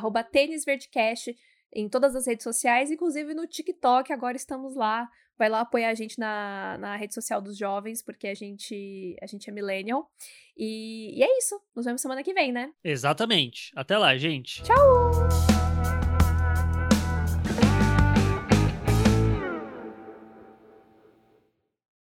em 1.72 1.88
todas 1.88 2.14
as 2.14 2.24
redes 2.24 2.44
sociais, 2.44 2.92
inclusive 2.92 3.34
no 3.34 3.48
TikTok. 3.48 4.12
Agora 4.12 4.36
estamos 4.36 4.76
lá 4.76 5.10
vai 5.38 5.48
lá 5.48 5.60
apoiar 5.60 5.90
a 5.90 5.94
gente 5.94 6.18
na, 6.18 6.76
na 6.78 6.96
rede 6.96 7.14
social 7.14 7.40
dos 7.40 7.56
jovens, 7.56 8.02
porque 8.02 8.28
a 8.28 8.34
gente, 8.34 9.16
a 9.22 9.26
gente 9.26 9.48
é 9.48 9.52
millennial. 9.52 10.10
E, 10.56 11.18
e 11.18 11.22
é 11.22 11.38
isso. 11.38 11.60
Nos 11.74 11.84
vemos 11.84 12.00
semana 12.00 12.22
que 12.22 12.32
vem, 12.32 12.52
né? 12.52 12.70
Exatamente. 12.82 13.72
Até 13.76 13.98
lá, 13.98 14.16
gente. 14.16 14.62
Tchau! 14.62 15.65